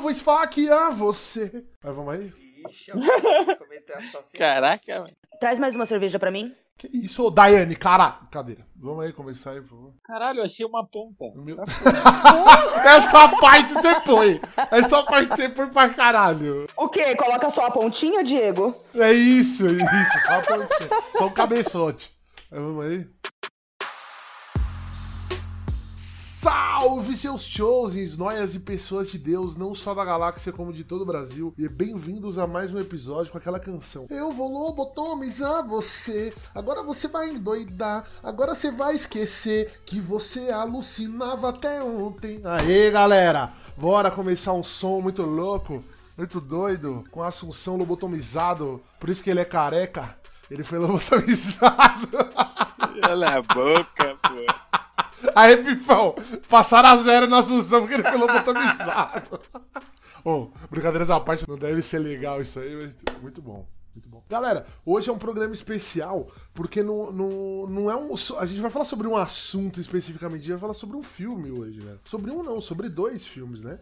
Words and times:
eu 0.00 0.02
vou 0.02 0.10
esfaquear 0.10 0.92
você. 0.92 1.62
Mas 1.84 1.94
vamos 1.94 2.14
aí? 2.14 2.32
Ixi, 2.66 2.90
eu 2.90 2.96
assassinato. 3.98 4.38
Caraca, 4.38 5.00
mano. 5.00 5.16
Traz 5.38 5.58
mais 5.58 5.74
uma 5.74 5.84
cerveja 5.84 6.18
pra 6.18 6.30
mim. 6.30 6.54
Que 6.78 6.86
isso, 7.04 7.22
ô 7.22 7.30
Daiane, 7.30 7.76
cara. 7.76 8.20
Cadeira. 8.30 8.66
Vamos 8.74 9.04
aí 9.04 9.12
começar 9.12 9.50
aí, 9.50 9.60
por 9.60 9.68
favor. 9.68 9.94
Caralho, 10.02 10.38
eu 10.38 10.44
achei 10.44 10.64
uma 10.64 10.86
ponta. 10.86 11.26
Meu... 11.34 11.58
Essa 12.82 13.28
parte 13.28 13.74
você 13.74 14.00
põe. 14.00 14.40
Essa 14.70 15.02
parte 15.02 15.36
você 15.36 15.48
põe 15.50 15.68
pra 15.68 15.90
caralho. 15.90 16.66
O 16.74 16.88
quê? 16.88 17.14
Coloca 17.14 17.50
só 17.50 17.66
a 17.66 17.70
pontinha, 17.70 18.24
Diego? 18.24 18.72
É 18.94 19.12
isso, 19.12 19.66
é 19.66 19.72
isso. 19.72 20.18
Só, 20.24 20.32
a 20.32 20.40
pontinha. 20.40 21.00
só 21.12 21.26
o 21.26 21.30
cabeçote. 21.30 22.16
Vamos 22.50 22.86
aí. 22.86 23.06
Salve 26.40 27.14
seus 27.18 27.42
chosens, 27.42 28.16
noias 28.16 28.54
e 28.54 28.58
pessoas 28.58 29.10
de 29.10 29.18
Deus, 29.18 29.58
não 29.58 29.74
só 29.74 29.92
da 29.92 30.02
galáxia 30.02 30.50
como 30.50 30.72
de 30.72 30.84
todo 30.84 31.02
o 31.02 31.04
Brasil, 31.04 31.52
e 31.58 31.68
bem-vindos 31.68 32.38
a 32.38 32.46
mais 32.46 32.72
um 32.72 32.80
episódio 32.80 33.30
com 33.30 33.36
aquela 33.36 33.60
canção. 33.60 34.06
Eu 34.08 34.32
vou 34.32 34.50
lobotomizar 34.50 35.68
você, 35.68 36.32
agora 36.54 36.82
você 36.82 37.08
vai 37.08 37.28
endoidar, 37.28 38.06
agora 38.22 38.54
você 38.54 38.70
vai 38.70 38.94
esquecer 38.94 39.82
que 39.84 40.00
você 40.00 40.48
alucinava 40.48 41.50
até 41.50 41.82
ontem. 41.82 42.40
Aê 42.42 42.90
galera, 42.90 43.52
bora 43.76 44.10
começar 44.10 44.54
um 44.54 44.64
som 44.64 44.98
muito 44.98 45.20
louco, 45.20 45.84
muito 46.16 46.40
doido, 46.40 47.04
com 47.10 47.22
Assunção 47.22 47.76
lobotomizado, 47.76 48.82
por 48.98 49.10
isso 49.10 49.22
que 49.22 49.28
ele 49.28 49.40
é 49.40 49.44
careca, 49.44 50.16
ele 50.50 50.64
foi 50.64 50.78
lobotomizado. 50.78 52.08
Olha 53.06 53.28
a 53.28 53.42
boca, 53.42 54.16
pô. 54.22 54.79
Aí, 55.34 55.62
Bifão, 55.62 56.14
passaram 56.48 56.90
a 56.90 56.96
zero 56.96 57.26
na 57.26 57.38
Assunção 57.38 57.80
porque 57.80 57.94
ele 57.94 58.04
foi 58.04 58.18
lobotomizado. 58.18 59.40
Ô, 60.24 60.50
brincadeiras 60.70 61.10
à 61.10 61.18
parte, 61.18 61.48
não 61.48 61.56
deve 61.56 61.82
ser 61.82 61.98
legal 61.98 62.40
isso 62.40 62.58
aí, 62.58 62.74
mas 62.76 63.22
muito 63.22 63.40
bom. 63.40 63.66
Muito 63.94 64.08
bom. 64.08 64.22
Galera, 64.28 64.66
hoje 64.86 65.10
é 65.10 65.12
um 65.12 65.18
programa 65.18 65.52
especial, 65.52 66.30
porque 66.54 66.82
não, 66.82 67.10
não, 67.10 67.66
não 67.66 67.90
é 67.90 67.96
um. 67.96 68.14
A 68.38 68.46
gente 68.46 68.60
vai 68.60 68.70
falar 68.70 68.84
sobre 68.84 69.08
um 69.08 69.16
assunto 69.16 69.80
especificamente, 69.80 70.40
a 70.40 70.42
gente 70.42 70.52
vai 70.52 70.60
falar 70.60 70.74
sobre 70.74 70.96
um 70.96 71.02
filme 71.02 71.50
hoje, 71.50 71.80
né? 71.80 71.96
Sobre 72.04 72.30
um 72.30 72.42
não, 72.42 72.60
sobre 72.60 72.88
dois 72.88 73.26
filmes, 73.26 73.62
né? 73.62 73.80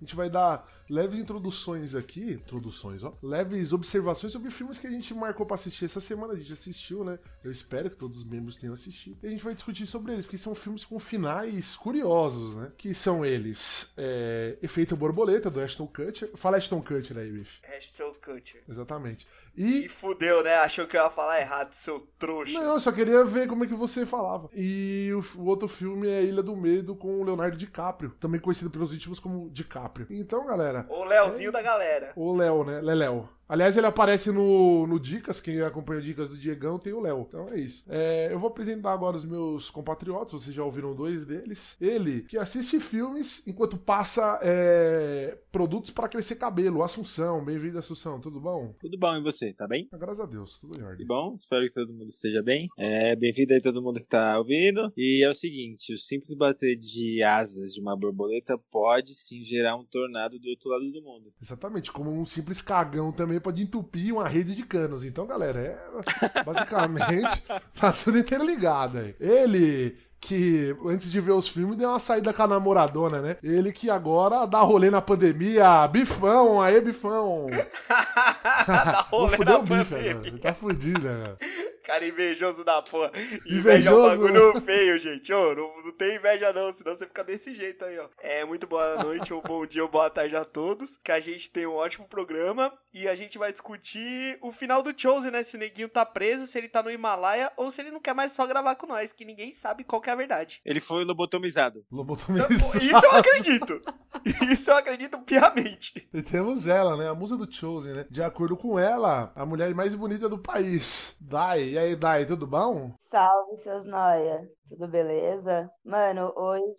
A 0.00 0.04
gente 0.04 0.16
vai 0.16 0.30
dar 0.30 0.66
leves 0.90 1.18
introduções 1.18 1.94
aqui, 1.94 2.32
introduções, 2.32 3.04
ó, 3.04 3.16
leves 3.22 3.72
observações 3.72 4.32
sobre 4.32 4.50
filmes 4.50 4.78
que 4.78 4.86
a 4.86 4.90
gente 4.90 5.14
marcou 5.14 5.46
pra 5.46 5.54
assistir 5.54 5.84
essa 5.84 6.00
semana, 6.00 6.32
a 6.32 6.36
gente 6.36 6.52
assistiu, 6.52 7.04
né? 7.04 7.18
Eu 7.42 7.50
espero 7.50 7.88
que 7.88 7.96
todos 7.96 8.18
os 8.18 8.24
membros 8.24 8.56
tenham 8.56 8.74
assistido. 8.74 9.16
E 9.22 9.26
a 9.26 9.30
gente 9.30 9.44
vai 9.44 9.54
discutir 9.54 9.86
sobre 9.86 10.12
eles, 10.12 10.24
porque 10.26 10.36
são 10.36 10.54
filmes 10.54 10.84
com 10.84 10.98
finais 10.98 11.76
curiosos, 11.76 12.56
né? 12.56 12.72
Que 12.76 12.92
são 12.92 13.24
eles, 13.24 13.88
é, 13.96 14.58
Efeito 14.60 14.96
Borboleta, 14.96 15.48
do 15.50 15.60
Ashton 15.60 15.86
Kutcher. 15.86 16.30
Fala 16.34 16.56
Ashton 16.56 16.82
Kutcher 16.82 17.16
aí, 17.16 17.30
bicho. 17.30 17.60
Ashton 17.76 18.12
Kutcher. 18.14 18.62
Exatamente. 18.68 19.26
E... 19.56 19.84
E... 19.84 19.88
fudeu, 19.88 20.42
né? 20.42 20.54
Achou 20.56 20.86
que 20.86 20.96
eu 20.96 21.02
ia 21.02 21.10
falar 21.10 21.40
errado, 21.40 21.72
seu 21.72 22.00
trouxa. 22.18 22.52
Não, 22.52 22.74
eu 22.74 22.80
só 22.80 22.92
queria 22.92 23.24
ver 23.24 23.48
como 23.48 23.64
é 23.64 23.66
que 23.66 23.74
você 23.74 24.06
falava. 24.06 24.48
E 24.54 25.10
o, 25.12 25.40
o 25.40 25.46
outro 25.46 25.68
filme 25.68 26.08
é 26.08 26.24
Ilha 26.24 26.42
do 26.42 26.56
Medo 26.56 26.94
com 26.94 27.20
o 27.20 27.24
Leonardo 27.24 27.56
DiCaprio, 27.56 28.14
também 28.20 28.40
conhecido 28.40 28.70
pelos 28.70 28.94
íntimos 28.94 29.20
como 29.20 29.50
DiCaprio. 29.50 30.06
Então, 30.10 30.46
galera, 30.46 30.79
O 30.88 31.04
Leozinho 31.04 31.52
da 31.52 31.62
galera. 31.62 32.12
O 32.16 32.36
Léo, 32.36 32.64
né? 32.64 32.80
Leléo. 32.80 33.28
Aliás, 33.50 33.76
ele 33.76 33.86
aparece 33.86 34.30
no, 34.30 34.86
no 34.86 35.00
Dicas, 35.00 35.40
quem 35.40 35.60
acompanha 35.60 36.00
Dicas 36.00 36.28
do 36.28 36.38
Diegão 36.38 36.78
tem 36.78 36.92
o 36.92 37.00
Léo. 37.00 37.26
Então 37.28 37.48
é 37.48 37.58
isso. 37.58 37.84
É, 37.88 38.28
eu 38.30 38.38
vou 38.38 38.48
apresentar 38.48 38.92
agora 38.92 39.16
os 39.16 39.24
meus 39.24 39.68
compatriotas, 39.68 40.40
vocês 40.40 40.54
já 40.54 40.62
ouviram 40.62 40.94
dois 40.94 41.26
deles. 41.26 41.74
Ele, 41.80 42.20
que 42.22 42.38
assiste 42.38 42.78
filmes 42.78 43.44
enquanto 43.48 43.76
passa 43.76 44.38
é, 44.40 45.36
produtos 45.50 45.90
para 45.90 46.08
crescer 46.08 46.36
cabelo. 46.36 46.84
Assunção, 46.84 47.44
bem-vindo, 47.44 47.76
Assunção, 47.76 48.20
tudo 48.20 48.38
bom? 48.38 48.72
Tudo 48.78 48.96
bom 48.96 49.16
e 49.16 49.20
você, 49.20 49.52
tá 49.52 49.66
bem? 49.66 49.88
Ah, 49.90 49.98
Graças 49.98 50.20
a 50.20 50.26
Deus, 50.26 50.60
tudo 50.60 50.78
em 50.78 50.84
ordem. 50.84 50.98
Tudo 50.98 51.08
bom? 51.08 51.34
Espero 51.36 51.64
que 51.64 51.74
todo 51.74 51.92
mundo 51.92 52.08
esteja 52.08 52.44
bem. 52.44 52.68
É, 52.78 53.16
bem-vindo 53.16 53.52
aí 53.52 53.60
todo 53.60 53.82
mundo 53.82 53.98
que 53.98 54.06
tá 54.06 54.38
ouvindo. 54.38 54.92
E 54.96 55.24
é 55.24 55.28
o 55.28 55.34
seguinte, 55.34 55.92
o 55.92 55.98
simples 55.98 56.38
bater 56.38 56.76
de 56.76 57.20
asas 57.24 57.74
de 57.74 57.80
uma 57.80 57.96
borboleta 57.96 58.56
pode 58.70 59.12
sim 59.12 59.42
gerar 59.42 59.74
um 59.74 59.84
tornado 59.84 60.38
do 60.38 60.48
outro 60.50 60.70
lado 60.70 60.88
do 60.92 61.02
mundo. 61.02 61.32
Exatamente, 61.42 61.90
como 61.90 62.12
um 62.12 62.24
simples 62.24 62.62
cagão 62.62 63.10
também 63.10 63.39
pode 63.40 63.62
entupir 63.62 64.14
uma 64.14 64.28
rede 64.28 64.54
de 64.54 64.62
canos. 64.62 65.04
Então, 65.04 65.26
galera, 65.26 65.60
é 65.60 66.44
basicamente 66.44 67.42
tá 67.74 67.92
tudo 67.92 68.18
interligado 68.18 68.98
aí. 68.98 69.14
Ele 69.18 69.96
que 70.20 70.76
antes 70.84 71.10
de 71.10 71.20
ver 71.20 71.32
os 71.32 71.48
filmes 71.48 71.76
deu 71.76 71.88
uma 71.88 71.98
saída 71.98 72.32
com 72.32 72.42
a 72.42 72.46
namoradona, 72.46 73.20
né? 73.20 73.36
Ele 73.42 73.72
que 73.72 73.88
agora 73.88 74.46
dá 74.46 74.60
rolê 74.60 74.90
na 74.90 75.00
pandemia, 75.00 75.88
bifão, 75.88 76.60
aê 76.60 76.80
bifão. 76.80 77.46
Dá 78.66 79.06
rolê 79.10 79.38
na 79.38 79.58
pandemia. 79.58 80.20
ele 80.24 80.38
tá 80.38 80.52
fudido, 80.54 81.08
né? 81.08 81.36
Cara 81.82 82.06
invejoso 82.06 82.62
da 82.62 82.82
porra. 82.82 83.10
Inveja 83.46 83.90
é 83.90 83.94
um 83.94 84.02
bagulho 84.02 84.60
feio, 84.60 84.98
gente. 84.98 85.32
Ô, 85.32 85.54
não, 85.54 85.82
não 85.82 85.92
tem 85.92 86.16
inveja 86.16 86.52
não, 86.52 86.72
senão 86.72 86.94
você 86.94 87.06
fica 87.06 87.24
desse 87.24 87.54
jeito 87.54 87.84
aí, 87.84 87.98
ó. 87.98 88.08
É, 88.18 88.44
muito 88.44 88.66
boa 88.66 89.02
noite, 89.02 89.32
ou 89.32 89.42
bom 89.42 89.64
dia, 89.64 89.82
ou 89.82 89.88
boa 89.88 90.10
tarde 90.10 90.36
a 90.36 90.44
todos. 90.44 90.98
Que 91.02 91.10
a 91.10 91.18
gente 91.18 91.50
tem 91.50 91.66
um 91.66 91.74
ótimo 91.74 92.06
programa 92.06 92.72
e 92.92 93.08
a 93.08 93.14
gente 93.14 93.38
vai 93.38 93.50
discutir 93.50 94.38
o 94.42 94.52
final 94.52 94.82
do 94.82 94.94
Chosen, 94.96 95.30
né? 95.30 95.42
Se 95.42 95.56
o 95.56 95.58
neguinho 95.58 95.88
tá 95.88 96.04
preso, 96.04 96.46
se 96.46 96.58
ele 96.58 96.68
tá 96.68 96.82
no 96.82 96.90
Himalaia 96.90 97.50
ou 97.56 97.70
se 97.70 97.80
ele 97.80 97.90
não 97.90 98.00
quer 98.00 98.14
mais 98.14 98.32
só 98.32 98.46
gravar 98.46 98.76
com 98.76 98.86
nós, 98.86 99.12
que 99.12 99.24
ninguém 99.24 99.52
sabe 99.52 99.82
qual 99.82 100.00
que 100.00 100.09
é 100.10 100.12
a 100.12 100.16
verdade. 100.16 100.60
Ele 100.64 100.80
foi 100.80 101.04
lobotomizado. 101.04 101.84
Lobotomizado. 101.90 102.52
Isso 102.52 103.06
eu 103.06 103.12
acredito. 103.12 103.80
Isso 104.50 104.70
eu 104.70 104.76
acredito 104.76 105.18
piamente. 105.20 106.08
E 106.12 106.22
temos 106.22 106.66
ela, 106.66 106.96
né? 106.96 107.08
A 107.08 107.14
musa 107.14 107.36
do 107.36 107.50
Chosen, 107.50 107.94
né? 107.94 108.06
De 108.10 108.22
acordo 108.22 108.56
com 108.56 108.78
ela, 108.78 109.32
a 109.34 109.46
mulher 109.46 109.74
mais 109.74 109.94
bonita 109.94 110.28
do 110.28 110.38
país. 110.38 111.16
Dai, 111.20 111.70
e 111.70 111.78
aí, 111.78 111.96
Dai, 111.96 112.26
tudo 112.26 112.46
bom? 112.46 112.94
Salve, 112.98 113.56
seus 113.56 113.86
noia. 113.86 114.48
Tudo 114.68 114.88
beleza? 114.88 115.70
Mano, 115.84 116.32
hoje 116.36 116.74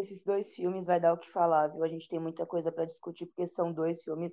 esses 0.00 0.22
dois 0.24 0.54
filmes 0.54 0.84
vai 0.84 1.00
dar 1.00 1.12
o 1.12 1.18
que 1.18 1.30
falar, 1.30 1.68
viu? 1.68 1.84
A 1.84 1.88
gente 1.88 2.08
tem 2.08 2.20
muita 2.20 2.44
coisa 2.44 2.70
pra 2.70 2.84
discutir, 2.84 3.26
porque 3.26 3.48
são 3.48 3.72
dois 3.72 4.02
filmes 4.02 4.32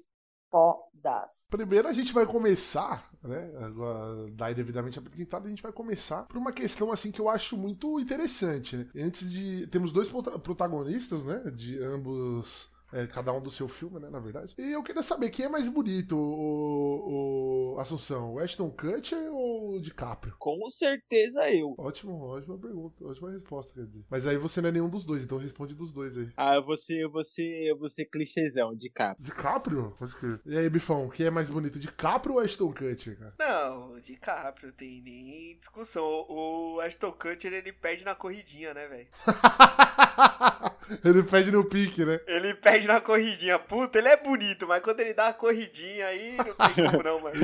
fodas. 0.52 1.32
Primeiro 1.50 1.88
a 1.88 1.94
gente 1.94 2.14
vai 2.14 2.26
começar, 2.26 3.10
né? 3.24 3.52
Agora, 3.62 4.30
Dai 4.32 4.54
devidamente 4.54 5.00
apresentado, 5.00 5.46
a 5.48 5.50
gente 5.50 5.64
vai 5.64 5.72
começar 5.72 6.24
por 6.24 6.38
uma 6.38 6.52
questão 6.52 6.92
assim 6.92 7.12
que 7.12 7.20
eu 7.20 7.28
acho 7.30 7.58
muito 7.58 8.00
interessante, 8.00 8.78
né? 8.78 8.88
Antes 8.96 9.32
de. 9.32 9.66
Temos 9.68 9.92
dois 9.92 10.08
prota- 10.10 10.38
protagonistas, 10.38 11.24
né? 11.24 11.42
De 11.52 11.82
ambos. 11.84 12.70
É, 12.94 13.08
cada 13.08 13.32
um 13.34 13.42
do 13.42 13.52
seu 13.52 13.68
filme, 13.68 14.00
né, 14.00 14.10
na 14.10 14.20
verdade. 14.20 14.54
E 14.58 14.72
eu 14.72 14.84
queria 14.84 15.02
saber 15.02 15.30
quem 15.30 15.46
é 15.46 15.50
mais 15.50 15.68
bonito, 15.68 16.16
o, 16.18 17.74
o 17.76 17.80
Assunção, 17.80 18.34
o 18.34 18.40
Ashton 18.40 18.70
Kutcher 18.70 19.32
ou 19.32 19.76
o 19.76 19.82
DiCaprio? 19.82 20.36
Com 20.38 20.70
certeza 20.70 21.50
eu. 21.52 21.76
Ótimo, 21.78 22.22
ótima 22.22 22.58
pergunta, 22.58 23.06
ótima 23.06 23.32
resposta, 23.32 23.74
quer 23.74 23.86
dizer. 23.86 24.04
Mas 24.10 24.28
aí 24.28 24.38
você 24.38 24.62
não 24.62 24.70
é 24.70 24.72
nenhum 24.72 24.90
dos 24.90 25.06
dois, 25.06 25.24
então 25.24 25.38
responde 25.38 25.74
dos 25.74 25.92
dois 25.92 26.18
aí. 26.18 26.30
Ah, 26.38 26.56
eu 26.56 26.64
vou 26.64 26.78
ser, 26.78 27.00
eu 27.00 27.10
vou 27.10 27.24
ser, 27.24 27.64
eu 27.64 27.78
vou 27.78 27.90
ser 27.90 28.06
clichêzão 28.06 28.76
de 28.76 28.90
capa. 28.90 29.22
DiCaprio? 29.22 29.96
Pode 29.98 30.16
crer. 30.16 30.40
E 30.46 30.58
aí, 30.58 30.70
Bifão, 30.70 31.10
quem 31.10 31.26
é 31.26 31.30
mais 31.30 31.50
bonito, 31.50 31.80
DiCaprio 31.80 32.36
ou 32.36 32.42
Ashton 32.42 32.74
Kutcher, 32.74 33.18
cara? 33.18 33.36
Não, 33.40 34.00
DiCaprio 34.00 34.72
tem 34.74 35.02
nem 35.02 35.58
discussão. 35.58 36.04
O 36.30 36.52
o 36.52 36.80
Ashton 36.82 37.12
Kutcher, 37.12 37.54
ele 37.54 37.72
perde 37.72 38.06
na 38.06 38.16
corridinha, 38.16 38.74
né, 38.74 38.88
velho? 38.88 39.08
Ele 41.06 41.24
pede 41.24 41.52
no 41.52 41.64
pique, 41.64 42.04
né? 42.04 42.20
Ele 42.28 42.54
perde 42.54 42.81
na 42.88 43.00
corridinha. 43.02 43.58
Puta, 43.60 43.98
ele 44.00 44.08
é 44.10 44.18
bonito, 44.18 44.68
mas 44.68 44.82
quando 44.82 45.00
ele 45.00 45.14
dá 45.14 45.28
a 45.28 45.34
corridinha 45.34 46.06
aí, 46.08 46.38
não 46.38 46.68
tem 46.70 46.86
como 46.92 47.04
não, 47.04 47.22
mano. 47.22 47.36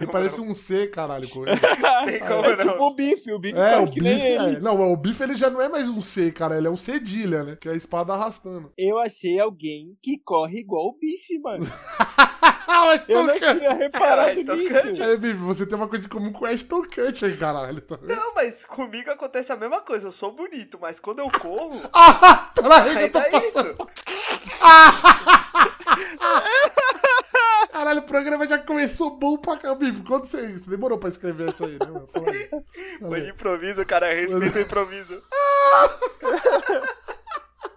Ele 0.00 0.06
parece 0.10 0.38
não. 0.40 0.48
um 0.48 0.54
C, 0.54 0.86
caralho, 0.86 1.28
correndo. 1.28 1.60
Não 1.80 2.04
tem 2.06 2.20
como 2.20 2.44
É 2.44 2.56
não. 2.56 2.72
tipo 2.72 2.84
o 2.84 2.94
bife, 2.94 3.32
o 3.32 3.38
bife 3.38 3.58
É, 3.58 3.76
o 3.78 3.86
que 3.86 4.00
bife. 4.00 4.14
nem 4.16 4.26
ele. 4.26 4.56
É. 4.56 4.60
Não, 4.60 4.92
o 4.92 4.96
bife 4.96 5.22
ele 5.22 5.34
já 5.34 5.48
não 5.50 5.60
é 5.60 5.68
mais 5.68 5.88
um 5.88 6.00
C, 6.00 6.30
cara. 6.32 6.56
Ele 6.56 6.66
é 6.66 6.70
um 6.70 6.76
cedilha, 6.76 7.42
né? 7.44 7.56
Que 7.60 7.68
é 7.68 7.72
a 7.72 7.76
espada 7.76 8.12
arrastando. 8.12 8.72
Eu 8.76 8.98
achei 8.98 9.38
alguém 9.38 9.96
que 10.02 10.18
corre 10.18 10.58
igual 10.60 10.86
o 10.88 10.98
bife, 10.98 11.38
mano. 11.38 11.64
Ah, 12.66 12.86
o 12.86 12.90
Ashton 12.90 13.12
Eu 13.12 13.24
não 13.24 13.34
Kutcher. 13.34 13.58
tinha 13.58 13.74
reparado 13.74 14.40
Ashton 14.40 14.54
nisso. 14.54 15.02
É, 15.02 15.16
bife, 15.16 15.34
você 15.34 15.66
tem 15.66 15.76
uma 15.76 15.88
coisa 15.88 16.06
em 16.06 16.08
comum 16.08 16.32
com 16.32 16.44
o 16.44 16.48
Ashton 16.48 16.82
Kutcher, 16.82 17.38
caralho. 17.38 17.80
Tá 17.80 17.96
vendo? 17.96 18.14
Não, 18.16 18.34
mas 18.34 18.64
comigo 18.64 19.10
acontece 19.10 19.52
a 19.52 19.56
mesma 19.56 19.80
coisa. 19.80 20.08
Eu 20.08 20.12
sou 20.12 20.32
bonito, 20.32 20.78
mas 20.80 20.98
quando 21.00 21.20
eu 21.20 21.30
corro, 21.30 21.80
Ah, 21.92 22.50
peraí 22.54 22.92
que 22.92 22.98
aí 22.98 23.08
dá 23.10 23.24
passando. 23.30 23.70
isso. 23.70 24.60
Caralho, 27.70 28.00
o 28.00 28.04
programa 28.04 28.46
já 28.46 28.58
começou 28.58 29.10
bom 29.18 29.36
pra 29.36 29.56
caramba. 29.56 29.80
Bife, 29.84 30.02
quanto 30.02 30.26
você, 30.26 30.52
você 30.52 30.70
demorou 30.70 30.98
pra 30.98 31.08
escrever 31.08 31.48
essa 31.48 31.66
aí, 31.66 31.72
né? 31.72 31.86
mano? 31.86 32.08
Foi 33.08 33.20
de 33.20 33.30
improviso, 33.30 33.84
cara. 33.84 34.06
Respeita 34.12 34.58
o 34.58 34.62
improviso. 34.62 35.22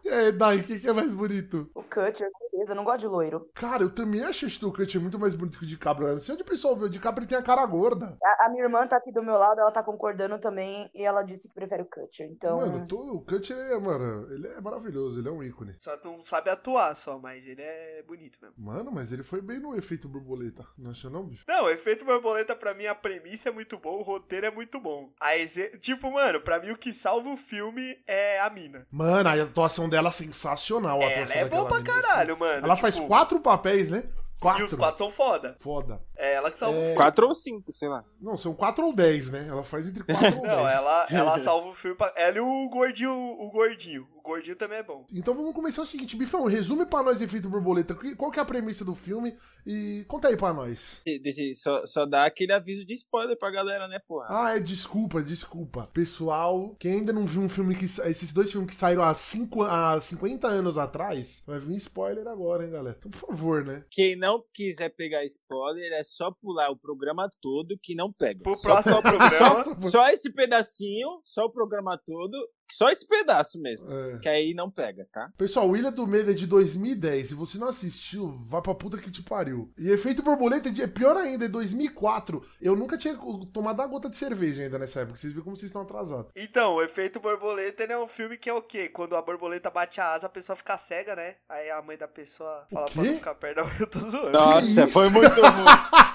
E 0.06 0.10
aí, 0.10 0.31
Dai, 0.31 0.63
quem 0.63 0.80
que 0.80 0.88
é 0.88 0.94
mais 0.94 1.13
bonito? 1.13 1.69
O 1.75 1.83
Kutcher, 1.83 2.30
princesa, 2.57 2.75
não 2.75 2.83
gosto 2.83 3.00
de 3.01 3.07
loiro. 3.07 3.50
Cara, 3.54 3.83
eu 3.83 3.89
também 3.89 4.24
acho 4.24 4.45
o 4.45 4.48
Ashton 4.48 4.71
Kutcher 4.71 5.00
muito 5.01 5.19
mais 5.19 5.36
bonito 5.36 5.57
que 5.59 5.63
o 5.65 5.68
DiCaprio. 5.68 6.07
Eu 6.07 6.13
não 6.15 6.21
sei 6.21 6.33
onde 6.33 6.44
o 6.44 6.45
pessoal 6.45 6.75
vê. 6.75 6.86
O 6.86 6.89
DiCaprio 6.89 7.27
tem 7.27 7.38
a 7.38 7.42
cara 7.42 7.65
gorda. 7.65 8.18
A, 8.24 8.45
a 8.45 8.50
minha 8.50 8.63
irmã 8.63 8.88
tá 8.88 8.98
aqui 8.98 9.12
do 9.12 9.24
meu 9.24 9.36
lado, 9.38 9.59
ela 9.59 9.71
tá 9.71 9.83
concordando 9.83 10.39
também, 10.39 10.89
e 10.94 11.04
ela 11.04 11.21
disse 11.24 11.48
que 11.48 11.54
prefere 11.54 11.83
o 11.83 11.86
Kutcher. 11.86 12.27
Então. 12.30 12.57
Mano, 12.59 12.88
tô- 12.88 12.98
o 13.15 13.21
Kutcher, 13.21 13.56
é, 13.57 13.80
mano, 13.80 14.31
ele 14.33 14.48
é 14.48 14.59
maravilhoso. 14.62 15.19
Ele 15.19 15.27
é 15.27 15.31
um 15.31 15.44
ícone. 15.44 15.75
Só 15.80 15.92
não 16.04 16.21
sabe 16.21 16.50
atuar 16.50 16.95
só, 16.95 17.19
mas 17.19 17.48
ele 17.48 17.62
é 17.62 18.04
bonito 18.07 18.38
mesmo. 18.42 18.56
Mano, 18.57 18.92
mas 18.92 19.12
ele 19.12 19.24
foi 19.24 19.42
bem 19.42 19.59
no 19.59 19.75
efeito 19.75 20.07
borboleta. 20.09 20.65
Não 20.77 20.92
achou 20.92 21.12
não, 21.12 21.24
bicho? 21.24 21.44
Não, 21.48 21.65
o 21.65 21.69
efeito 21.69 22.06
borboleta, 22.06 22.56
pra 22.56 22.74
mim, 22.74 22.86
a 22.86 22.95
premissa 22.95 23.50
é 23.50 23.51
muito 23.51 23.77
boa, 23.77 24.00
o 24.00 24.04
roteiro 24.04 24.45
é 24.45 24.51
muito 24.51 24.80
bom. 24.80 25.12
A 25.19 25.38
exe... 25.38 25.69
Tipo, 25.80 26.12
mano, 26.12 26.42
pra 26.42 26.59
mim 26.59 26.71
o 26.71 26.77
que 26.77 26.92
salva 26.94 27.30
o 27.30 27.38
filme 27.38 27.98
é 28.07 28.39
a 28.39 28.50
mina. 28.50 28.88
Mano, 28.92 29.30
a 29.30 29.33
atuação 29.33 29.88
dela 29.89 30.09
é 30.09 30.12
sensacional. 30.12 31.00
a 31.01 31.04
Ela 31.06 31.33
é 31.33 31.45
boa 31.45 31.65
pra 31.68 31.75
assim. 31.77 31.86
caralho, 31.86 32.38
mano. 32.47 32.65
Ela 32.65 32.75
tipo, 32.75 32.81
faz 32.88 32.99
quatro 32.99 33.39
papéis, 33.39 33.89
né? 33.89 34.03
Quatro. 34.39 34.61
E 34.61 34.65
os 34.65 34.73
quatro 34.75 34.97
são 34.97 35.09
foda. 35.09 35.55
Foda. 35.59 36.01
É 36.18 36.34
ela 36.34 36.50
que 36.52 36.58
salva 36.58 36.78
o 36.78 36.81
É. 36.81 36.84
filme. 36.86 36.98
Quatro 36.98 37.28
ou 37.28 37.34
cinco, 37.36 37.72
sei 37.72 37.88
lá. 37.88 38.04
Não, 38.19 38.36
são 38.36 38.54
quatro 38.54 38.86
ou 38.86 38.94
dez, 38.94 39.30
né? 39.30 39.46
Ela 39.48 39.64
faz 39.64 39.86
entre 39.88 40.04
quatro 40.04 40.25
ou 40.38 40.42
dez. 40.42 40.44
Não, 40.44 40.68
ela, 40.68 41.08
ela 41.10 41.38
salva 41.40 41.68
o 41.69 41.74
filme. 41.74 41.96
Pra... 41.98 42.12
Ela 42.16 42.38
e 42.38 42.40
o 42.42 42.69
gordinho, 42.69 43.12
o 43.12 43.50
gordinho. 43.52 44.08
O 44.18 44.22
gordinho 44.28 44.58
também 44.58 44.80
é 44.80 44.84
bom. 44.84 45.06
Então 45.14 45.34
vamos 45.34 45.54
começar 45.54 45.81
o 45.81 45.86
seguinte, 45.86 46.18
Bifão, 46.18 46.44
resume 46.46 46.86
pra 46.86 47.02
nós 47.02 47.22
Efeito 47.22 47.48
Borboleta. 47.50 47.96
Qual 48.18 48.30
que 48.30 48.40
é 48.40 48.42
a 48.42 48.46
premissa 48.46 48.84
do 48.84 48.94
filme? 48.94 49.38
E 49.66 50.04
conta 50.08 50.28
aí 50.28 50.36
pra 50.36 50.54
nós. 50.54 51.02
Deixa 51.06 51.42
eu 51.44 51.56
só, 51.56 51.86
só 51.86 52.06
dar 52.06 52.25
aquele 52.25 52.52
aviso 52.52 52.86
de 52.86 52.94
spoiler 52.94 53.38
pra 53.38 53.50
galera, 53.52 53.88
né, 53.88 54.00
porra? 54.06 54.25
Ah, 54.30 54.56
é 54.58 54.60
desculpa, 54.60 55.22
desculpa. 55.22 55.90
Pessoal, 55.94 56.75
quem 56.78 56.94
ainda 56.94 57.14
não 57.14 57.25
viu 57.25 57.42
um 57.42 57.48
filme 57.48 57.74
que. 57.75 57.86
Esses 57.86 58.34
dois 58.34 58.52
filmes 58.52 58.69
que 58.69 58.75
saíram 58.75 59.04
há, 59.04 59.14
cinco, 59.16 59.64
há 59.64 60.00
50 60.02 60.46
anos 60.48 60.78
atrás, 60.78 61.44
vai 61.48 61.60
vir 61.60 61.78
spoiler 61.78 62.28
agora, 62.28 62.66
hein, 62.66 62.72
galera? 62.72 62.98
Então, 63.00 63.10
por 63.12 63.28
favor, 63.30 63.64
né? 63.64 63.86
Quem 63.90 64.18
não 64.18 64.44
quiser 64.54 64.90
pegar 64.90 65.24
spoiler 65.25 65.94
é 65.94 66.04
só 66.07 66.31
pular 66.31 66.69
o 66.71 66.77
programa 66.77 67.30
todo 67.42 67.77
que 67.81 67.94
não 67.95 68.12
pega. 68.12 68.42
Pro 68.44 68.56
Só- 68.56 68.69
próximo 68.69 69.01
programa. 69.04 69.31
Só- 69.31 69.81
Só 69.89 70.09
esse 70.09 70.31
pedacinho, 70.31 71.19
só 71.24 71.45
o 71.45 71.51
programa 71.51 71.98
todo, 71.98 72.38
só 72.74 72.90
esse 72.90 73.08
pedaço 73.08 73.62
mesmo. 73.62 73.88
É. 73.92 74.19
Que 74.19 74.30
aí 74.30 74.54
não 74.54 74.69
pega, 74.72 75.08
tá? 75.12 75.31
Pessoal, 75.38 75.69
o 75.69 75.75
Ilha 75.75 75.92
do 75.92 76.08
Medo 76.08 76.31
é 76.31 76.34
de 76.34 76.48
2010. 76.48 77.28
Se 77.30 77.34
você 77.34 77.58
não 77.58 77.68
assistiu, 77.68 78.42
vai 78.46 78.62
pra 78.62 78.74
puta 78.74 78.98
que 78.98 79.12
te 79.12 79.22
pariu. 79.22 79.72
E 79.78 79.90
Efeito 79.92 80.24
Borboleta 80.24 80.69
é 80.69 80.88
é 80.88 80.88
pior 80.88 81.18
ainda, 81.18 81.46
é 81.46 81.48
2004. 81.48 82.44
Eu 82.62 82.75
nunca 82.75 82.98
tinha 82.98 83.16
tomado 83.52 83.80
uma 83.80 83.88
gota 83.88 84.10
de 84.10 84.18
cerveja 84.18 84.64
ainda 84.64 84.80
nessa 84.80 85.02
época. 85.02 85.18
Vocês 85.18 85.34
viram 85.34 85.44
como 85.44 85.56
vocês 85.56 85.69
estão 85.69 85.81
atrasados. 85.81 86.31
Então, 86.36 86.75
o 86.75 86.81
efeito 86.81 87.19
borboleta 87.19 87.84
é 87.84 87.98
um 87.98 88.08
filme 88.08 88.38
que 88.38 88.50
é 88.50 88.54
o 88.54 88.62
quê? 88.62 88.88
Quando 88.88 89.16
a 89.16 89.22
borboleta 89.22 89.69
bate 89.69 90.00
a 90.00 90.14
asa, 90.14 90.28
a 90.28 90.30
pessoa 90.30 90.56
fica 90.56 90.78
cega, 90.78 91.16
né? 91.16 91.36
Aí 91.50 91.69
a 91.69 91.81
mãe 91.81 91.98
da 91.98 92.08
pessoa 92.08 92.66
fala 92.72 92.90
pra 92.90 93.04
não 93.04 93.14
ficar 93.16 93.36
perto 93.36 93.56
da 93.58 93.68
Eu 93.80 93.88
tô 93.88 94.00
zoando. 94.00 94.31
Nossa, 94.31 94.88
foi 94.88 95.10
muito 95.10 95.36
ruim. 95.42 95.66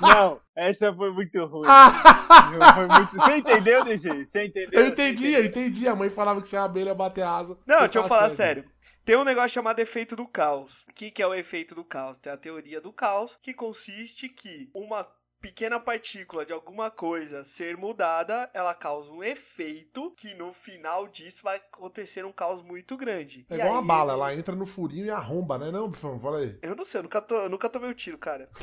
Não, 0.00 0.40
essa 0.54 0.92
foi 0.94 1.12
muito 1.12 1.44
ruim. 1.44 1.68
Foi 2.74 2.86
muito... 2.86 3.16
Você 3.16 3.36
entendeu, 3.36 3.84
DG? 3.84 4.24
Você 4.24 4.44
entendeu? 4.44 4.80
Eu 4.80 4.86
entendi, 4.88 5.32
eu 5.32 5.44
entendi. 5.44 5.88
A 5.88 5.94
mãe 5.94 6.10
falava 6.10 6.40
que 6.42 6.48
se 6.48 6.56
a 6.56 6.64
abelha 6.64 6.94
bater 6.94 7.24
asa. 7.24 7.56
Não, 7.66 7.80
deixa 7.80 7.98
eu 7.98 8.02
tá 8.02 8.08
falar 8.08 8.30
cego. 8.30 8.36
sério. 8.36 8.70
Tem 9.04 9.16
um 9.16 9.24
negócio 9.24 9.50
chamado 9.50 9.80
efeito 9.80 10.14
do 10.14 10.26
caos. 10.26 10.84
O 10.88 10.92
que, 10.92 11.10
que 11.10 11.22
é 11.22 11.26
o 11.26 11.34
efeito 11.34 11.74
do 11.74 11.84
caos? 11.84 12.18
Tem 12.18 12.32
a 12.32 12.36
teoria 12.36 12.80
do 12.80 12.92
caos, 12.92 13.38
que 13.42 13.52
consiste 13.52 14.28
que 14.28 14.70
uma 14.72 15.06
pequena 15.42 15.78
partícula 15.80 16.46
de 16.46 16.52
alguma 16.52 16.90
coisa 16.90 17.42
ser 17.44 17.76
mudada, 17.76 18.48
ela 18.54 18.72
causa 18.74 19.10
um 19.10 19.22
efeito 19.22 20.10
que 20.12 20.32
no 20.34 20.52
final 20.52 21.08
disso 21.08 21.42
vai 21.42 21.56
acontecer 21.56 22.24
um 22.24 22.32
caos 22.32 22.62
muito 22.62 22.96
grande. 22.96 23.44
É 23.50 23.56
E 23.56 23.58
igual 23.58 23.72
uma 23.72 23.80
aí 23.80 23.86
bala, 23.86 24.12
ele- 24.14 24.22
ela 24.22 24.34
entra 24.34 24.54
no 24.54 24.64
furinho 24.64 25.04
e 25.06 25.10
arromba, 25.10 25.58
né? 25.58 25.70
Não, 25.70 25.88
Bifão? 25.90 26.18
Fala 26.20 26.38
aí. 26.38 26.56
Eu 26.62 26.76
não 26.76 26.84
sei, 26.84 27.00
eu 27.00 27.02
nunca, 27.02 27.20
to... 27.20 27.34
eu 27.34 27.48
nunca 27.48 27.68
tomei 27.68 27.90
um 27.90 27.94
tiro, 27.94 28.16
cara. 28.16 28.48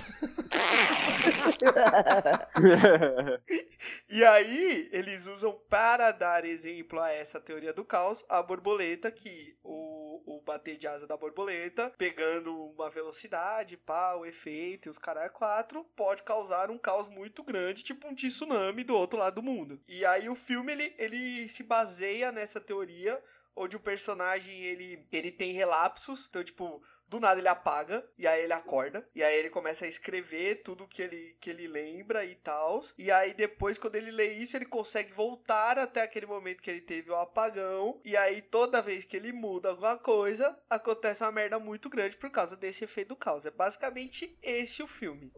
E 4.09 4.23
aí, 4.23 4.89
eles 4.91 5.27
usam 5.27 5.53
para 5.69 6.11
dar 6.11 6.43
exemplo 6.45 6.99
a 6.99 7.11
essa 7.11 7.39
teoria 7.39 7.71
do 7.73 7.83
caos, 7.85 8.23
a 8.29 8.41
borboleta, 8.41 9.11
que 9.11 9.55
o, 9.63 10.08
o 10.25 10.41
bater 10.41 10.77
de 10.77 10.87
asa 10.87 11.05
da 11.05 11.17
borboleta, 11.17 11.93
pegando 11.97 12.55
uma 12.71 12.89
velocidade, 12.89 13.77
pá, 13.77 14.15
o 14.15 14.25
efeito 14.25 14.87
e 14.87 14.89
os 14.89 14.97
caras 14.97 15.31
quatro, 15.31 15.83
pode 15.95 16.23
causar 16.23 16.69
um 16.71 16.77
caos 16.77 17.07
muito 17.07 17.43
grande, 17.43 17.83
tipo 17.83 18.07
um 18.07 18.15
tsunami 18.15 18.83
do 18.83 18.95
outro 18.95 19.19
lado 19.19 19.35
do 19.35 19.43
mundo. 19.43 19.79
E 19.87 20.05
aí 20.05 20.29
o 20.29 20.35
filme, 20.35 20.71
ele, 20.71 20.95
ele 20.97 21.49
se 21.49 21.63
baseia 21.63 22.31
nessa 22.31 22.59
teoria, 22.59 23.21
onde 23.55 23.75
o 23.75 23.79
personagem, 23.79 24.59
ele, 24.61 25.05
ele 25.11 25.31
tem 25.31 25.53
relapsos, 25.53 26.27
então, 26.29 26.43
tipo... 26.43 26.81
Do 27.09 27.19
nada 27.19 27.39
ele 27.39 27.47
apaga, 27.47 28.05
e 28.17 28.27
aí 28.27 28.43
ele 28.43 28.53
acorda, 28.53 29.05
e 29.15 29.23
aí 29.23 29.35
ele 29.39 29.49
começa 29.49 29.85
a 29.85 29.87
escrever 29.87 30.61
tudo 30.63 30.87
que 30.87 31.01
ele, 31.01 31.35
que 31.39 31.49
ele 31.49 31.67
lembra 31.67 32.23
e 32.23 32.35
tal. 32.35 32.81
E 32.97 33.09
aí 33.11 33.33
depois, 33.33 33.77
quando 33.77 33.95
ele 33.95 34.11
lê 34.11 34.33
isso, 34.33 34.55
ele 34.55 34.65
consegue 34.65 35.11
voltar 35.11 35.77
até 35.79 36.01
aquele 36.03 36.25
momento 36.25 36.61
que 36.61 36.69
ele 36.69 36.81
teve 36.81 37.09
o 37.09 37.15
apagão. 37.15 37.99
E 38.05 38.15
aí 38.15 38.41
toda 38.41 38.81
vez 38.81 39.05
que 39.05 39.17
ele 39.17 39.31
muda 39.31 39.69
alguma 39.69 39.97
coisa, 39.97 40.55
acontece 40.69 41.23
uma 41.23 41.31
merda 41.31 41.57
muito 41.59 41.89
grande 41.89 42.15
por 42.15 42.29
causa 42.29 42.55
desse 42.55 42.83
efeito 42.83 43.09
do 43.09 43.15
caos. 43.15 43.45
É 43.45 43.51
basicamente 43.51 44.37
esse 44.43 44.83
o 44.83 44.87
filme. 44.87 45.31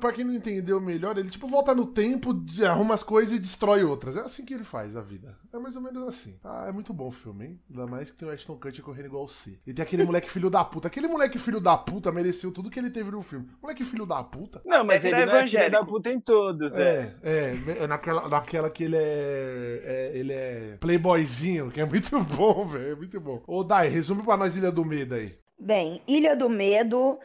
Pra- 0.00 0.12
quem 0.12 0.24
não 0.24 0.34
entendeu 0.34 0.80
melhor, 0.80 1.16
ele 1.16 1.30
tipo 1.30 1.46
volta 1.46 1.72
no 1.74 1.86
tempo, 1.86 2.30
arruma 2.68 2.94
as 2.94 3.02
coisas 3.02 3.34
e 3.34 3.38
destrói 3.38 3.84
outras. 3.84 4.16
É 4.16 4.20
assim 4.20 4.44
que 4.44 4.52
ele 4.54 4.64
faz 4.64 4.96
a 4.96 5.00
vida. 5.00 5.38
É 5.52 5.58
mais 5.58 5.76
ou 5.76 5.82
menos 5.82 6.08
assim. 6.08 6.38
Ah, 6.42 6.66
é 6.68 6.72
muito 6.72 6.92
bom 6.92 7.08
o 7.08 7.12
filme, 7.12 7.46
hein? 7.46 7.60
Ainda 7.70 7.86
mais 7.86 8.10
que 8.10 8.16
tem 8.16 8.26
o 8.26 8.30
Ashton 8.32 8.58
Kutcher 8.58 8.84
correndo 8.84 9.06
igual 9.06 9.24
o 9.24 9.28
C. 9.28 9.60
E 9.66 9.72
tem 9.72 9.82
aquele 9.84 10.04
moleque 10.04 10.30
filho 10.30 10.50
da 10.50 10.64
puta. 10.64 10.79
Aquele 10.88 11.08
moleque 11.08 11.38
filho 11.38 11.60
da 11.60 11.76
puta 11.76 12.10
mereceu 12.12 12.52
tudo 12.52 12.70
que 12.70 12.78
ele 12.78 12.90
teve 12.90 13.10
no 13.10 13.22
filme. 13.22 13.48
Moleque 13.62 13.84
filho 13.84 14.06
da 14.06 14.22
puta. 14.22 14.60
Não, 14.64 14.84
mas 14.84 14.98
Até 14.98 15.08
ele 15.08 15.16
virar 15.16 15.26
não 15.32 15.38
é 15.38 15.46
filho 15.46 15.58
evangélico. 15.58 15.70
da 15.80 15.86
puta 15.86 16.10
em 16.10 16.20
todos, 16.20 16.74
é. 16.76 17.14
É, 17.22 17.50
é, 17.78 17.78
é 17.82 17.86
naquela, 17.86 18.28
naquela 18.28 18.70
que 18.70 18.84
ele 18.84 18.96
é, 18.96 19.80
é- 19.84 20.12
Ele 20.18 20.32
é 20.32 20.76
playboyzinho, 20.80 21.70
que 21.70 21.80
é 21.80 21.84
muito 21.84 22.18
bom, 22.24 22.66
velho. 22.66 22.92
É 22.92 22.94
muito 22.94 23.20
bom. 23.20 23.42
Ô, 23.46 23.62
Dai, 23.64 23.88
resume 23.88 24.22
pra 24.22 24.36
nós 24.36 24.56
Ilha 24.56 24.70
do 24.72 24.84
Medo 24.84 25.14
aí. 25.14 25.36
Bem, 25.58 26.00
Ilha 26.08 26.34
do 26.34 26.48
Medo, 26.48 27.18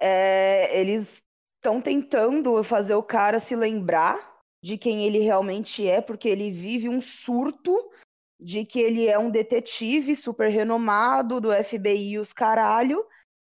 é, 0.00 0.78
eles 0.80 1.22
estão 1.56 1.80
tentando 1.80 2.62
fazer 2.64 2.94
o 2.94 3.02
cara 3.02 3.40
se 3.40 3.54
lembrar 3.56 4.34
de 4.62 4.76
quem 4.76 5.04
ele 5.04 5.20
realmente 5.20 5.86
é, 5.86 6.00
porque 6.00 6.28
ele 6.28 6.50
vive 6.50 6.88
um 6.88 7.00
surto 7.00 7.72
de 8.38 8.64
que 8.64 8.78
ele 8.80 9.06
é 9.06 9.18
um 9.18 9.30
detetive 9.30 10.14
super 10.14 10.48
renomado 10.50 11.40
do 11.40 11.50
FBI 11.52 12.12
e 12.12 12.18
os 12.18 12.32
caralho. 12.32 13.04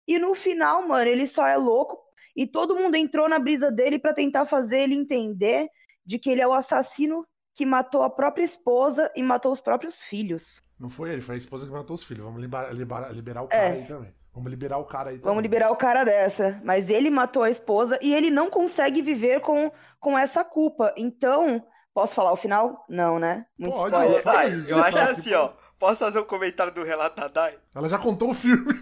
E 0.09 0.19
no 0.19 0.35
final, 0.35 0.87
mano, 0.89 1.09
ele 1.09 1.27
só 1.27 1.47
é 1.47 1.57
louco 1.57 1.99
e 2.37 2.47
todo 2.47 2.75
mundo 2.75 2.95
entrou 2.97 3.29
na 3.29 3.39
brisa 3.39 3.71
dele 3.71 3.99
pra 3.99 4.15
tentar 4.15 4.47
fazer 4.47 4.81
ele 4.81 4.95
entender 4.95 5.69
de 6.05 6.19
que 6.19 6.31
ele 6.31 6.41
é 6.41 6.49
o 6.49 6.53
assassino 6.53 7.27
que 7.55 7.67
matou 7.67 8.03
a 8.03 8.11
própria 8.11 8.45
esposa 8.45 9.11
e 9.15 9.23
matou 9.23 9.53
os 9.53 9.61
próprios 9.61 10.01
filhos. 10.03 10.63
Não 10.79 10.89
foi 10.89 11.13
ele, 11.13 11.21
foi 11.21 11.35
a 11.35 11.39
esposa 11.39 11.67
que 11.67 11.73
matou 11.73 11.95
os 11.95 12.03
filhos. 12.03 12.25
Vamos 12.25 12.41
liberar, 12.41 12.73
liberar, 12.75 13.13
liberar 13.15 13.43
o 13.43 13.49
cara 13.49 13.63
É. 13.63 13.73
aí 13.73 13.85
também. 13.87 14.15
Vamos 14.33 14.51
liberar 14.51 14.79
o 14.79 14.85
cara 14.85 15.11
aí 15.11 15.17
também. 15.17 15.29
Vamos 15.29 15.43
liberar 15.43 15.71
o 15.71 15.77
cara 15.77 16.05
dessa. 16.05 16.61
Mas 16.65 16.89
ele 16.89 17.11
matou 17.11 17.43
a 17.43 17.51
esposa 17.51 17.99
e 18.01 18.15
ele 18.15 18.31
não 18.31 18.49
consegue 18.49 19.03
viver 19.03 19.41
com, 19.41 19.71
com 19.99 20.17
essa 20.17 20.43
culpa. 20.45 20.95
Então, 20.97 21.63
posso 21.95 22.15
falar 22.15 22.33
o 22.33 22.37
final? 22.37 22.85
Não, 22.89 23.19
né? 23.19 23.47
Muito 23.59 23.75
Pode, 23.77 23.95
spoiler. 23.95 24.25
Dai, 24.25 24.65
eu 24.69 24.83
acho 24.83 24.99
assim, 25.03 25.35
ó. 25.35 25.51
Posso 25.79 26.05
fazer 26.05 26.21
um 26.21 26.25
comentário 26.25 26.73
do 26.75 26.83
relato 26.83 27.19
da 27.19 27.29
Dai? 27.29 27.55
Ela 27.75 27.89
já 27.89 27.99
contou 27.99 28.31
o 28.31 28.35
filme. 28.35 28.67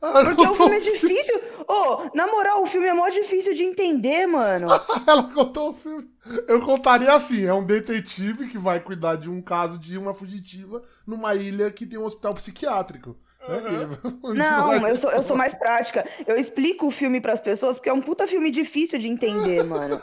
Porque 0.00 0.42
o 0.46 0.54
filme 0.54 0.76
é 0.76 0.80
difícil. 0.80 1.40
Ô, 1.66 2.10
na 2.14 2.26
moral, 2.26 2.62
o 2.62 2.66
filme 2.66 2.86
é 2.86 2.92
mó 2.92 3.08
difícil 3.08 3.54
de 3.54 3.64
entender, 3.64 4.26
mano. 4.26 4.66
Ela 5.06 5.22
contou 5.24 5.70
o 5.70 5.74
filme. 5.74 6.08
Eu 6.46 6.60
contaria 6.60 7.12
assim: 7.12 7.44
é 7.44 7.54
um 7.54 7.64
detetive 7.64 8.48
que 8.48 8.58
vai 8.58 8.80
cuidar 8.80 9.16
de 9.16 9.30
um 9.30 9.40
caso 9.40 9.78
de 9.78 9.96
uma 9.96 10.12
fugitiva 10.12 10.82
numa 11.06 11.34
ilha 11.34 11.70
que 11.70 11.86
tem 11.86 11.98
um 11.98 12.04
hospital 12.04 12.34
psiquiátrico. 12.34 13.16
E- 13.48 14.04
Não, 14.34 14.86
eu 14.88 14.96
sou, 14.96 15.10
eu 15.10 15.22
sou 15.22 15.36
mais 15.36 15.54
prática. 15.54 16.06
Eu 16.26 16.36
explico 16.36 16.86
o 16.86 16.90
filme 16.90 17.20
pras 17.20 17.40
pessoas 17.40 17.76
porque 17.76 17.88
é 17.88 17.92
um 17.92 18.00
puta 18.02 18.26
filme 18.26 18.50
difícil 18.50 18.98
de 18.98 19.08
entender, 19.08 19.64
mano. 19.64 20.00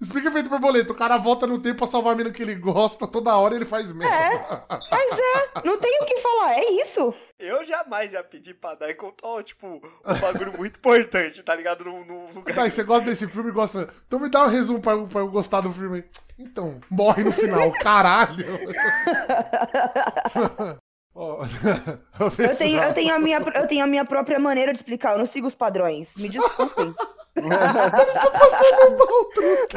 Explica 0.00 0.30
feito 0.30 0.50
borboleta. 0.50 0.92
O 0.92 0.96
cara 0.96 1.16
volta 1.16 1.46
no 1.46 1.58
tempo 1.58 1.78
pra 1.78 1.86
salvar 1.86 2.12
a 2.12 2.16
mina 2.16 2.30
que 2.30 2.42
ele 2.42 2.54
gosta, 2.54 3.06
toda 3.06 3.34
hora 3.36 3.54
ele 3.54 3.64
faz 3.64 3.92
merda. 3.92 4.66
Mas 4.90 5.18
é, 5.18 5.60
não 5.64 5.78
tem 5.78 5.98
o 6.02 6.04
que 6.04 6.20
falar, 6.20 6.58
é 6.58 6.70
isso. 6.72 7.14
Eu 7.38 7.64
jamais 7.64 8.12
ia 8.12 8.22
pedir 8.22 8.54
pra 8.54 8.74
Dai 8.74 8.94
contar, 8.94 9.26
ó, 9.26 9.42
tipo, 9.42 9.66
um 9.66 9.80
bagulho 10.20 10.52
muito 10.56 10.78
importante, 10.78 11.42
tá 11.42 11.54
ligado? 11.54 11.84
No, 11.84 12.04
no 12.04 12.32
lugar. 12.34 12.54
Tá, 12.54 12.66
e 12.66 12.70
você 12.70 12.82
gosta 12.82 13.06
desse 13.08 13.26
filme? 13.28 13.50
Gosta. 13.50 13.88
Então 14.06 14.18
me 14.20 14.28
dá 14.28 14.44
um 14.44 14.48
resumo 14.48 14.80
pra, 14.80 14.92
eu- 14.92 15.06
pra 15.06 15.20
eu 15.20 15.28
gostar 15.28 15.60
do 15.60 15.72
filme. 15.72 16.04
Então, 16.38 16.80
morre 16.90 17.24
no 17.24 17.32
final, 17.32 17.72
caralho. 17.82 18.44
Ó, 21.16 21.44
Eu 22.18 22.56
tenho, 22.56 22.82
eu, 22.82 22.92
tenho 22.92 23.14
a 23.14 23.18
minha, 23.20 23.38
eu 23.38 23.66
tenho 23.68 23.84
a 23.84 23.86
minha 23.86 24.04
própria 24.04 24.36
maneira 24.38 24.72
de 24.72 24.78
explicar, 24.80 25.12
eu 25.12 25.18
não 25.18 25.26
sigo 25.26 25.46
os 25.46 25.54
padrões. 25.54 26.12
Me 26.16 26.28
desculpem. 26.28 26.92
Passando 27.34 28.98
mal, 28.98 29.24
truque. 29.34 29.76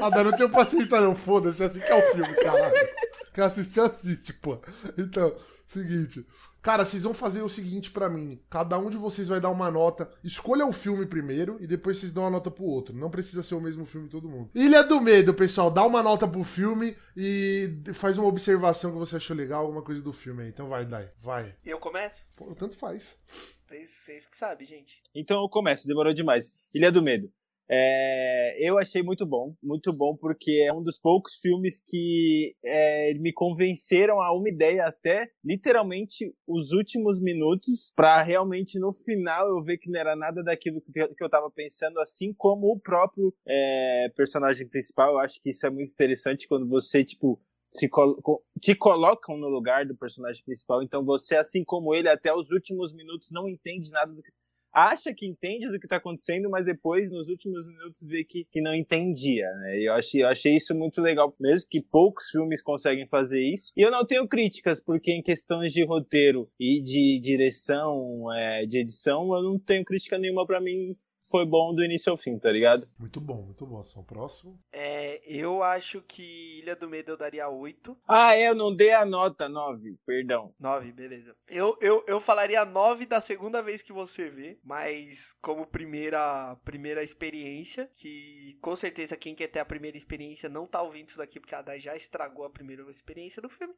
Ah, 0.00 0.24
não 0.24 0.32
tenho 0.32 0.50
paciência 0.50 1.00
não, 1.00 1.14
foda-se, 1.14 1.62
é 1.62 1.66
assim 1.66 1.80
que 1.80 1.90
é 1.90 1.94
o 1.94 2.12
filme, 2.12 2.34
caralho. 2.34 2.88
Quer 3.32 3.42
assistir, 3.42 3.80
assiste, 3.80 4.32
pô. 4.32 4.58
Então, 4.96 5.36
seguinte. 5.66 6.26
Cara, 6.66 6.84
vocês 6.84 7.04
vão 7.04 7.14
fazer 7.14 7.42
o 7.42 7.48
seguinte 7.48 7.92
para 7.92 8.08
mim. 8.08 8.40
Cada 8.50 8.76
um 8.76 8.90
de 8.90 8.96
vocês 8.96 9.28
vai 9.28 9.38
dar 9.38 9.50
uma 9.50 9.70
nota. 9.70 10.10
Escolha 10.24 10.66
um 10.66 10.72
filme 10.72 11.06
primeiro 11.06 11.56
e 11.60 11.66
depois 11.66 11.96
vocês 11.96 12.10
dão 12.10 12.24
uma 12.24 12.30
nota 12.30 12.50
pro 12.50 12.64
outro. 12.64 12.92
Não 12.92 13.08
precisa 13.08 13.40
ser 13.44 13.54
o 13.54 13.60
mesmo 13.60 13.86
filme 13.86 14.08
todo 14.08 14.28
mundo. 14.28 14.50
Ilha 14.52 14.82
do 14.82 15.00
Medo, 15.00 15.32
pessoal. 15.32 15.70
Dá 15.70 15.84
uma 15.84 16.02
nota 16.02 16.26
pro 16.26 16.42
filme 16.42 16.96
e 17.16 17.72
faz 17.94 18.18
uma 18.18 18.26
observação 18.26 18.90
que 18.90 18.98
você 18.98 19.14
achou 19.14 19.36
legal, 19.36 19.62
alguma 19.62 19.82
coisa 19.82 20.02
do 20.02 20.12
filme 20.12 20.42
aí. 20.42 20.48
Então 20.48 20.68
vai, 20.68 20.84
Dai. 20.84 21.08
Vai. 21.22 21.54
Eu 21.64 21.78
começo? 21.78 22.26
Pô, 22.34 22.52
tanto 22.52 22.76
faz. 22.76 23.16
Vocês, 23.66 24.26
que 24.26 24.36
sabem, 24.36 24.66
gente. 24.66 25.00
Então 25.14 25.42
eu 25.42 25.48
começo, 25.48 25.88
demorou 25.88 26.12
demais. 26.12 26.52
Ilha 26.74 26.92
do 26.92 27.02
Medo. 27.02 27.30
É, 27.68 28.56
eu 28.60 28.78
achei 28.78 29.02
muito 29.02 29.26
bom, 29.26 29.56
muito 29.60 29.92
bom, 29.92 30.16
porque 30.16 30.64
é 30.64 30.72
um 30.72 30.82
dos 30.82 30.96
poucos 30.98 31.34
filmes 31.34 31.82
que 31.84 32.54
é, 32.64 33.12
me 33.14 33.32
convenceram 33.32 34.20
a 34.20 34.32
uma 34.32 34.48
ideia 34.48 34.86
até 34.86 35.28
literalmente 35.44 36.32
os 36.46 36.70
últimos 36.70 37.20
minutos, 37.20 37.92
para 37.96 38.22
realmente 38.22 38.78
no 38.78 38.92
final 38.92 39.48
eu 39.48 39.60
ver 39.60 39.78
que 39.78 39.90
não 39.90 39.98
era 39.98 40.14
nada 40.14 40.44
daquilo 40.44 40.80
que, 40.80 40.92
que 40.92 41.24
eu 41.24 41.28
tava 41.28 41.50
pensando, 41.50 41.98
assim 41.98 42.32
como 42.32 42.68
o 42.68 42.78
próprio 42.78 43.34
é, 43.44 44.12
personagem 44.14 44.68
principal. 44.68 45.14
Eu 45.14 45.18
acho 45.18 45.42
que 45.42 45.50
isso 45.50 45.66
é 45.66 45.70
muito 45.70 45.90
interessante 45.90 46.46
quando 46.46 46.68
você, 46.68 47.04
tipo, 47.04 47.40
se 47.76 47.88
colo 47.88 48.20
te 48.60 48.74
colocam 48.74 49.36
no 49.36 49.48
lugar 49.48 49.86
do 49.86 49.96
personagem 49.96 50.42
principal, 50.44 50.82
então 50.82 51.04
você, 51.04 51.36
assim 51.36 51.64
como 51.64 51.94
ele, 51.94 52.08
até 52.08 52.32
os 52.32 52.50
últimos 52.50 52.92
minutos 52.94 53.30
não 53.30 53.48
entende 53.48 53.90
nada 53.90 54.12
do 54.12 54.22
que 54.22 54.30
acha 54.76 55.14
que 55.14 55.26
entende 55.26 55.70
do 55.70 55.78
que 55.78 55.86
está 55.86 55.96
acontecendo, 55.96 56.50
mas 56.50 56.66
depois, 56.66 57.10
nos 57.10 57.30
últimos 57.30 57.66
minutos, 57.66 58.02
vê 58.02 58.22
que, 58.22 58.44
que 58.44 58.60
não 58.60 58.74
entendia, 58.74 59.50
né? 59.54 59.80
Eu 59.80 59.94
achei, 59.94 60.22
eu 60.22 60.28
achei 60.28 60.54
isso 60.54 60.74
muito 60.74 61.00
legal 61.00 61.34
mesmo, 61.40 61.66
que 61.70 61.82
poucos 61.82 62.28
filmes 62.28 62.60
conseguem 62.62 63.08
fazer 63.08 63.40
isso. 63.40 63.72
E 63.74 63.80
eu 63.80 63.90
não 63.90 64.06
tenho 64.06 64.28
críticas, 64.28 64.78
porque 64.78 65.12
em 65.12 65.22
questões 65.22 65.72
de 65.72 65.82
roteiro 65.82 66.46
e 66.60 66.82
de 66.82 67.18
direção, 67.20 68.30
é, 68.34 68.66
de 68.66 68.80
edição, 68.80 69.34
eu 69.34 69.42
não 69.42 69.58
tenho 69.58 69.82
crítica 69.82 70.18
nenhuma 70.18 70.46
para 70.46 70.60
mim 70.60 70.94
foi 71.28 71.44
bom 71.44 71.74
do 71.74 71.84
início 71.84 72.10
ao 72.12 72.16
fim, 72.16 72.38
tá 72.38 72.50
ligado? 72.50 72.86
Muito 72.98 73.20
bom, 73.20 73.42
muito 73.42 73.66
bom. 73.66 73.82
São 73.82 74.02
próximo. 74.04 74.58
É, 74.72 75.20
eu 75.26 75.62
acho 75.62 76.00
que 76.02 76.60
Ilha 76.60 76.76
do 76.76 76.88
Medo 76.88 77.12
eu 77.12 77.16
daria 77.16 77.48
8. 77.48 77.96
Ah, 78.06 78.38
eu 78.38 78.54
não 78.54 78.74
dei 78.74 78.92
a 78.92 79.04
nota 79.04 79.48
9, 79.48 79.98
perdão. 80.06 80.54
9, 80.58 80.92
beleza. 80.92 81.34
Eu, 81.48 81.76
eu, 81.80 82.04
eu 82.06 82.20
falaria 82.20 82.64
9 82.64 83.06
da 83.06 83.20
segunda 83.20 83.60
vez 83.60 83.82
que 83.82 83.92
você 83.92 84.28
vê, 84.30 84.58
mas 84.62 85.34
como 85.40 85.66
primeira, 85.66 86.56
primeira 86.64 87.02
experiência, 87.02 87.90
que 87.96 88.56
com 88.60 88.76
certeza 88.76 89.16
quem 89.16 89.34
quer 89.34 89.48
ter 89.48 89.58
a 89.58 89.64
primeira 89.64 89.96
experiência 89.96 90.48
não 90.48 90.66
tá 90.66 90.80
ouvindo 90.80 91.08
isso 91.08 91.18
daqui, 91.18 91.40
porque 91.40 91.54
a 91.54 91.62
Dai 91.62 91.80
já 91.80 91.96
estragou 91.96 92.44
a 92.44 92.50
primeira 92.50 92.88
experiência 92.90 93.42
do 93.42 93.48
filme, 93.48 93.74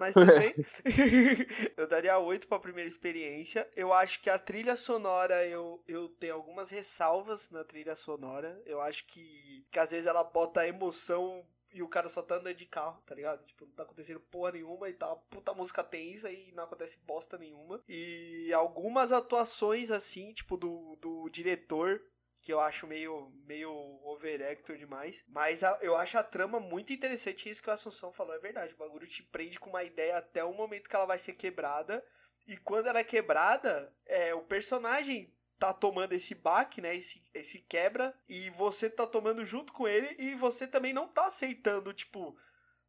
mas 0.00 0.14
também 0.14 0.54
eu 1.76 1.86
daria 1.86 2.18
8 2.18 2.48
pra 2.48 2.58
primeira 2.58 2.88
experiência. 2.88 3.68
Eu 3.76 3.92
acho 3.92 4.20
que 4.20 4.30
a 4.30 4.38
trilha 4.38 4.76
sonora 4.76 5.46
eu, 5.46 5.82
eu 5.86 6.08
tenho 6.08 6.34
algumas 6.34 6.70
ressalvas 6.70 6.87
ressalvas 6.88 7.50
na 7.50 7.62
trilha 7.62 7.94
sonora. 7.94 8.60
Eu 8.64 8.80
acho 8.80 9.04
que, 9.04 9.66
que 9.70 9.78
às 9.78 9.90
vezes 9.90 10.06
ela 10.06 10.24
bota 10.24 10.66
emoção 10.66 11.46
e 11.72 11.82
o 11.82 11.88
cara 11.88 12.08
só 12.08 12.22
tá 12.22 12.36
andando 12.36 12.56
de 12.56 12.64
carro, 12.64 13.02
tá 13.04 13.14
ligado? 13.14 13.44
Tipo, 13.44 13.66
não 13.66 13.72
tá 13.72 13.82
acontecendo 13.82 14.20
porra 14.20 14.52
nenhuma 14.52 14.88
e 14.88 14.94
tá 14.94 15.14
puta 15.28 15.52
música 15.52 15.84
tensa 15.84 16.30
e 16.30 16.50
não 16.52 16.64
acontece 16.64 16.96
bosta 17.04 17.36
nenhuma. 17.36 17.82
E 17.86 18.50
algumas 18.54 19.12
atuações, 19.12 19.90
assim, 19.90 20.32
tipo, 20.32 20.56
do, 20.56 20.96
do 20.96 21.28
diretor, 21.28 22.00
que 22.40 22.50
eu 22.50 22.58
acho 22.58 22.86
meio, 22.86 23.30
meio 23.44 23.70
overactor 24.04 24.78
demais. 24.78 25.22
Mas 25.28 25.62
a, 25.62 25.78
eu 25.82 25.94
acho 25.94 26.16
a 26.16 26.22
trama 26.22 26.58
muito 26.58 26.90
interessante. 26.90 27.50
Isso 27.50 27.62
que 27.62 27.68
a 27.68 27.74
Assunção 27.74 28.12
falou 28.12 28.34
é 28.34 28.38
verdade. 28.38 28.72
O 28.72 28.78
bagulho 28.78 29.06
te 29.06 29.22
prende 29.22 29.60
com 29.60 29.68
uma 29.68 29.84
ideia 29.84 30.16
até 30.16 30.42
o 30.42 30.54
momento 30.54 30.88
que 30.88 30.96
ela 30.96 31.04
vai 31.04 31.18
ser 31.18 31.34
quebrada. 31.34 32.02
E 32.46 32.56
quando 32.56 32.86
ela 32.86 33.00
é 33.00 33.04
quebrada, 33.04 33.94
é, 34.06 34.34
o 34.34 34.40
personagem 34.40 35.30
tá 35.58 35.72
tomando 35.72 36.12
esse 36.12 36.34
baque, 36.34 36.80
né? 36.80 36.94
Esse, 36.94 37.22
esse 37.34 37.58
quebra, 37.60 38.14
e 38.28 38.50
você 38.50 38.88
tá 38.88 39.06
tomando 39.06 39.44
junto 39.44 39.72
com 39.72 39.86
ele, 39.86 40.14
e 40.18 40.34
você 40.34 40.66
também 40.66 40.92
não 40.92 41.08
tá 41.08 41.26
aceitando, 41.26 41.92
tipo, 41.92 42.36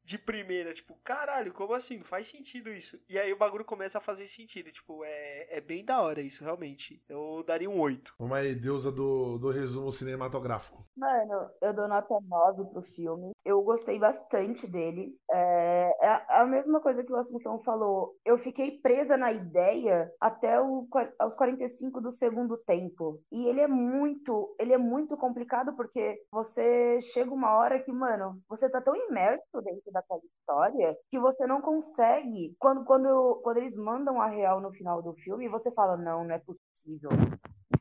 de 0.09 0.17
primeira, 0.17 0.73
tipo, 0.73 0.95
caralho, 1.03 1.53
como 1.53 1.73
assim? 1.73 1.97
Não 1.97 2.03
faz 2.03 2.27
sentido 2.27 2.69
isso. 2.71 2.99
E 3.07 3.19
aí 3.19 3.31
o 3.31 3.37
bagulho 3.37 3.63
começa 3.63 3.99
a 3.99 4.01
fazer 4.01 4.27
sentido, 4.27 4.71
tipo, 4.71 5.03
é, 5.03 5.57
é 5.57 5.61
bem 5.61 5.85
da 5.85 6.01
hora 6.01 6.19
isso, 6.19 6.43
realmente. 6.43 6.99
Eu 7.07 7.43
daria 7.45 7.69
um 7.69 7.79
8. 7.79 8.15
Vamos 8.17 8.35
aí, 8.35 8.55
deusa 8.55 8.91
do, 8.91 9.37
do 9.37 9.51
resumo 9.51 9.91
cinematográfico. 9.91 10.83
Mano, 10.97 11.51
eu 11.61 11.73
dou 11.73 11.87
nota 11.87 12.19
9 12.21 12.65
pro 12.71 12.81
filme. 12.81 13.31
Eu 13.45 13.61
gostei 13.61 13.99
bastante 13.99 14.67
dele. 14.67 15.15
É, 15.31 15.95
é 16.01 16.25
a 16.29 16.45
mesma 16.45 16.79
coisa 16.81 17.03
que 17.03 17.11
o 17.11 17.15
Assunção 17.15 17.61
falou. 17.63 18.15
Eu 18.25 18.37
fiquei 18.37 18.79
presa 18.79 19.15
na 19.15 19.31
ideia 19.31 20.11
até 20.19 20.59
o, 20.59 20.87
aos 21.19 21.35
45 21.35 22.01
do 22.01 22.11
segundo 22.11 22.57
tempo. 22.57 23.21
E 23.31 23.47
ele 23.47 23.61
é 23.61 23.67
muito, 23.67 24.55
ele 24.59 24.73
é 24.73 24.77
muito 24.77 25.15
complicado 25.15 25.75
porque 25.75 26.21
você 26.31 26.99
chega 27.01 27.31
uma 27.33 27.55
hora 27.55 27.79
que, 27.79 27.91
mano, 27.91 28.39
você 28.47 28.69
tá 28.69 28.81
tão 28.81 28.95
imerso 28.95 29.61
dentro 29.63 29.91
da 29.91 29.99
daquela 29.99 30.21
história 30.23 30.97
que 31.09 31.19
você 31.19 31.45
não 31.45 31.61
consegue. 31.61 32.55
Quando, 32.57 32.83
quando, 32.85 33.39
quando 33.43 33.57
eles 33.57 33.75
mandam 33.75 34.21
a 34.21 34.27
real 34.27 34.59
no 34.61 34.71
final 34.71 35.01
do 35.01 35.13
filme, 35.13 35.47
você 35.47 35.71
fala: 35.71 35.97
não, 35.97 36.23
não 36.23 36.35
é 36.35 36.39
possível. 36.39 37.09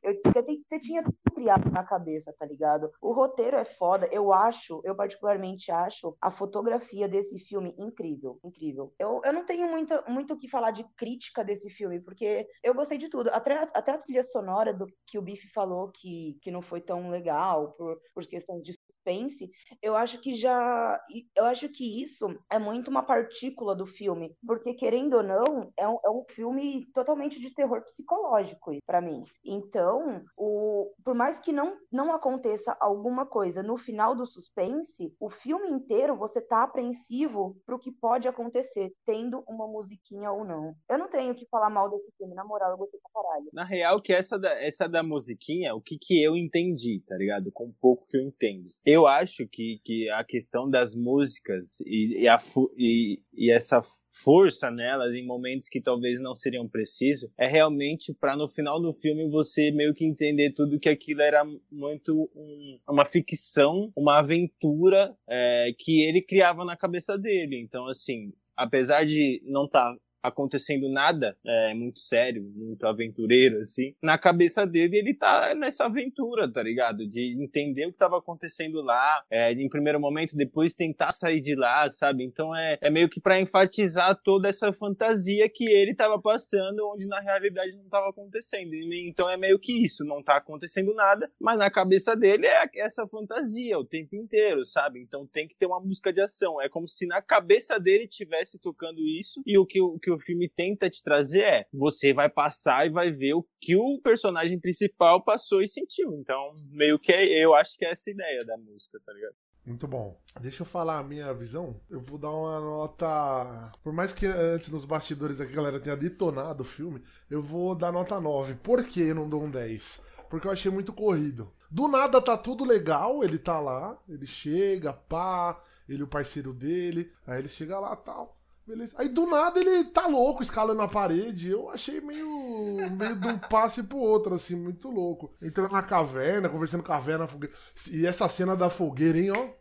Eu, 0.08 0.20
você 0.66 0.80
tinha 0.80 1.02
tudo 1.02 1.16
criado 1.34 1.70
na 1.70 1.84
cabeça, 1.84 2.34
tá 2.38 2.46
ligado? 2.46 2.90
O 3.00 3.12
roteiro 3.12 3.56
é 3.56 3.64
foda. 3.64 4.08
Eu 4.10 4.32
acho, 4.32 4.80
eu 4.84 4.94
particularmente 4.94 5.70
acho 5.70 6.16
a 6.20 6.30
fotografia 6.30 7.08
desse 7.08 7.38
filme 7.38 7.74
incrível. 7.78 8.38
Incrível. 8.44 8.92
Eu, 8.98 9.20
eu 9.24 9.32
não 9.32 9.44
tenho 9.44 9.68
muito, 9.68 9.94
muito 10.08 10.34
o 10.34 10.38
que 10.38 10.48
falar 10.48 10.70
de 10.70 10.84
crítica 10.96 11.44
desse 11.44 11.70
filme, 11.70 12.00
porque 12.00 12.46
eu 12.62 12.74
gostei 12.74 12.98
de 12.98 13.08
tudo. 13.08 13.30
Até, 13.30 13.68
até 13.74 13.92
a 13.92 13.98
trilha 13.98 14.22
sonora 14.22 14.72
do 14.72 14.86
que 15.06 15.18
o 15.18 15.22
Biff 15.22 15.48
falou 15.48 15.90
que, 15.92 16.38
que 16.42 16.50
não 16.50 16.62
foi 16.62 16.80
tão 16.80 17.10
legal 17.10 17.72
por, 17.72 18.00
por 18.14 18.26
questões 18.26 18.62
de 18.62 18.72
suspense, 19.08 19.50
eu 19.82 19.96
acho 19.96 20.20
que 20.20 20.34
já. 20.34 21.00
Eu 21.34 21.44
acho 21.46 21.68
que 21.68 22.02
isso 22.02 22.26
é 22.50 22.58
muito 22.58 22.88
uma 22.88 23.02
partícula 23.02 23.74
do 23.74 23.86
filme. 23.86 24.34
Porque, 24.46 24.74
querendo 24.74 25.14
ou 25.14 25.22
não, 25.22 25.72
é 25.76 25.88
um, 25.88 25.98
é 26.04 26.10
um 26.10 26.24
filme 26.30 26.86
totalmente 26.92 27.40
de 27.40 27.52
terror 27.54 27.82
psicológico 27.84 28.76
para 28.86 29.00
mim. 29.00 29.22
Então, 29.44 30.22
o, 30.36 30.92
por 31.04 31.14
mais 31.14 31.38
que 31.38 31.52
não, 31.52 31.76
não 31.90 32.12
aconteça 32.12 32.76
alguma 32.80 33.26
coisa 33.26 33.62
no 33.62 33.78
final 33.78 34.14
do 34.14 34.26
suspense, 34.26 35.14
o 35.20 35.30
filme 35.30 35.68
inteiro 35.68 36.16
você 36.16 36.40
tá 36.40 36.62
apreensivo 36.62 37.56
pro 37.64 37.78
que 37.78 37.92
pode 37.92 38.28
acontecer, 38.28 38.92
tendo 39.06 39.42
uma 39.48 39.66
musiquinha 39.66 40.30
ou 40.30 40.44
não. 40.44 40.74
Eu 40.88 40.98
não 40.98 41.08
tenho 41.08 41.34
que 41.34 41.46
falar 41.46 41.70
mal 41.70 41.90
desse 41.90 42.10
filme, 42.16 42.34
na 42.34 42.44
moral, 42.44 42.72
eu 42.72 42.78
gostei 42.78 43.00
pra 43.00 43.22
caralho. 43.22 43.48
Na 43.52 43.64
real, 43.64 43.96
que 44.02 44.12
essa 44.12 44.38
da, 44.38 44.52
essa 44.60 44.88
da 44.88 45.02
musiquinha, 45.02 45.74
o 45.74 45.80
que 45.80 45.96
que 45.98 46.22
eu 46.22 46.36
entendi, 46.36 47.02
tá 47.06 47.16
ligado? 47.16 47.50
Com 47.52 47.72
pouco 47.80 48.06
que 48.08 48.16
eu 48.16 48.22
entendo. 48.22 48.64
Eu 48.84 48.97
eu 48.98 49.06
acho 49.06 49.46
que, 49.46 49.80
que 49.84 50.10
a 50.10 50.24
questão 50.24 50.68
das 50.68 50.94
músicas 50.94 51.80
e, 51.86 52.22
e, 52.22 52.28
a, 52.28 52.36
e, 52.76 53.22
e 53.32 53.50
essa 53.50 53.82
força 54.22 54.70
nelas 54.70 55.14
em 55.14 55.24
momentos 55.24 55.68
que 55.68 55.80
talvez 55.80 56.20
não 56.20 56.34
seriam 56.34 56.68
precisos 56.68 57.30
é 57.38 57.46
realmente 57.46 58.12
para 58.12 58.36
no 58.36 58.48
final 58.48 58.80
do 58.82 58.92
filme 58.92 59.30
você 59.30 59.70
meio 59.70 59.94
que 59.94 60.04
entender 60.04 60.52
tudo 60.52 60.78
que 60.80 60.88
aquilo 60.88 61.22
era 61.22 61.44
muito 61.70 62.28
um, 62.34 62.78
uma 62.88 63.04
ficção, 63.04 63.92
uma 63.96 64.18
aventura 64.18 65.16
é, 65.28 65.72
que 65.78 66.02
ele 66.02 66.20
criava 66.20 66.64
na 66.64 66.76
cabeça 66.76 67.16
dele. 67.16 67.60
Então, 67.60 67.86
assim, 67.86 68.32
apesar 68.56 69.06
de 69.06 69.40
não 69.46 69.66
estar 69.66 69.94
tá 69.94 70.00
acontecendo 70.22 70.88
nada 70.88 71.36
é, 71.44 71.74
muito 71.74 72.00
sério, 72.00 72.42
muito 72.54 72.86
aventureiro, 72.86 73.58
assim, 73.58 73.94
na 74.02 74.18
cabeça 74.18 74.66
dele 74.66 74.98
ele 74.98 75.14
tá 75.14 75.54
nessa 75.54 75.84
aventura, 75.86 76.50
tá 76.50 76.62
ligado? 76.62 77.06
De 77.06 77.36
entender 77.42 77.86
o 77.86 77.92
que 77.92 77.98
tava 77.98 78.18
acontecendo 78.18 78.80
lá, 78.82 79.22
é, 79.30 79.52
em 79.52 79.68
primeiro 79.68 80.00
momento, 80.00 80.36
depois 80.36 80.74
tentar 80.74 81.12
sair 81.12 81.40
de 81.40 81.54
lá, 81.54 81.88
sabe? 81.88 82.24
Então 82.24 82.54
é, 82.54 82.78
é 82.80 82.90
meio 82.90 83.08
que 83.08 83.20
para 83.20 83.40
enfatizar 83.40 84.20
toda 84.22 84.48
essa 84.48 84.72
fantasia 84.72 85.48
que 85.48 85.64
ele 85.64 85.94
tava 85.94 86.20
passando, 86.20 86.88
onde 86.92 87.06
na 87.06 87.20
realidade 87.20 87.76
não 87.76 87.88
tava 87.88 88.08
acontecendo. 88.10 88.74
Então 88.74 89.28
é 89.28 89.36
meio 89.36 89.58
que 89.58 89.84
isso, 89.84 90.04
não 90.04 90.22
tá 90.22 90.36
acontecendo 90.36 90.94
nada, 90.94 91.30
mas 91.40 91.58
na 91.58 91.70
cabeça 91.70 92.16
dele 92.16 92.46
é 92.46 92.68
essa 92.76 93.06
fantasia 93.06 93.78
o 93.78 93.84
tempo 93.84 94.16
inteiro, 94.16 94.64
sabe? 94.64 95.00
Então 95.00 95.26
tem 95.26 95.46
que 95.46 95.56
ter 95.56 95.66
uma 95.66 95.80
música 95.80 96.12
de 96.12 96.20
ação. 96.20 96.60
É 96.60 96.68
como 96.68 96.86
se 96.88 97.06
na 97.06 97.22
cabeça 97.22 97.78
dele 97.78 98.06
tivesse 98.06 98.58
tocando 98.58 99.00
isso 99.00 99.42
e 99.46 99.58
o 99.58 99.64
que 99.64 99.80
o 99.80 99.98
que 99.98 100.07
o 100.10 100.20
filme 100.20 100.48
tenta 100.48 100.88
te 100.88 101.02
trazer 101.02 101.40
é: 101.40 101.66
você 101.72 102.12
vai 102.12 102.28
passar 102.28 102.86
e 102.86 102.90
vai 102.90 103.10
ver 103.10 103.34
o 103.34 103.46
que 103.60 103.76
o 103.76 104.00
personagem 104.02 104.58
principal 104.58 105.22
passou 105.22 105.62
e 105.62 105.68
sentiu. 105.68 106.12
Então, 106.14 106.54
meio 106.70 106.98
que 106.98 107.12
é, 107.12 107.44
eu 107.44 107.54
acho 107.54 107.76
que 107.76 107.84
é 107.84 107.92
essa 107.92 108.10
ideia 108.10 108.44
da 108.44 108.56
música, 108.56 108.98
tá 109.04 109.12
ligado? 109.12 109.34
Muito 109.68 109.86
bom. 109.86 110.18
Deixa 110.40 110.62
eu 110.62 110.66
falar 110.66 110.98
a 110.98 111.02
minha 111.02 111.32
visão. 111.34 111.78
Eu 111.90 112.00
vou 112.00 112.18
dar 112.18 112.30
uma 112.30 112.58
nota. 112.58 113.70
Por 113.82 113.92
mais 113.92 114.12
que 114.12 114.24
antes 114.24 114.70
nos 114.70 114.86
bastidores 114.86 115.42
aqui 115.42 115.52
a 115.52 115.56
galera 115.56 115.78
tenha 115.78 115.94
detonado 115.94 116.62
o 116.62 116.66
filme, 116.66 117.02
eu 117.30 117.42
vou 117.42 117.74
dar 117.74 117.92
nota 117.92 118.18
9. 118.18 118.54
Por 118.54 118.82
que 118.86 119.00
eu 119.00 119.14
não 119.14 119.28
dou 119.28 119.42
um 119.42 119.50
10? 119.50 120.00
Porque 120.30 120.46
eu 120.46 120.52
achei 120.52 120.70
muito 120.70 120.90
corrido. 120.92 121.52
Do 121.70 121.86
nada 121.86 122.20
tá 122.22 122.34
tudo 122.34 122.64
legal, 122.64 123.22
ele 123.22 123.38
tá 123.38 123.60
lá, 123.60 123.98
ele 124.08 124.26
chega, 124.26 124.90
pá, 124.90 125.62
ele 125.86 126.02
o 126.02 126.08
parceiro 126.08 126.54
dele, 126.54 127.12
aí 127.26 127.40
ele 127.40 127.48
chega 127.50 127.78
lá 127.78 127.94
tal. 127.94 128.37
Beleza. 128.68 128.94
Aí 128.98 129.08
do 129.08 129.26
nada 129.26 129.58
ele 129.58 129.84
tá 129.84 130.06
louco, 130.06 130.42
escalando 130.42 130.82
a 130.82 130.88
parede. 130.88 131.48
Eu 131.48 131.70
achei 131.70 132.02
meio, 132.02 132.76
meio 132.90 133.16
de 133.16 133.26
um 133.26 133.38
passe 133.48 133.82
pro 133.82 133.96
outro, 133.96 134.34
assim, 134.34 134.54
muito 134.56 134.90
louco. 134.90 135.34
Entrando 135.40 135.72
na 135.72 135.82
caverna, 135.82 136.50
conversando 136.50 136.82
com 136.82 136.92
a 136.92 136.96
caverna, 136.96 137.26
fogueira. 137.26 137.54
E 137.90 138.06
essa 138.06 138.28
cena 138.28 138.54
da 138.54 138.68
fogueira, 138.68 139.18
hein, 139.18 139.32
ó. 139.34 139.58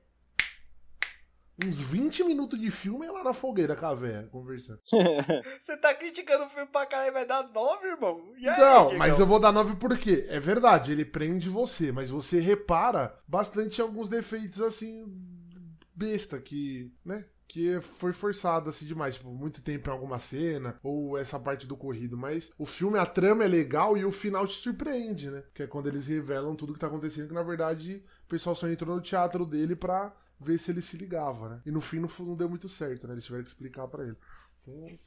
Uns 1.66 1.80
20 1.80 2.26
minutos 2.26 2.60
de 2.60 2.70
filme 2.70 3.08
lá 3.08 3.24
na 3.24 3.34
fogueira 3.34 3.78
com 3.78 3.86
a 3.86 3.96
véia, 3.96 4.28
conversando. 4.30 4.80
Você 5.58 5.78
tá 5.78 5.94
criticando 5.96 6.44
o 6.44 6.50
filme 6.50 6.68
pra 6.70 6.86
caralho, 6.86 7.14
vai 7.14 7.26
dar 7.26 7.50
9, 7.52 7.88
irmão? 7.88 8.34
E 8.38 8.48
aí, 8.48 8.60
Não, 8.60 8.88
Diegão? 8.88 9.00
mas 9.00 9.18
eu 9.18 9.26
vou 9.26 9.40
dar 9.40 9.54
9 9.54 9.78
porque 9.78 10.28
é 10.30 10.40
verdade, 10.40 10.92
ele 10.92 11.06
prende 11.06 11.50
você, 11.50 11.92
mas 11.94 12.10
você 12.12 12.40
repara 12.42 13.18
bastante 13.26 13.82
alguns 13.82 14.08
defeitos 14.10 14.62
assim 14.62 15.06
besta 15.96 16.40
que, 16.40 16.94
né? 17.04 17.26
Que 17.48 17.80
foi 17.80 18.12
forçado 18.12 18.70
assim 18.70 18.86
demais, 18.86 19.16
tipo, 19.16 19.30
muito 19.30 19.62
tempo 19.62 19.90
em 19.90 19.94
alguma 19.94 20.20
cena, 20.20 20.78
ou 20.84 21.18
essa 21.18 21.40
parte 21.40 21.66
do 21.66 21.78
corrido, 21.78 22.18
mas 22.18 22.52
o 22.58 22.66
filme, 22.66 23.00
a 23.00 23.06
trama 23.06 23.46
é 23.46 23.48
legal 23.48 23.98
e 23.98 24.04
o 24.04 24.12
final 24.12 24.46
te 24.46 24.56
surpreende, 24.56 25.32
né? 25.32 25.44
Que 25.54 25.64
é 25.64 25.68
quando 25.68 25.88
eles 25.88 26.08
revelam 26.08 26.56
tudo 26.56 26.74
que 26.74 26.80
tá 26.80 26.88
acontecendo, 26.88 27.30
que 27.30 27.34
na 27.34 27.44
verdade 27.44 28.04
o 28.26 28.28
pessoal 28.28 28.56
só 28.56 28.68
entrou 28.68 28.96
no 28.96 29.02
teatro 29.02 29.46
dele 29.46 29.76
pra 29.76 30.14
ver 30.40 30.60
se 30.60 30.72
ele 30.72 30.82
se 30.82 30.98
ligava, 30.98 31.50
né? 31.50 31.62
E 31.66 31.72
no 31.72 31.82
fim 31.82 32.00
não, 32.00 32.36
deu 32.36 32.50
muito 32.50 32.70
certo, 32.70 33.08
né? 33.08 33.14
Eles 33.14 33.26
tiveram 33.26 33.44
que 33.44 33.50
explicar 33.50 33.88
pra 33.88 34.04
ele. 34.04 34.18
Então, 34.62 35.00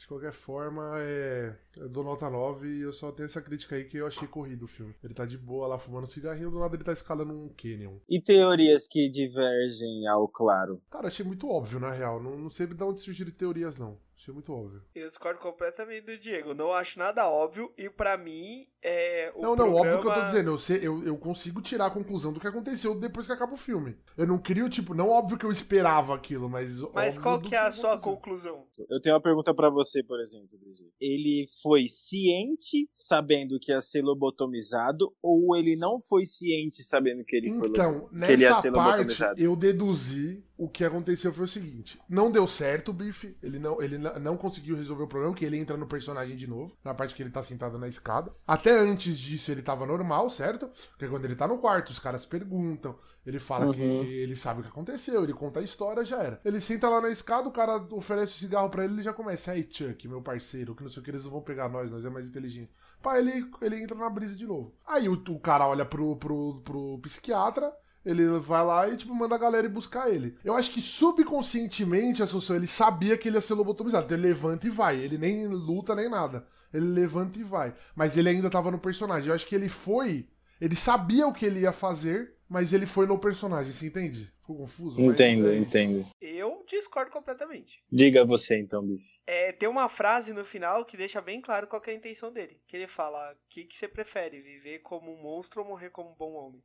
de 0.00 0.08
qualquer 0.08 0.32
forma, 0.32 0.94
é. 0.96 1.54
Eu 1.76 1.88
dou 1.88 2.02
nota 2.02 2.28
9 2.28 2.66
e 2.66 2.80
eu 2.80 2.92
só 2.92 3.12
tenho 3.12 3.26
essa 3.26 3.42
crítica 3.42 3.76
aí 3.76 3.84
que 3.84 3.98
eu 3.98 4.06
achei 4.06 4.26
corrido 4.26 4.64
o 4.64 4.68
filme. 4.68 4.94
Ele 5.04 5.12
tá 5.12 5.26
de 5.26 5.36
boa 5.36 5.68
lá 5.68 5.78
fumando 5.78 6.06
cigarrinho, 6.06 6.50
do 6.50 6.58
lado 6.58 6.74
ele 6.74 6.82
tá 6.82 6.92
escalando 6.92 7.32
um 7.32 7.50
canyon. 7.50 7.98
E 8.08 8.20
teorias 8.20 8.86
que 8.86 9.10
divergem 9.10 10.06
ao 10.06 10.26
claro? 10.26 10.80
Cara, 10.90 11.08
achei 11.08 11.24
muito 11.24 11.48
óbvio, 11.48 11.78
na 11.78 11.90
real. 11.90 12.20
Não, 12.22 12.36
não 12.36 12.50
sei 12.50 12.66
de 12.66 12.82
onde 12.82 13.00
surgiram 13.00 13.30
teorias, 13.30 13.76
não. 13.76 13.98
Achei 14.20 14.34
muito 14.34 14.52
óbvio. 14.52 14.82
Eu 14.94 15.08
discordo 15.08 15.40
completamente 15.40 16.04
do 16.04 16.18
Diego. 16.18 16.52
Não 16.52 16.70
acho 16.74 16.98
nada 16.98 17.26
óbvio 17.26 17.72
e 17.74 17.88
pra 17.88 18.18
mim 18.18 18.66
é 18.82 19.32
o 19.34 19.40
não, 19.40 19.48
não, 19.50 19.56
programa... 19.56 19.80
óbvio 19.80 20.00
que 20.02 20.08
eu 20.08 20.12
tô 20.12 20.26
dizendo. 20.26 20.50
Eu, 20.50 20.58
sei, 20.58 20.78
eu, 20.82 21.02
eu 21.04 21.16
consigo 21.16 21.62
tirar 21.62 21.86
a 21.86 21.90
conclusão 21.90 22.30
do 22.30 22.38
que 22.38 22.46
aconteceu 22.46 22.94
depois 22.94 23.26
que 23.26 23.32
acaba 23.32 23.54
o 23.54 23.56
filme. 23.56 23.96
Eu 24.18 24.26
não 24.26 24.36
crio, 24.36 24.68
tipo, 24.68 24.92
não 24.92 25.08
óbvio 25.08 25.38
que 25.38 25.46
eu 25.46 25.50
esperava 25.50 26.14
aquilo, 26.14 26.50
mas. 26.50 26.82
Mas 26.92 27.16
óbvio 27.16 27.22
qual 27.22 27.40
que 27.40 27.54
é 27.54 27.60
a 27.60 27.72
sua 27.72 27.98
conclusão? 27.98 28.66
Eu 28.90 29.00
tenho 29.00 29.14
uma 29.14 29.22
pergunta 29.22 29.54
pra 29.54 29.70
você, 29.70 29.89
por 30.06 30.20
exemplo, 30.20 30.58
Brigitte. 30.58 30.92
Ele 31.00 31.46
foi 31.62 31.86
ciente 31.88 32.88
sabendo 32.94 33.58
que 33.60 33.72
ia 33.72 33.80
ser 33.80 34.02
lobotomizado 34.02 35.12
ou 35.22 35.56
ele 35.56 35.76
não 35.76 36.00
foi 36.00 36.24
ciente 36.26 36.82
sabendo 36.82 37.24
que 37.24 37.36
ele 37.36 37.48
foi 37.50 37.68
Então, 37.68 38.08
que 38.08 38.32
ele 38.32 38.42
ia 38.42 38.50
nessa 38.50 38.60
ser 38.60 38.72
parte, 38.72 38.96
lobotomizado? 38.98 39.40
eu 39.40 39.56
deduzi 39.56 40.44
o 40.56 40.68
que 40.68 40.84
aconteceu 40.84 41.32
foi 41.32 41.44
o 41.44 41.48
seguinte: 41.48 41.98
não 42.08 42.30
deu 42.30 42.46
certo 42.46 42.90
o 42.90 42.94
Biff, 42.94 43.34
ele 43.42 43.58
não, 43.58 43.80
ele 43.82 43.96
não 43.96 44.10
não 44.18 44.36
conseguiu 44.36 44.76
resolver 44.76 45.04
o 45.04 45.08
problema, 45.08 45.34
que 45.34 45.44
ele 45.44 45.56
entra 45.58 45.76
no 45.76 45.86
personagem 45.86 46.36
de 46.36 46.46
novo, 46.46 46.76
na 46.84 46.94
parte 46.94 47.14
que 47.14 47.22
ele 47.22 47.30
tá 47.30 47.42
sentado 47.42 47.78
na 47.78 47.88
escada. 47.88 48.32
Até 48.46 48.78
antes 48.78 49.18
disso 49.18 49.50
ele 49.50 49.62
tava 49.62 49.86
normal, 49.86 50.28
certo? 50.30 50.68
Porque 50.90 51.08
quando 51.08 51.24
ele 51.24 51.34
tá 51.34 51.48
no 51.48 51.58
quarto, 51.58 51.88
os 51.90 51.98
caras 51.98 52.26
perguntam, 52.26 52.96
ele 53.26 53.38
fala 53.38 53.72
que 53.74 53.80
Uhum. 53.80 54.02
ele 54.02 54.34
sabe 54.34 54.60
o 54.60 54.62
que 54.62 54.68
aconteceu, 54.68 55.22
ele 55.22 55.32
conta 55.34 55.60
a 55.60 55.62
história, 55.62 56.04
já 56.04 56.22
era. 56.22 56.40
Ele 56.44 56.60
senta 56.60 56.88
lá 56.88 57.00
na 57.00 57.10
escada, 57.10 57.48
o 57.48 57.52
cara 57.52 57.76
oferece 57.92 58.32
o 58.32 58.38
cigarro 58.38 58.70
pra 58.70 58.84
ele, 58.84 58.94
ele 58.94 59.02
já 59.02 59.12
começa, 59.12 59.52
aí 59.52 59.66
Chuck, 59.70 60.08
meu 60.08 60.22
parceiro, 60.22 60.74
que 60.74 60.82
não 60.82 60.90
sei 60.90 61.00
o 61.00 61.04
que, 61.04 61.10
eles 61.10 61.24
não 61.24 61.30
vão 61.32 61.42
pegar 61.42 61.68
nós, 61.68 61.90
nós 61.90 62.04
é 62.04 62.10
mais 62.10 62.26
inteligente. 62.26 62.70
Pá, 63.02 63.18
ele, 63.18 63.46
ele 63.62 63.82
entra 63.82 63.96
na 63.96 64.10
brisa 64.10 64.34
de 64.34 64.46
novo. 64.46 64.74
Aí 64.86 65.08
o, 65.08 65.14
o 65.14 65.40
cara 65.40 65.66
olha 65.66 65.84
pro, 65.84 66.16
pro, 66.16 66.60
pro 66.62 66.98
psiquiatra, 67.02 67.72
ele 68.04 68.26
vai 68.38 68.64
lá 68.64 68.88
e, 68.88 68.96
tipo, 68.96 69.14
manda 69.14 69.34
a 69.34 69.38
galera 69.38 69.66
ir 69.66 69.70
buscar 69.70 70.08
ele. 70.10 70.36
Eu 70.44 70.54
acho 70.54 70.72
que 70.72 70.80
subconscientemente, 70.80 72.20
a 72.22 72.24
Assunção, 72.24 72.56
ele 72.56 72.66
sabia 72.66 73.16
que 73.16 73.28
ele 73.28 73.36
ia 73.36 73.40
ser 73.40 73.54
lobotomizado. 73.54 74.04
Então 74.06 74.16
ele 74.18 74.28
levanta 74.28 74.66
e 74.66 74.70
vai. 74.70 74.96
Ele 74.98 75.18
nem 75.18 75.46
luta 75.46 75.94
nem 75.94 76.08
nada. 76.08 76.46
Ele 76.72 76.86
levanta 76.86 77.38
e 77.38 77.42
vai. 77.42 77.74
Mas 77.94 78.16
ele 78.16 78.28
ainda 78.28 78.50
tava 78.50 78.70
no 78.70 78.78
personagem. 78.78 79.28
Eu 79.28 79.34
acho 79.34 79.46
que 79.46 79.54
ele 79.54 79.68
foi. 79.68 80.28
Ele 80.60 80.76
sabia 80.76 81.26
o 81.26 81.32
que 81.32 81.44
ele 81.44 81.60
ia 81.60 81.72
fazer, 81.72 82.34
mas 82.50 82.72
ele 82.72 82.84
foi 82.84 83.06
no 83.06 83.16
personagem. 83.16 83.72
Você 83.72 83.86
entende? 83.86 84.30
Ficou 84.40 84.56
confuso? 84.56 85.00
Mas 85.00 85.14
Entendo, 85.14 85.48
é 85.48 85.54
isso. 85.54 85.62
entendo. 85.62 86.06
Eu 86.20 86.64
discordo 86.66 87.12
completamente. 87.12 87.80
Diga 87.90 88.24
você 88.24 88.58
então, 88.58 88.84
Biff. 88.84 89.04
É, 89.24 89.52
tem 89.52 89.68
uma 89.68 89.88
frase 89.88 90.32
no 90.32 90.44
final 90.44 90.84
que 90.84 90.96
deixa 90.96 91.20
bem 91.20 91.40
claro 91.40 91.68
qual 91.68 91.80
que 91.80 91.90
é 91.90 91.92
a 91.92 91.96
intenção 91.96 92.32
dele. 92.32 92.60
Que 92.66 92.76
ele 92.76 92.88
fala: 92.88 93.32
o 93.32 93.36
que, 93.48 93.64
que 93.64 93.76
você 93.76 93.86
prefere, 93.86 94.42
viver 94.42 94.80
como 94.80 95.12
um 95.12 95.22
monstro 95.22 95.62
ou 95.62 95.68
morrer 95.68 95.90
como 95.90 96.10
um 96.10 96.16
bom 96.16 96.32
homem? 96.32 96.60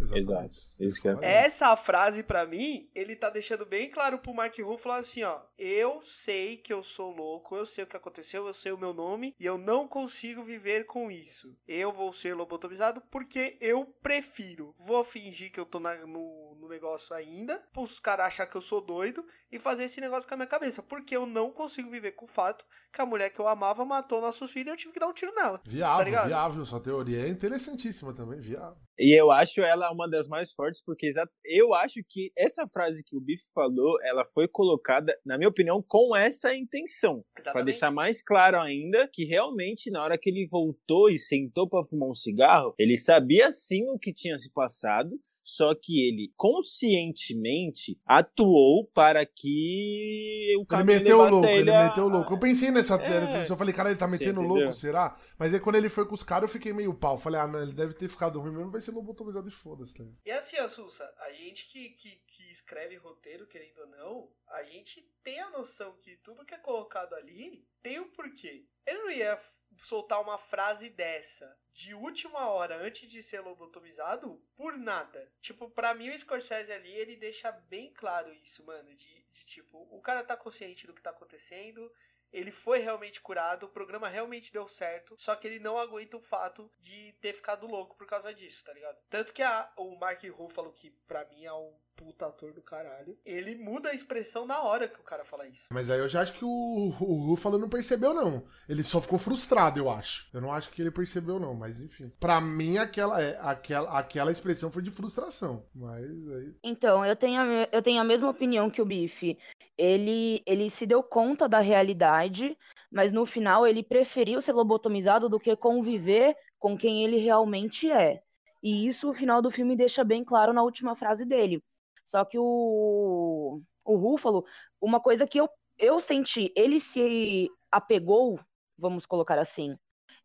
Exatamente. 0.00 0.58
Exato. 0.58 0.84
Isso 0.84 1.00
que 1.02 1.08
é. 1.08 1.16
Essa 1.44 1.74
frase, 1.76 2.22
pra 2.22 2.46
mim, 2.46 2.88
ele 2.94 3.16
tá 3.16 3.28
deixando 3.30 3.64
bem 3.66 3.88
claro 3.90 4.18
pro 4.18 4.32
Mark 4.34 4.56
Ruffalo 4.58 4.94
assim, 4.94 5.22
ó. 5.22 5.40
Eu 5.58 6.00
sei 6.02 6.56
que 6.56 6.72
eu 6.72 6.82
sou 6.82 7.10
louco, 7.10 7.56
eu 7.56 7.66
sei 7.66 7.84
o 7.84 7.86
que 7.86 7.96
aconteceu, 7.96 8.46
eu 8.46 8.52
sei 8.54 8.72
o 8.72 8.78
meu 8.78 8.94
nome 8.94 9.34
e 9.38 9.44
eu 9.44 9.58
não 9.58 9.88
consigo 9.88 10.42
viver 10.44 10.86
com 10.86 11.10
isso. 11.10 11.56
Eu 11.66 11.92
vou 11.92 12.12
ser 12.12 12.34
lobotomizado 12.34 13.00
porque 13.10 13.56
eu 13.60 13.84
prefiro. 14.02 14.74
Vou 14.78 15.02
fingir 15.04 15.50
que 15.52 15.58
eu 15.60 15.66
tô 15.66 15.80
na- 15.80 16.06
no, 16.06 16.54
no 16.60 16.68
negócio 16.68 17.14
ainda, 17.14 17.62
pros 17.72 17.98
caras 17.98 18.26
achar 18.26 18.46
que 18.46 18.56
eu 18.56 18.62
sou 18.62 18.80
doido 18.80 19.24
e 19.50 19.58
fazer 19.58 19.84
esse 19.84 20.00
negócio 20.00 20.28
com 20.28 20.34
a 20.34 20.36
minha 20.36 20.46
cabeça. 20.46 20.82
Porque 20.82 21.16
eu 21.16 21.26
não 21.26 21.50
consigo 21.50 21.90
viver 21.90 22.12
com 22.12 22.24
o 22.24 22.28
fato 22.28 22.64
que 22.92 23.00
a 23.00 23.06
mulher 23.06 23.30
que 23.30 23.40
eu 23.40 23.48
amava 23.48 23.84
matou 23.84 24.20
nossos 24.20 24.50
filhos 24.50 24.68
e 24.68 24.70
eu 24.72 24.76
tive 24.76 24.92
que 24.92 25.00
dar 25.00 25.08
um 25.08 25.12
tiro 25.12 25.34
nela. 25.34 25.60
Viável, 25.64 26.04
ligado? 26.04 26.26
viável. 26.28 26.66
Sua 26.66 26.80
teoria 26.80 27.24
é 27.26 27.28
interessantíssima 27.28 28.12
também, 28.14 28.40
viável. 28.40 28.76
E 28.98 29.12
eu 29.18 29.30
acho 29.30 29.60
ela 29.62 29.87
uma 29.90 30.08
das 30.08 30.28
mais 30.28 30.52
fortes, 30.52 30.82
porque 30.84 31.10
eu 31.44 31.74
acho 31.74 32.00
que 32.08 32.30
essa 32.36 32.66
frase 32.66 33.02
que 33.04 33.16
o 33.16 33.20
Biff 33.20 33.42
falou, 33.54 33.98
ela 34.02 34.24
foi 34.24 34.46
colocada, 34.48 35.16
na 35.24 35.36
minha 35.36 35.48
opinião, 35.48 35.82
com 35.86 36.14
essa 36.16 36.54
intenção. 36.54 37.24
Pra 37.34 37.42
Exatamente. 37.42 37.64
deixar 37.66 37.90
mais 37.90 38.22
claro 38.22 38.58
ainda 38.58 39.08
que 39.12 39.24
realmente, 39.24 39.90
na 39.90 40.02
hora 40.02 40.18
que 40.18 40.30
ele 40.30 40.46
voltou 40.50 41.08
e 41.08 41.18
sentou 41.18 41.68
pra 41.68 41.84
fumar 41.84 42.08
um 42.08 42.14
cigarro, 42.14 42.74
ele 42.78 42.96
sabia 42.96 43.50
sim 43.52 43.88
o 43.90 43.98
que 43.98 44.12
tinha 44.12 44.36
se 44.38 44.50
passado. 44.52 45.18
Só 45.50 45.74
que 45.74 46.06
ele 46.06 46.30
conscientemente 46.36 47.98
atuou 48.06 48.86
para 48.92 49.24
que 49.24 50.52
o 50.58 50.60
Ele 50.60 50.66
caminho 50.66 50.98
meteu 50.98 51.16
o 51.16 51.22
levasse 51.24 51.34
louco, 51.40 51.58
ele 51.58 51.70
a- 51.70 51.84
meteu 51.88 52.04
o 52.04 52.08
louco. 52.08 52.34
Eu 52.34 52.38
pensei 52.38 52.70
nessa. 52.70 52.96
É. 52.96 53.20
nessa- 53.20 53.50
eu 53.52 53.56
falei, 53.56 53.72
cara, 53.74 53.88
ele 53.88 53.98
tá 53.98 54.06
metendo 54.06 54.42
louco, 54.42 54.74
será? 54.74 55.18
Mas 55.38 55.54
aí 55.54 55.60
quando 55.60 55.76
ele 55.76 55.88
foi 55.88 56.06
com 56.06 56.14
os 56.14 56.22
caras, 56.22 56.50
eu 56.50 56.52
fiquei 56.52 56.72
meio 56.74 56.92
pau. 56.92 57.16
Falei, 57.16 57.40
ah, 57.40 57.46
não, 57.46 57.62
ele 57.62 57.72
deve 57.72 57.94
ter 57.94 58.10
ficado 58.10 58.38
ruim 58.38 58.52
mesmo, 58.52 58.70
vai 58.70 58.82
ser 58.82 58.90
lobotomizado 58.90 59.48
e 59.48 59.52
foda-se. 59.52 59.94
Tá? 59.94 60.04
E 60.26 60.30
assim, 60.30 60.58
Assusa, 60.58 61.10
a 61.26 61.32
gente 61.32 61.66
que, 61.68 61.90
que, 61.90 62.10
que 62.26 62.50
escreve 62.50 62.96
roteiro, 62.96 63.46
querendo 63.46 63.78
ou 63.80 63.86
não, 63.86 64.28
a 64.48 64.62
gente 64.64 65.02
tem 65.24 65.40
a 65.40 65.50
noção 65.50 65.96
que 65.98 66.16
tudo 66.22 66.44
que 66.44 66.54
é 66.54 66.58
colocado 66.58 67.14
ali 67.14 67.64
tem 67.82 67.98
um 68.00 68.10
porquê. 68.10 68.66
Ele 68.88 68.98
não 69.02 69.10
ia 69.10 69.38
soltar 69.76 70.20
uma 70.20 70.38
frase 70.38 70.88
dessa 70.88 71.56
de 71.72 71.94
última 71.94 72.48
hora 72.48 72.76
antes 72.76 73.08
de 73.10 73.22
ser 73.22 73.40
lobotomizado 73.40 74.42
por 74.56 74.76
nada. 74.76 75.30
Tipo, 75.40 75.70
pra 75.70 75.94
mim 75.94 76.08
o 76.08 76.18
Scorsese 76.18 76.72
ali, 76.72 76.90
ele 76.90 77.14
deixa 77.14 77.52
bem 77.52 77.92
claro 77.92 78.32
isso, 78.32 78.64
mano, 78.64 78.92
de, 78.94 79.22
de 79.30 79.44
tipo, 79.44 79.86
o 79.90 80.00
cara 80.00 80.24
tá 80.24 80.36
consciente 80.36 80.86
do 80.86 80.94
que 80.94 81.02
tá 81.02 81.10
acontecendo, 81.10 81.92
ele 82.32 82.50
foi 82.50 82.78
realmente 82.78 83.20
curado, 83.20 83.66
o 83.66 83.68
programa 83.70 84.08
realmente 84.08 84.52
deu 84.52 84.66
certo, 84.68 85.14
só 85.18 85.36
que 85.36 85.46
ele 85.46 85.58
não 85.58 85.78
aguenta 85.78 86.16
o 86.16 86.20
fato 86.20 86.70
de 86.78 87.12
ter 87.20 87.32
ficado 87.32 87.66
louco 87.66 87.94
por 87.96 88.06
causa 88.06 88.32
disso, 88.34 88.64
tá 88.64 88.72
ligado? 88.72 88.98
Tanto 89.08 89.32
que 89.32 89.42
a- 89.42 89.70
o 89.76 89.96
Mark 89.96 90.22
Ruffalo, 90.30 90.72
que 90.72 90.90
pra 91.06 91.24
mim 91.26 91.44
é 91.44 91.52
um 91.52 91.78
puta 91.98 92.26
ator 92.26 92.52
do 92.52 92.62
caralho, 92.62 93.18
ele 93.26 93.56
muda 93.56 93.88
a 93.88 93.94
expressão 93.94 94.46
na 94.46 94.62
hora 94.62 94.86
que 94.86 95.00
o 95.00 95.02
cara 95.02 95.24
fala 95.24 95.48
isso. 95.48 95.66
Mas 95.70 95.90
aí 95.90 95.98
eu 95.98 96.08
já 96.08 96.20
acho 96.20 96.32
que 96.34 96.44
o, 96.44 96.48
o 96.48 97.26
Ruffalo 97.26 97.58
não 97.58 97.68
percebeu, 97.68 98.14
não. 98.14 98.44
Ele 98.68 98.84
só 98.84 99.00
ficou 99.00 99.18
frustrado, 99.18 99.80
eu 99.80 99.90
acho. 99.90 100.28
Eu 100.32 100.40
não 100.40 100.52
acho 100.52 100.70
que 100.70 100.80
ele 100.80 100.92
percebeu, 100.92 101.40
não, 101.40 101.54
mas 101.54 101.82
enfim. 101.82 102.12
Pra 102.20 102.40
mim, 102.40 102.78
aquela, 102.78 103.20
é, 103.20 103.36
aquela, 103.42 103.98
aquela 103.98 104.30
expressão 104.30 104.70
foi 104.70 104.82
de 104.82 104.92
frustração. 104.92 105.66
Mas 105.74 106.04
aí. 106.04 106.54
Então, 106.62 107.04
eu 107.04 107.16
tenho, 107.16 107.40
a, 107.40 107.68
eu 107.72 107.82
tenho 107.82 108.00
a 108.00 108.04
mesma 108.04 108.30
opinião 108.30 108.70
que 108.70 108.80
o 108.80 108.86
Bife. 108.86 109.36
Ele, 109.76 110.42
ele 110.46 110.70
se 110.70 110.86
deu 110.86 111.02
conta 111.02 111.48
da 111.48 111.58
realidade, 111.58 112.56
mas 112.90 113.12
no 113.12 113.26
final 113.26 113.66
ele 113.66 113.82
preferiu 113.82 114.40
ser 114.40 114.52
lobotomizado 114.52 115.28
do 115.28 115.40
que 115.40 115.54
conviver 115.56 116.36
com 116.58 116.76
quem 116.76 117.04
ele 117.04 117.18
realmente 117.18 117.90
é. 117.90 118.22
E 118.62 118.88
isso 118.88 119.10
o 119.10 119.14
final 119.14 119.40
do 119.40 119.50
filme 119.50 119.76
deixa 119.76 120.02
bem 120.02 120.24
claro 120.24 120.52
na 120.52 120.62
última 120.62 120.96
frase 120.96 121.24
dele. 121.24 121.62
Só 122.08 122.24
que 122.24 122.38
o, 122.38 123.62
o 123.84 123.96
Rúfalo, 123.96 124.44
uma 124.80 125.00
coisa 125.00 125.26
que 125.28 125.38
eu, 125.40 125.48
eu 125.78 126.00
senti, 126.00 126.52
ele 126.56 126.80
se 126.80 127.50
apegou, 127.70 128.40
vamos 128.78 129.06
colocar 129.06 129.38
assim, 129.38 129.76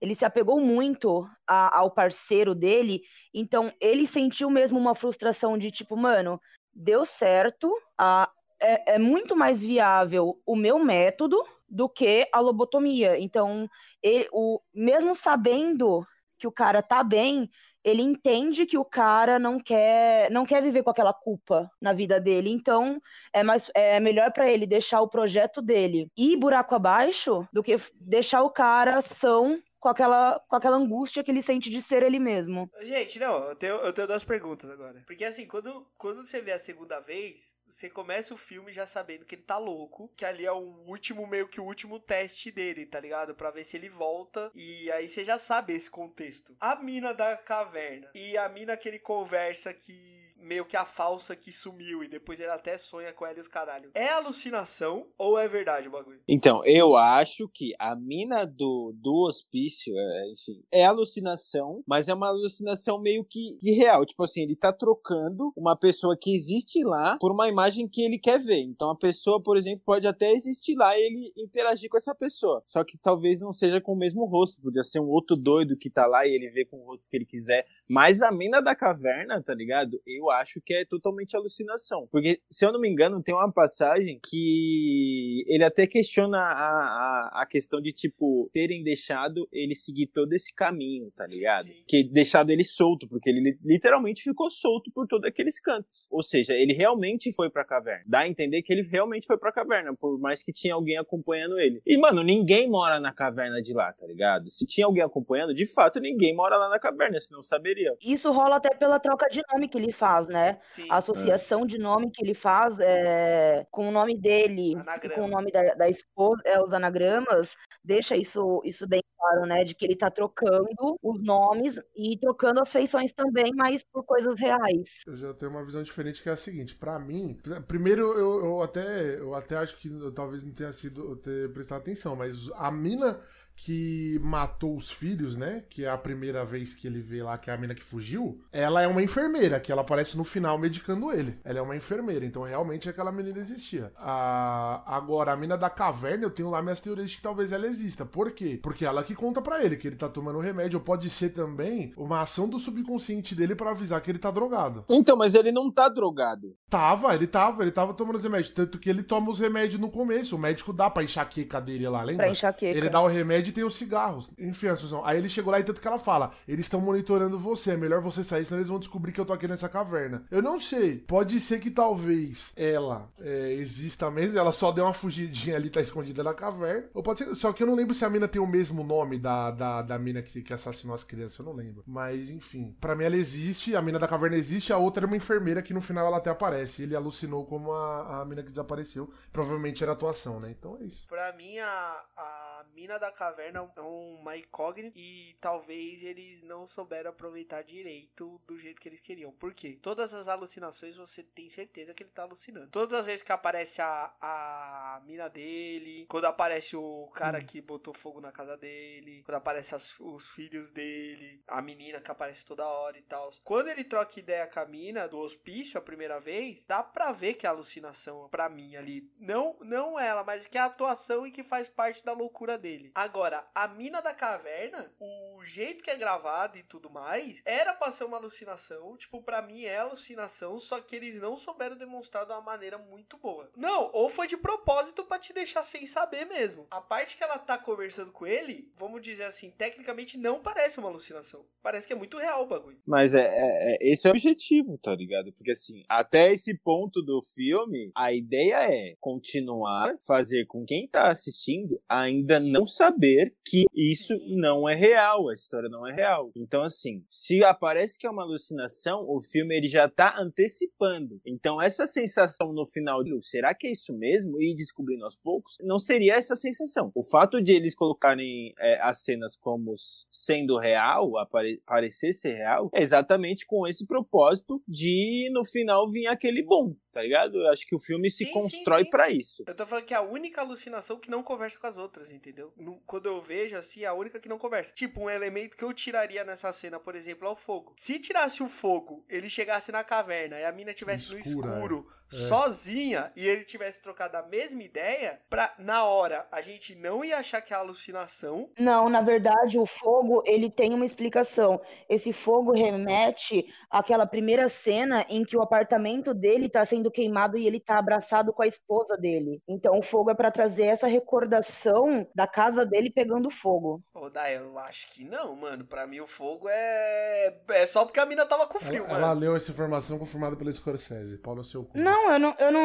ele 0.01 0.15
se 0.15 0.25
apegou 0.25 0.59
muito 0.59 1.27
a- 1.47 1.77
ao 1.79 1.91
parceiro 1.91 2.53
dele, 2.55 3.01
então 3.33 3.71
ele 3.79 4.05
sentiu 4.07 4.49
mesmo 4.49 4.77
uma 4.79 4.95
frustração 4.95 5.57
de 5.57 5.71
tipo, 5.71 5.95
mano, 5.95 6.39
deu 6.73 7.05
certo, 7.05 7.71
a, 7.97 8.29
é, 8.61 8.95
é 8.95 8.99
muito 8.99 9.35
mais 9.35 9.61
viável 9.61 10.41
o 10.45 10.55
meu 10.55 10.79
método 10.79 11.43
do 11.69 11.87
que 11.89 12.27
a 12.33 12.39
lobotomia. 12.39 13.17
Então, 13.19 13.69
ele, 14.01 14.27
o, 14.31 14.59
mesmo 14.73 15.15
sabendo 15.15 16.05
que 16.37 16.47
o 16.47 16.51
cara 16.51 16.81
tá 16.81 17.03
bem, 17.03 17.49
ele 17.83 18.01
entende 18.01 18.65
que 18.65 18.77
o 18.77 18.85
cara 18.85 19.37
não 19.37 19.59
quer 19.59 20.31
não 20.31 20.45
quer 20.45 20.61
viver 20.61 20.83
com 20.83 20.89
aquela 20.89 21.13
culpa 21.13 21.69
na 21.81 21.93
vida 21.93 22.19
dele. 22.19 22.49
Então, 22.49 23.01
é 23.33 23.43
mais 23.43 23.69
é 23.75 23.99
melhor 23.99 24.31
para 24.31 24.49
ele 24.49 24.65
deixar 24.65 25.01
o 25.01 25.07
projeto 25.07 25.61
dele 25.61 26.09
ir 26.17 26.37
buraco 26.37 26.75
abaixo 26.75 27.47
do 27.51 27.63
que 27.63 27.77
deixar 27.99 28.43
o 28.43 28.49
cara 28.49 29.01
são 29.01 29.59
com 29.83 29.89
aquela, 29.89 30.39
com 30.47 30.55
aquela 30.55 30.77
angústia 30.77 31.21
que 31.21 31.29
ele 31.29 31.41
sente 31.41 31.69
de 31.69 31.81
ser 31.81 32.03
ele 32.03 32.17
mesmo. 32.17 32.71
Gente, 32.79 33.19
não, 33.19 33.49
eu 33.49 33.53
tenho, 33.53 33.75
eu 33.75 33.91
tenho 33.91 34.07
duas 34.07 34.23
perguntas 34.23 34.69
agora. 34.69 35.03
Porque 35.05 35.25
assim, 35.25 35.45
quando, 35.45 35.85
quando 35.97 36.25
você 36.25 36.41
vê 36.41 36.53
a 36.53 36.59
segunda 36.59 37.01
vez, 37.01 37.53
você 37.67 37.89
começa 37.89 38.33
o 38.33 38.37
filme 38.37 38.71
já 38.71 38.87
sabendo 38.87 39.25
que 39.25 39.35
ele 39.35 39.41
tá 39.41 39.57
louco, 39.57 40.09
que 40.15 40.23
ali 40.23 40.45
é 40.45 40.51
o 40.53 40.85
último, 40.87 41.27
meio 41.27 41.49
que 41.49 41.59
o 41.59 41.65
último 41.65 41.99
teste 41.99 42.49
dele, 42.49 42.85
tá 42.85 42.97
ligado? 42.97 43.35
Pra 43.35 43.51
ver 43.51 43.65
se 43.65 43.75
ele 43.75 43.89
volta. 43.89 44.49
E 44.55 44.89
aí 44.93 45.09
você 45.09 45.21
já 45.25 45.37
sabe 45.37 45.73
esse 45.73 45.89
contexto. 45.89 46.55
A 46.61 46.77
mina 46.77 47.13
da 47.13 47.35
caverna 47.35 48.09
e 48.15 48.37
a 48.37 48.47
mina 48.47 48.77
que 48.77 48.87
ele 48.87 48.99
conversa 48.99 49.73
que 49.73 50.22
meio 50.43 50.65
que 50.65 50.77
a 50.77 50.85
falsa 50.85 51.35
que 51.35 51.51
sumiu 51.51 52.03
e 52.03 52.07
depois 52.07 52.39
ele 52.39 52.51
até 52.51 52.77
sonha 52.77 53.13
com 53.13 53.25
ela 53.25 53.37
e 53.37 53.41
os 53.41 53.47
caralho. 53.47 53.91
É 53.93 54.09
alucinação 54.09 55.07
ou 55.17 55.37
é 55.37 55.47
verdade 55.47 55.87
o 55.87 55.91
bagulho? 55.91 56.21
Então, 56.27 56.63
eu 56.65 56.95
acho 56.95 57.47
que 57.47 57.73
a 57.79 57.95
mina 57.95 58.45
do, 58.45 58.93
do 58.95 59.25
hospício, 59.27 59.93
é, 59.97 60.31
enfim, 60.31 60.63
é 60.71 60.85
alucinação, 60.85 61.83
mas 61.87 62.07
é 62.07 62.13
uma 62.13 62.27
alucinação 62.27 62.99
meio 62.99 63.23
que, 63.23 63.57
que 63.59 63.71
real. 63.71 64.05
Tipo 64.05 64.23
assim, 64.23 64.43
ele 64.43 64.55
tá 64.55 64.71
trocando 64.71 65.51
uma 65.55 65.75
pessoa 65.77 66.17
que 66.19 66.35
existe 66.35 66.83
lá 66.83 67.17
por 67.19 67.31
uma 67.31 67.47
imagem 67.47 67.87
que 67.87 68.03
ele 68.03 68.19
quer 68.19 68.39
ver. 68.39 68.61
Então 68.61 68.89
a 68.89 68.97
pessoa, 68.97 69.41
por 69.41 69.57
exemplo, 69.57 69.81
pode 69.85 70.07
até 70.07 70.31
existir 70.31 70.75
lá 70.75 70.97
e 70.97 71.01
ele 71.01 71.33
interagir 71.37 71.89
com 71.89 71.97
essa 71.97 72.13
pessoa. 72.13 72.61
Só 72.65 72.83
que 72.83 72.97
talvez 72.97 73.39
não 73.39 73.53
seja 73.53 73.79
com 73.81 73.93
o 73.93 73.97
mesmo 73.97 74.25
rosto. 74.25 74.61
Podia 74.61 74.83
ser 74.83 74.99
um 74.99 75.07
outro 75.07 75.35
doido 75.35 75.77
que 75.77 75.89
tá 75.89 76.05
lá 76.05 76.25
e 76.25 76.33
ele 76.33 76.49
vê 76.49 76.65
com 76.65 76.77
o 76.77 76.85
rosto 76.85 77.09
que 77.09 77.15
ele 77.15 77.25
quiser. 77.25 77.65
Mas 77.89 78.21
a 78.21 78.31
mina 78.31 78.61
da 78.61 78.75
caverna, 78.75 79.41
tá 79.41 79.53
ligado? 79.53 80.01
Eu 80.05 80.29
acho 80.33 80.61
que 80.61 80.73
é 80.73 80.85
totalmente 80.85 81.35
alucinação. 81.35 82.07
Porque, 82.11 82.39
se 82.49 82.65
eu 82.65 82.71
não 82.71 82.79
me 82.79 82.89
engano, 82.89 83.21
tem 83.21 83.33
uma 83.33 83.51
passagem 83.51 84.19
que 84.23 85.43
ele 85.47 85.63
até 85.63 85.87
questiona 85.87 86.37
a, 86.37 86.51
a, 86.51 87.41
a 87.41 87.45
questão 87.45 87.81
de, 87.81 87.91
tipo, 87.91 88.49
terem 88.53 88.83
deixado 88.83 89.47
ele 89.51 89.75
seguir 89.75 90.07
todo 90.07 90.33
esse 90.33 90.53
caminho, 90.53 91.11
tá 91.15 91.25
ligado? 91.25 91.65
Sim. 91.65 91.83
Que 91.87 92.03
deixado 92.03 92.49
ele 92.49 92.63
solto, 92.63 93.07
porque 93.07 93.29
ele 93.29 93.57
literalmente 93.63 94.23
ficou 94.23 94.49
solto 94.49 94.91
por 94.91 95.07
todos 95.07 95.27
aqueles 95.27 95.59
cantos. 95.59 96.07
Ou 96.09 96.21
seja, 96.21 96.53
ele 96.53 96.73
realmente 96.73 97.33
foi 97.33 97.49
pra 97.49 97.65
caverna. 97.65 98.03
Dá 98.07 98.19
a 98.19 98.27
entender 98.27 98.61
que 98.61 98.71
ele 98.71 98.83
realmente 98.83 99.27
foi 99.27 99.37
pra 99.37 99.51
caverna, 99.51 99.95
por 99.95 100.19
mais 100.19 100.43
que 100.43 100.51
tinha 100.51 100.73
alguém 100.73 100.97
acompanhando 100.97 101.59
ele. 101.59 101.81
E, 101.85 101.97
mano, 101.97 102.23
ninguém 102.23 102.69
mora 102.69 102.99
na 102.99 103.13
caverna 103.13 103.61
de 103.61 103.73
lá, 103.73 103.91
tá 103.93 104.05
ligado? 104.05 104.49
Se 104.49 104.67
tinha 104.67 104.85
alguém 104.85 105.03
acompanhando, 105.03 105.53
de 105.53 105.65
fato, 105.65 105.99
ninguém 105.99 106.35
mora 106.35 106.57
lá 106.57 106.69
na 106.69 106.79
caverna, 106.79 107.19
senão 107.19 107.43
saberia. 107.43 107.95
Isso 108.01 108.31
rola 108.31 108.57
até 108.57 108.73
pela 108.75 108.99
troca 108.99 109.27
de 109.29 109.41
nome 109.51 109.67
que 109.67 109.77
ele 109.77 109.91
faz, 109.91 110.22
né? 110.27 110.59
Sim. 110.69 110.87
A 110.89 110.97
associação 110.97 111.63
é. 111.63 111.67
de 111.67 111.77
nome 111.77 112.11
que 112.11 112.23
ele 112.23 112.33
faz 112.33 112.79
é, 112.79 113.65
com 113.71 113.87
o 113.87 113.91
nome 113.91 114.17
dele 114.17 114.75
Anagrama. 114.75 115.15
com 115.15 115.21
o 115.21 115.27
nome 115.27 115.51
da, 115.51 115.73
da 115.75 115.89
esposa, 115.89 116.41
é, 116.45 116.61
os 116.61 116.73
anagramas, 116.73 117.55
deixa 117.83 118.15
isso, 118.15 118.61
isso 118.63 118.87
bem 118.87 119.03
claro, 119.17 119.45
né? 119.45 119.63
De 119.63 119.73
que 119.73 119.85
ele 119.85 119.95
tá 119.95 120.11
trocando 120.11 120.97
os 121.01 121.23
nomes 121.23 121.79
e 121.95 122.17
trocando 122.17 122.59
as 122.59 122.71
feições 122.71 123.13
também, 123.13 123.51
mas 123.55 123.83
por 123.83 124.03
coisas 124.03 124.39
reais. 124.39 125.01
Eu 125.07 125.15
já 125.15 125.33
tenho 125.33 125.51
uma 125.51 125.65
visão 125.65 125.81
diferente 125.83 126.21
que 126.21 126.29
é 126.29 126.33
a 126.33 126.37
seguinte, 126.37 126.75
para 126.75 126.99
mim, 126.99 127.37
primeiro 127.67 128.01
eu, 128.13 128.45
eu 128.45 128.61
até 128.61 129.19
eu 129.19 129.33
até 129.33 129.57
acho 129.57 129.77
que 129.77 129.87
eu, 129.87 130.11
talvez 130.11 130.43
não 130.43 130.53
tenha 130.53 130.73
sido 130.73 131.15
ter 131.17 131.51
prestado 131.53 131.81
atenção, 131.81 132.15
mas 132.15 132.49
a 132.55 132.71
mina 132.71 133.19
que 133.55 134.19
matou 134.21 134.75
os 134.75 134.91
filhos, 134.91 135.37
né? 135.37 135.63
Que 135.69 135.85
é 135.85 135.89
a 135.89 135.97
primeira 135.97 136.43
vez 136.43 136.73
que 136.73 136.87
ele 136.87 137.01
vê 137.01 137.23
lá 137.23 137.37
que 137.37 137.49
é 137.49 137.53
a 137.53 137.57
mina 137.57 137.75
que 137.75 137.83
fugiu. 137.83 138.41
Ela 138.51 138.81
é 138.81 138.87
uma 138.87 139.01
enfermeira, 139.01 139.59
que 139.59 139.71
ela 139.71 139.81
aparece 139.81 140.17
no 140.17 140.23
final 140.23 140.57
medicando 140.57 141.11
ele. 141.11 141.39
Ela 141.43 141.59
é 141.59 141.61
uma 141.61 141.75
enfermeira, 141.75 142.25
então 142.25 142.43
realmente 142.43 142.89
aquela 142.89 143.11
menina 143.11 143.39
existia. 143.39 143.91
A... 143.95 144.83
Agora, 144.85 145.31
a 145.31 145.35
mina 145.35 145.57
da 145.57 145.69
caverna, 145.69 146.23
eu 146.23 146.29
tenho 146.29 146.49
lá 146.49 146.61
minhas 146.61 146.81
teorias 146.81 147.11
de 147.11 147.17
que 147.17 147.21
talvez 147.21 147.51
ela 147.51 147.67
exista. 147.67 148.05
Por 148.05 148.31
quê? 148.31 148.59
Porque 148.61 148.85
ela 148.85 149.03
que 149.03 149.15
conta 149.15 149.41
para 149.41 149.63
ele 149.63 149.77
que 149.77 149.87
ele 149.87 149.95
tá 149.95 150.09
tomando 150.09 150.39
remédio. 150.39 150.79
Ou 150.79 150.83
pode 150.83 151.09
ser 151.09 151.29
também 151.29 151.93
uma 151.95 152.21
ação 152.21 152.47
do 152.47 152.59
subconsciente 152.59 153.35
dele 153.35 153.55
para 153.55 153.71
avisar 153.71 154.01
que 154.01 154.11
ele 154.11 154.19
tá 154.19 154.31
drogado. 154.31 154.85
Então, 154.89 155.15
mas 155.15 155.35
ele 155.35 155.51
não 155.51 155.71
tá 155.71 155.89
drogado. 155.89 156.55
Tava, 156.69 157.13
ele 157.13 157.27
tava, 157.27 157.61
ele 157.63 157.71
tava 157.71 157.93
tomando 157.93 158.15
os 158.15 158.23
remédios. 158.23 158.53
Tanto 158.53 158.77
que 158.77 158.89
ele 158.89 159.03
toma 159.03 159.31
os 159.31 159.39
remédios 159.39 159.79
no 159.79 159.89
começo. 159.89 160.35
O 160.35 160.39
médico 160.39 160.73
dá 160.73 160.89
pra 160.89 161.03
enxaqueca 161.03 161.61
dele 161.61 161.87
lá, 161.87 162.01
lembra? 162.01 162.25
Pra 162.25 162.31
enxaqueca. 162.31 162.77
Ele 162.77 162.89
dá 162.89 163.01
o 163.01 163.07
remédio 163.07 163.42
tem 163.51 163.63
os 163.63 163.75
cigarros. 163.75 164.29
Enfim, 164.37 164.67
Assunção. 164.67 165.05
Aí 165.05 165.17
ele 165.17 165.29
chegou 165.29 165.51
lá 165.51 165.59
e 165.59 165.63
tanto 165.63 165.81
que 165.81 165.87
ela 165.87 165.99
fala: 165.99 166.31
eles 166.47 166.65
estão 166.65 166.81
monitorando 166.81 167.39
você, 167.39 167.71
é 167.71 167.77
melhor 167.77 168.01
você 168.01 168.23
sair, 168.23 168.45
senão 168.45 168.59
eles 168.59 168.69
vão 168.69 168.79
descobrir 168.79 169.11
que 169.11 169.19
eu 169.19 169.25
tô 169.25 169.33
aqui 169.33 169.47
nessa 169.47 169.69
caverna. 169.69 170.25
Eu 170.29 170.41
não 170.41 170.59
sei. 170.59 170.99
Pode 170.99 171.39
ser 171.39 171.59
que 171.59 171.71
talvez 171.71 172.53
ela 172.55 173.09
é, 173.19 173.53
exista 173.53 174.09
mesmo, 174.11 174.37
ela 174.37 174.51
só 174.51 174.71
deu 174.71 174.85
uma 174.85 174.93
fugidinha 174.93 175.55
ali, 175.55 175.69
tá 175.69 175.81
escondida 175.81 176.23
na 176.23 176.33
caverna. 176.33 176.85
Ou 176.93 177.03
pode 177.03 177.19
ser. 177.19 177.35
Só 177.35 177.53
que 177.53 177.63
eu 177.63 177.67
não 177.67 177.75
lembro 177.75 177.93
se 177.93 178.05
a 178.05 178.09
mina 178.09 178.27
tem 178.27 178.41
o 178.41 178.47
mesmo 178.47 178.83
nome 178.83 179.17
da, 179.17 179.51
da, 179.51 179.81
da 179.81 179.99
mina 179.99 180.21
que, 180.21 180.41
que 180.41 180.53
assassinou 180.53 180.95
as 180.95 181.03
crianças, 181.03 181.39
eu 181.39 181.45
não 181.45 181.53
lembro. 181.53 181.83
Mas 181.85 182.29
enfim. 182.29 182.75
para 182.79 182.95
mim 182.95 183.03
ela 183.03 183.15
existe, 183.15 183.75
a 183.75 183.81
mina 183.81 183.99
da 183.99 184.07
caverna 184.07 184.37
existe, 184.37 184.73
a 184.73 184.77
outra 184.77 185.05
é 185.05 185.07
uma 185.07 185.17
enfermeira 185.17 185.61
que 185.61 185.73
no 185.73 185.81
final 185.81 186.07
ela 186.07 186.17
até 186.17 186.29
aparece. 186.29 186.83
Ele 186.83 186.95
alucinou 186.95 187.45
como 187.45 187.71
a, 187.71 188.21
a 188.21 188.25
mina 188.25 188.43
que 188.43 188.49
desapareceu. 188.49 189.11
Provavelmente 189.31 189.83
era 189.83 189.93
atuação, 189.93 190.39
né? 190.39 190.53
Então 190.57 190.77
é 190.81 190.85
isso. 190.85 191.07
Pra 191.07 191.33
mim, 191.33 191.57
a, 191.59 192.03
a 192.17 192.65
mina 192.75 192.97
da 192.97 193.11
caverna 193.11 193.32
caverna 193.33 193.71
é 193.75 193.81
uma 193.81 194.37
incógnita 194.37 194.97
e 194.99 195.35
talvez 195.41 196.03
eles 196.03 196.43
não 196.43 196.67
souberam 196.67 197.09
aproveitar 197.09 197.63
direito 197.63 198.39
do 198.45 198.59
jeito 198.59 198.79
que 198.79 198.87
eles 198.87 198.99
queriam. 198.99 199.31
Por 199.31 199.55
quê? 199.55 199.79
Todas 199.81 200.13
as 200.13 200.27
alucinações 200.27 200.95
você 200.95 201.23
tem 201.23 201.49
certeza 201.49 201.93
que 201.95 202.03
ele 202.03 202.11
tá 202.11 202.21
alucinando. 202.21 202.69
Todas 202.69 202.99
as 202.99 203.07
vezes 203.07 203.23
que 203.23 203.31
aparece 203.31 203.81
a, 203.81 204.13
a 204.21 205.01
mina 205.03 205.27
dele, 205.27 206.05
quando 206.07 206.25
aparece 206.25 206.75
o 206.75 207.07
cara 207.15 207.39
hum. 207.39 207.45
que 207.45 207.59
botou 207.59 207.93
fogo 207.93 208.21
na 208.21 208.31
casa 208.31 208.55
dele, 208.55 209.23
quando 209.25 209.37
aparece 209.37 209.73
as, 209.73 209.99
os 209.99 210.29
filhos 210.29 210.69
dele, 210.69 211.41
a 211.47 211.61
menina 211.61 211.99
que 211.99 212.11
aparece 212.11 212.45
toda 212.45 212.67
hora 212.67 212.97
e 212.97 213.01
tal. 213.01 213.31
Quando 213.43 213.69
ele 213.69 213.83
troca 213.83 214.19
ideia 214.19 214.45
com 214.45 214.59
a 214.59 214.65
mina 214.65 215.07
do 215.07 215.17
hospício 215.17 215.79
a 215.79 215.81
primeira 215.81 216.19
vez, 216.19 216.65
dá 216.67 216.83
pra 216.83 217.11
ver 217.11 217.33
que 217.33 217.47
é 217.47 217.49
alucinação 217.49 218.29
pra 218.29 218.47
mim 218.47 218.75
ali. 218.75 219.11
Não, 219.17 219.57
não 219.61 219.99
ela, 219.99 220.23
mas 220.23 220.45
que 220.45 220.57
é 220.57 220.61
a 220.61 220.65
atuação 220.65 221.25
e 221.25 221.31
que 221.31 221.43
faz 221.43 221.67
parte 221.67 222.05
da 222.05 222.13
loucura 222.13 222.57
dele. 222.57 222.91
Agora, 222.93 223.22
Agora, 223.23 223.47
a 223.55 223.69
mina 223.69 224.01
da 224.01 224.13
caverna, 224.13 224.91
o 224.99 225.45
jeito 225.45 225.81
que 225.81 225.89
é 225.89 225.95
gravado 225.95 226.57
e 226.57 226.63
tudo 226.63 226.89
mais, 226.89 227.41
era 227.45 227.73
pra 227.73 227.89
ser 227.89 228.03
uma 228.03 228.17
alucinação. 228.17 228.97
Tipo, 228.97 229.21
pra 229.21 229.41
mim 229.41 229.63
é 229.63 229.77
alucinação, 229.77 230.59
só 230.59 230.81
que 230.81 230.93
eles 230.93 231.21
não 231.21 231.37
souberam 231.37 231.77
demonstrar 231.77 232.25
de 232.25 232.33
uma 232.33 232.41
maneira 232.41 232.77
muito 232.77 233.17
boa. 233.17 233.49
Não, 233.55 233.89
ou 233.93 234.09
foi 234.09 234.27
de 234.27 234.35
propósito 234.35 235.05
para 235.05 235.19
te 235.19 235.31
deixar 235.31 235.63
sem 235.63 235.85
saber 235.85 236.25
mesmo. 236.25 236.67
A 236.69 236.81
parte 236.81 237.15
que 237.15 237.23
ela 237.23 237.39
tá 237.39 237.57
conversando 237.57 238.11
com 238.11 238.27
ele, 238.27 238.69
vamos 238.75 239.01
dizer 239.01 239.23
assim, 239.23 239.51
tecnicamente 239.51 240.17
não 240.17 240.41
parece 240.41 240.79
uma 240.79 240.89
alucinação. 240.89 241.45
Parece 241.61 241.87
que 241.87 241.93
é 241.93 241.95
muito 241.95 242.17
real 242.17 242.43
o 242.43 242.47
bagulho. 242.47 242.81
Mas 242.85 243.13
é, 243.13 243.21
é, 243.21 243.75
é 243.75 243.77
esse 243.79 244.05
é 244.05 244.09
o 244.09 244.11
objetivo, 244.11 244.77
tá 244.77 244.93
ligado? 244.93 245.31
Porque 245.31 245.51
assim, 245.51 245.81
até 245.87 246.33
esse 246.33 246.57
ponto 246.57 247.01
do 247.01 247.21
filme, 247.21 247.89
a 247.95 248.11
ideia 248.11 248.69
é 248.69 248.95
continuar, 248.99 249.95
fazer 250.05 250.45
com 250.45 250.65
quem 250.65 250.89
tá 250.89 251.09
assistindo 251.09 251.79
ainda 251.87 252.37
não 252.37 252.67
saber 252.67 253.12
entender 253.13 253.35
que 253.45 253.65
isso 253.73 254.13
não 254.35 254.67
é 254.67 254.75
real, 254.75 255.29
a 255.29 255.33
história 255.33 255.69
não 255.69 255.87
é 255.87 255.93
real. 255.93 256.31
Então, 256.35 256.63
assim, 256.63 257.03
se 257.09 257.43
aparece 257.43 257.97
que 257.97 258.07
é 258.07 258.09
uma 258.09 258.23
alucinação, 258.23 259.05
o 259.07 259.21
filme 259.21 259.55
ele 259.55 259.67
já 259.67 259.87
tá 259.87 260.15
antecipando. 260.19 261.19
Então, 261.25 261.61
essa 261.61 261.85
sensação 261.85 262.51
no 262.53 262.65
final, 262.65 263.01
será 263.21 263.53
que 263.53 263.67
é 263.67 263.71
isso 263.71 263.97
mesmo? 263.97 264.41
E 264.41 264.55
descobrindo 264.55 265.03
aos 265.03 265.15
poucos, 265.15 265.57
não 265.61 265.77
seria 265.77 266.15
essa 266.15 266.35
sensação. 266.35 266.91
O 266.95 267.03
fato 267.03 267.41
de 267.41 267.53
eles 267.53 267.75
colocarem 267.75 268.53
é, 268.59 268.79
as 268.81 269.03
cenas 269.03 269.35
como 269.37 269.73
sendo 270.11 270.57
real, 270.57 271.17
apare 271.17 271.61
parecer 271.65 272.13
ser 272.13 272.33
real, 272.33 272.69
é 272.73 272.81
exatamente 272.81 273.45
com 273.45 273.67
esse 273.67 273.85
propósito 273.85 274.61
de 274.67 275.29
no 275.33 275.43
final 275.45 275.89
vir 275.89 276.07
aquele 276.07 276.43
bom 276.43 276.75
tá 276.93 277.01
ligado? 277.01 277.39
Eu 277.39 277.49
acho 277.49 277.65
que 277.65 277.75
o 277.75 277.79
filme 277.79 278.09
se 278.09 278.25
sim, 278.25 278.31
constrói 278.31 278.85
para 278.85 279.09
isso. 279.09 279.43
Eu 279.47 279.55
tô 279.55 279.65
falando 279.65 279.85
que 279.85 279.93
é 279.93 279.97
a 279.97 280.01
única 280.01 280.41
alucinação 280.41 280.99
que 280.99 281.09
não 281.09 281.23
conversa 281.23 281.57
com 281.57 281.65
as 281.65 281.77
outras, 281.77 282.11
entendeu? 282.11 282.53
No, 282.55 282.79
quando 282.85 283.07
eu 283.07 283.19
vejo 283.19 283.57
assim, 283.57 283.83
é 283.83 283.87
a 283.87 283.93
única 283.93 284.19
que 284.19 284.29
não 284.29 284.37
conversa. 284.37 284.71
Tipo, 284.73 285.01
um 285.01 285.09
elemento 285.09 285.57
que 285.57 285.63
eu 285.63 285.73
tiraria 285.73 286.23
nessa 286.23 286.53
cena, 286.53 286.79
por 286.79 286.95
exemplo, 286.95 287.27
é 287.27 287.31
o 287.31 287.35
fogo. 287.35 287.73
Se 287.75 287.97
tirasse 287.97 288.43
o 288.43 288.47
fogo, 288.47 289.03
ele 289.09 289.27
chegasse 289.27 289.71
na 289.71 289.83
caverna 289.83 290.39
e 290.39 290.45
a 290.45 290.51
mina 290.51 290.73
tivesse 290.73 291.15
Escura, 291.15 291.47
no 291.47 291.55
escuro, 291.55 291.87
é 292.13 292.27
sozinha 292.27 293.11
e 293.15 293.27
ele 293.27 293.43
tivesse 293.43 293.81
trocado 293.81 294.17
a 294.17 294.23
mesma 294.23 294.63
ideia, 294.63 295.19
pra 295.29 295.53
na 295.57 295.83
hora 295.85 296.27
a 296.31 296.41
gente 296.41 296.75
não 296.75 297.03
ia 297.03 297.17
achar 297.17 297.41
que 297.41 297.53
é 297.53 297.57
alucinação. 297.57 298.49
Não, 298.57 298.89
na 298.89 299.01
verdade, 299.01 299.57
o 299.57 299.65
fogo, 299.65 300.21
ele 300.25 300.49
tem 300.49 300.73
uma 300.73 300.85
explicação. 300.85 301.59
Esse 301.89 302.13
fogo 302.13 302.51
remete 302.51 303.45
àquela 303.69 304.05
primeira 304.05 304.47
cena 304.49 305.05
em 305.09 305.23
que 305.23 305.35
o 305.35 305.41
apartamento 305.41 306.13
dele 306.13 306.49
tá 306.49 306.63
sendo 306.65 306.91
queimado 306.91 307.37
e 307.37 307.47
ele 307.47 307.59
tá 307.59 307.77
abraçado 307.77 308.31
com 308.33 308.43
a 308.43 308.47
esposa 308.47 308.95
dele. 308.97 309.41
Então 309.47 309.79
o 309.79 309.83
fogo 309.83 310.11
é 310.11 310.15
para 310.15 310.31
trazer 310.31 310.65
essa 310.65 310.87
recordação 310.87 312.07
da 312.15 312.27
casa 312.27 312.65
dele 312.65 312.89
pegando 312.89 313.29
fogo. 313.29 313.81
Ô, 313.93 314.09
Dai, 314.09 314.37
eu 314.37 314.57
acho 314.59 314.89
que 314.91 315.03
não, 315.03 315.35
mano. 315.35 315.65
Pra 315.65 315.87
mim 315.87 315.99
o 315.99 316.07
fogo 316.07 316.47
é. 316.49 317.35
É 317.49 317.65
só 317.65 317.85
porque 317.85 317.99
a 317.99 318.05
mina 318.05 318.25
tava 318.25 318.47
com 318.47 318.59
frio, 318.59 318.83
ela, 318.83 318.87
mano. 318.93 319.05
ela 319.05 319.13
leu 319.13 319.35
essa 319.35 319.51
informação 319.51 319.97
confirmada 319.97 320.35
pelo 320.35 320.51
Scorsese. 320.51 321.17
Paulo 321.17 321.41
é 321.41 321.43
seu 321.43 321.63
cu. 321.63 321.77
Não, 321.77 322.02
eu 322.11 322.19
não, 322.19 322.35
eu 322.39 322.51
não. 322.51 322.61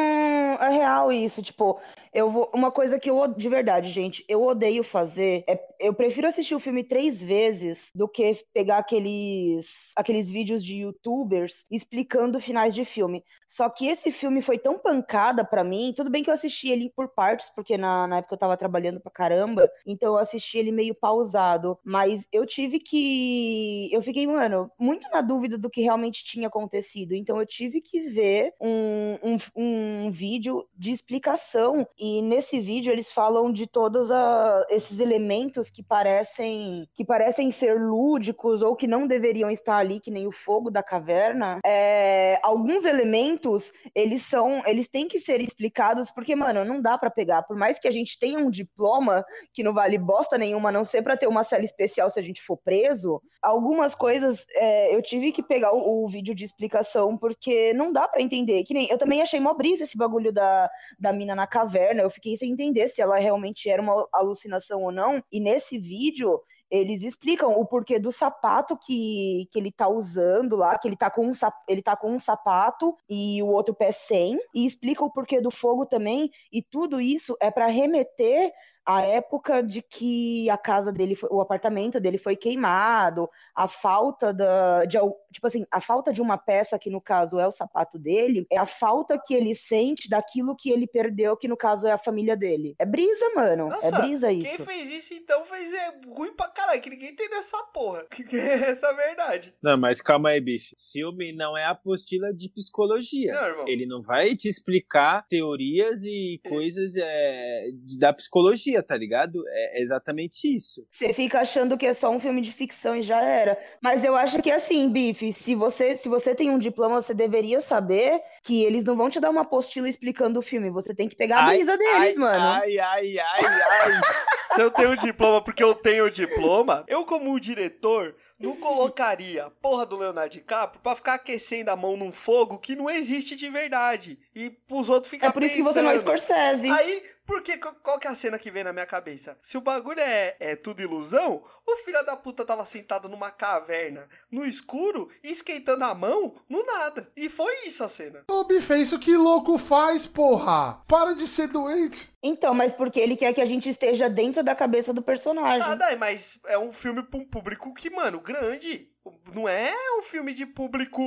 É 0.59 0.69
real 0.69 1.11
isso. 1.11 1.41
Tipo, 1.41 1.79
eu 2.13 2.31
vou. 2.31 2.49
Uma 2.53 2.71
coisa 2.71 2.99
que 2.99 3.09
eu. 3.09 3.27
De 3.27 3.49
verdade, 3.49 3.89
gente, 3.91 4.23
eu 4.27 4.43
odeio 4.43 4.83
fazer. 4.83 5.43
É, 5.47 5.59
eu 5.79 5.93
prefiro 5.93 6.27
assistir 6.27 6.55
o 6.55 6.59
filme 6.59 6.83
três 6.83 7.21
vezes 7.21 7.89
do 7.93 8.07
que 8.07 8.43
pegar 8.53 8.79
aqueles, 8.79 9.91
aqueles 9.95 10.29
vídeos 10.29 10.63
de 10.63 10.77
youtubers 10.77 11.65
explicando 11.69 12.39
finais 12.41 12.73
de 12.73 12.83
filme. 12.83 13.23
Só 13.47 13.67
que 13.69 13.87
esse 13.87 14.11
filme 14.11 14.41
foi 14.41 14.57
tão 14.59 14.77
pancada 14.77 15.43
pra 15.43 15.63
mim. 15.63 15.93
Tudo 15.95 16.09
bem 16.09 16.23
que 16.23 16.29
eu 16.29 16.33
assisti 16.33 16.69
ele 16.69 16.91
por 16.95 17.09
partes, 17.09 17.49
porque 17.55 17.77
na, 17.77 18.07
na 18.07 18.17
época 18.17 18.35
eu 18.35 18.39
tava 18.39 18.57
trabalhando 18.57 18.99
pra 18.99 19.11
caramba. 19.11 19.69
Então 19.85 20.13
eu 20.13 20.17
assisti 20.17 20.57
ele 20.57 20.71
meio 20.71 20.95
pausado. 20.95 21.77
Mas 21.83 22.27
eu 22.31 22.45
tive 22.45 22.79
que. 22.79 23.89
Eu 23.91 24.01
fiquei, 24.01 24.25
mano, 24.27 24.71
muito 24.79 25.09
na 25.11 25.21
dúvida 25.21 25.57
do 25.57 25.69
que 25.69 25.81
realmente 25.81 26.23
tinha 26.23 26.47
acontecido. 26.47 27.13
Então 27.13 27.39
eu 27.39 27.45
tive 27.45 27.81
que 27.81 28.01
ver 28.09 28.53
um, 28.59 29.17
um, 29.23 29.28
um 29.55 30.09
vídeo 30.11 30.65
de 30.77 30.91
explicação. 30.91 31.85
E 31.97 32.21
nesse 32.21 32.59
vídeo 32.59 32.91
eles 32.91 33.11
falam 33.11 33.51
de 33.51 33.67
todos 33.67 34.09
a- 34.11 34.65
esses 34.69 34.99
elementos 34.99 35.69
que 35.69 35.83
parecem 35.83 36.87
que 36.95 37.03
parecem 37.05 37.51
ser 37.51 37.79
lúdicos 37.79 38.61
ou 38.61 38.75
que 38.75 38.87
não 38.87 39.05
deveriam 39.07 39.49
estar 39.49 39.77
ali, 39.77 39.99
que 39.99 40.11
nem 40.11 40.27
o 40.27 40.31
fogo 40.31 40.69
da 40.71 40.81
caverna. 40.83 41.59
É, 41.65 42.39
alguns 42.43 42.85
elementos 42.85 43.71
eles 43.95 44.23
são, 44.23 44.61
eles 44.65 44.87
têm 44.87 45.07
que 45.07 45.19
ser 45.19 45.41
explicados 45.41 46.11
porque, 46.11 46.35
mano, 46.35 46.63
não 46.65 46.81
dá 46.81 46.97
pra 46.97 47.09
pegar. 47.09 47.43
Por 47.43 47.55
mais 47.57 47.79
que 47.79 47.87
a 47.87 47.91
gente 47.91 48.17
tenha 48.19 48.39
um 48.39 48.49
diploma 48.49 49.25
que 49.53 49.63
não 49.63 49.73
vale 49.73 49.97
bosta 49.97 50.37
nenhuma, 50.37 50.69
a 50.69 50.71
não 50.71 50.85
ser 50.85 51.01
pra 51.01 51.17
ter 51.17 51.27
uma 51.27 51.43
cela 51.43 51.63
especial 51.63 52.09
se 52.09 52.19
a 52.19 52.23
gente 52.23 52.41
for 52.43 52.57
preso, 52.57 53.21
algumas 53.41 53.95
coisas 53.95 54.45
é, 54.55 54.95
eu 54.95 55.01
tive 55.01 55.31
que 55.31 55.41
pegar 55.43 55.73
o, 55.73 56.05
o 56.05 56.09
vídeo 56.09 56.35
de 56.35 56.43
explicação 56.43 57.17
porque 57.17 57.73
não 57.73 57.91
dá 57.91 58.07
pra 58.07 58.21
entender. 58.21 58.63
Que 58.63 58.73
nem 58.73 58.87
eu 58.89 58.97
também 58.97 59.18
achei 59.21 59.39
mó 59.39 59.53
brisa 59.53 59.83
esse 59.83 59.97
bagulho 59.97 60.31
da, 60.31 60.69
da 60.99 61.13
mina 61.13 61.35
na 61.35 61.47
caverna. 61.47 62.01
Eu 62.01 62.09
fiquei 62.09 62.35
sem 62.37 62.51
entender 62.51 62.87
se 62.87 63.01
ela 63.01 63.17
realmente 63.17 63.69
era 63.69 63.81
uma 63.81 64.07
alucinação 64.13 64.83
ou 64.83 64.91
não. 64.91 65.23
E 65.31 65.39
nesse 65.39 65.77
vídeo 65.77 66.41
eles 66.69 67.01
explicam 67.01 67.51
o 67.59 67.65
porquê 67.65 67.99
do 67.99 68.11
sapato 68.11 68.77
que, 68.77 69.47
que 69.51 69.57
ele 69.57 69.71
tá 69.71 69.87
usando 69.87 70.55
lá, 70.55 70.77
que 70.77 70.87
ele 70.87 70.95
tá, 70.95 71.09
com 71.09 71.27
um, 71.27 71.31
ele 71.67 71.81
tá 71.81 71.95
com 71.95 72.11
um 72.11 72.19
sapato 72.19 72.95
e 73.09 73.41
o 73.41 73.47
outro 73.47 73.73
pé 73.73 73.91
sem, 73.91 74.39
e 74.53 74.65
explica 74.67 75.03
o 75.03 75.11
porquê 75.11 75.41
do 75.41 75.49
fogo 75.49 75.85
também, 75.85 76.29
e 76.51 76.61
tudo 76.61 77.01
isso 77.01 77.35
é 77.41 77.49
para 77.49 77.67
remeter 77.67 78.51
à 78.85 79.01
época 79.01 79.61
de 79.61 79.81
que 79.81 80.49
a 80.49 80.57
casa 80.57 80.91
dele, 80.91 81.15
foi- 81.15 81.29
o 81.31 81.41
apartamento 81.41 81.99
dele 81.99 82.17
foi 82.17 82.35
queimado, 82.35 83.29
a 83.55 83.67
falta 83.67 84.33
da, 84.33 84.85
de, 84.85 84.97
tipo 85.31 85.45
assim, 85.45 85.65
a 85.71 85.79
falta 85.81 86.11
de 86.11 86.21
uma 86.21 86.37
peça 86.37 86.79
que 86.79 86.89
no 86.89 86.99
caso 87.01 87.39
é 87.39 87.47
o 87.47 87.51
sapato 87.51 87.99
dele, 87.99 88.45
é 88.51 88.57
a 88.57 88.65
falta 88.65 89.19
que 89.23 89.33
ele 89.33 89.53
sente 89.53 90.09
daquilo 90.09 90.55
que 90.55 90.69
ele 90.71 90.87
perdeu, 90.87 91.37
que 91.37 91.47
no 91.47 91.57
caso 91.57 91.85
é 91.85 91.91
a 91.91 91.97
família 91.97 92.35
dele. 92.35 92.75
É 92.79 92.85
brisa, 92.85 93.29
mano. 93.35 93.67
Nossa, 93.69 93.95
é 93.95 94.01
brisa 94.01 94.31
isso. 94.31 94.45
Quem 94.47 94.57
fez 94.65 94.89
isso 94.91 95.13
então 95.13 95.43
fez 95.45 95.73
é 95.73 95.99
ruim 96.07 96.33
pra 96.33 96.49
caralho, 96.49 96.81
que 96.81 96.89
ninguém 96.89 97.09
entende 97.11 97.35
essa 97.35 97.61
porra. 97.73 98.05
Que 98.29 98.35
essa 98.37 98.87
é 98.87 98.89
a 98.89 98.93
verdade. 98.93 99.53
Não, 99.61 99.77
mas 99.77 100.01
calma 100.01 100.29
aí, 100.29 100.39
bicho. 100.41 100.75
Filme 100.91 101.31
não 101.31 101.57
é 101.57 101.65
apostila 101.65 102.33
de 102.33 102.49
psicologia. 102.49 103.33
Não, 103.33 103.45
irmão. 103.45 103.65
Ele 103.67 103.85
não 103.85 104.01
vai 104.01 104.35
te 104.35 104.47
explicar 104.47 105.25
teorias 105.27 106.03
e 106.03 106.39
coisas 106.47 106.93
é, 106.97 107.65
da 107.97 108.13
psicologia, 108.13 108.78
tá 108.81 108.95
ligado? 108.95 109.43
É 109.47 109.81
exatamente 109.81 110.53
isso. 110.53 110.85
Você 110.91 111.13
fica 111.13 111.39
achando 111.39 111.77
que 111.77 111.85
é 111.85 111.93
só 111.93 112.09
um 112.09 112.19
filme 112.19 112.41
de 112.41 112.51
ficção 112.51 112.95
e 112.95 113.01
já 113.01 113.21
era. 113.21 113.57
Mas 113.81 114.03
eu 114.03 114.15
acho 114.15 114.41
que 114.41 114.51
assim, 114.51 114.89
Bife, 114.89 115.33
se 115.33 115.55
você, 115.55 115.95
se 115.95 116.09
você 116.09 116.33
tem 116.33 116.49
um 116.49 116.59
diploma, 116.59 117.01
você 117.01 117.13
deveria 117.13 117.61
saber 117.61 118.21
que 118.43 118.63
eles 118.63 118.83
não 118.83 118.95
vão 118.95 119.09
te 119.09 119.19
dar 119.19 119.29
uma 119.29 119.41
apostila 119.41 119.87
explicando 119.89 120.39
o 120.39 120.43
filme. 120.43 120.69
Você 120.69 120.93
tem 120.93 121.07
que 121.07 121.15
pegar 121.15 121.43
a 121.43 121.47
brisa 121.47 121.77
deles, 121.77 121.93
ai, 121.93 122.13
mano. 122.15 122.39
Ai, 122.39 122.79
ai, 122.79 123.19
ai, 123.19 123.45
ai. 123.45 124.01
Se 124.55 124.61
eu 124.61 124.71
tenho 124.71 124.95
diploma 124.95 125.43
porque 125.43 125.63
eu 125.63 125.75
tenho 125.75 126.09
diploma, 126.09 126.83
eu, 126.87 127.05
como 127.05 127.39
diretor, 127.39 128.15
não 128.39 128.55
colocaria 128.55 129.45
a 129.45 129.49
porra 129.49 129.85
do 129.85 129.97
Leonardo 129.97 130.31
DiCaprio 130.31 130.81
pra 130.81 130.95
ficar 130.95 131.15
aquecendo 131.15 131.69
a 131.69 131.75
mão 131.75 131.97
num 131.97 132.11
fogo 132.11 132.57
que 132.57 132.75
não 132.75 132.89
existe 132.89 133.35
de 133.35 133.49
verdade. 133.49 134.17
E 134.33 134.49
pros 134.49 134.89
outros 134.89 135.11
ficar 135.11 135.27
É 135.27 135.31
por 135.31 135.43
isso 135.43 135.55
que 135.55 135.61
você 135.61 135.81
não 135.81 135.91
é 135.91 135.99
pensando. 135.99 136.17
Scorsese. 136.17 136.69
Aí, 136.69 137.03
porque 137.25 137.57
qual, 137.57 137.99
que 137.99 138.07
é 138.07 138.09
a 138.09 138.15
cena 138.15 138.39
que 138.39 138.49
vem 138.49 138.63
na 138.63 138.73
minha 138.73 138.85
cabeça? 138.85 139.37
Se 139.41 139.57
o 139.57 139.61
bagulho 139.61 139.99
é, 139.99 140.35
é 140.39 140.55
tudo 140.55 140.81
ilusão, 140.81 141.43
o 141.67 141.75
filho 141.77 142.03
da 142.03 142.15
puta 142.15 142.43
tava 142.43 142.65
sentado 142.65 143.07
numa 143.07 143.29
caverna, 143.29 144.07
no 144.31 144.45
escuro, 144.45 145.09
esquentando 145.23 145.83
a 145.83 145.93
mão, 145.93 146.33
no 146.49 146.65
nada. 146.65 147.11
E 147.15 147.29
foi 147.29 147.67
isso 147.67 147.83
a 147.83 147.89
cena. 147.89 148.23
Ô, 148.27 148.43
Bife, 148.45 148.73
é 148.73 148.79
isso 148.79 148.97
que 148.97 149.15
louco 149.15 149.57
faz, 149.57 150.07
porra! 150.07 150.81
Para 150.87 151.13
de 151.13 151.27
ser 151.27 151.49
doente! 151.49 152.09
Então, 152.21 152.53
mas 152.53 152.73
porque 152.73 152.99
ele 152.99 153.15
quer 153.15 153.33
que 153.33 153.39
a 153.41 153.45
gente 153.45 153.69
esteja 153.69 154.09
dentro 154.09 154.43
da 154.43 154.53
cabeça 154.53 154.93
do 154.93 155.01
personagem. 155.01 155.59
Tá, 155.59 155.75
daí, 155.75 155.95
mas 155.95 156.37
é 156.47 156.57
um 156.57 156.71
filme 156.71 157.01
pra 157.01 157.19
um 157.19 157.25
público 157.25 157.73
que, 157.73 157.89
mano, 157.89 158.19
grande. 158.19 158.89
Não 159.33 159.47
é 159.47 159.71
um 159.97 160.01
filme 160.01 160.33
de 160.33 160.45
público 160.45 161.01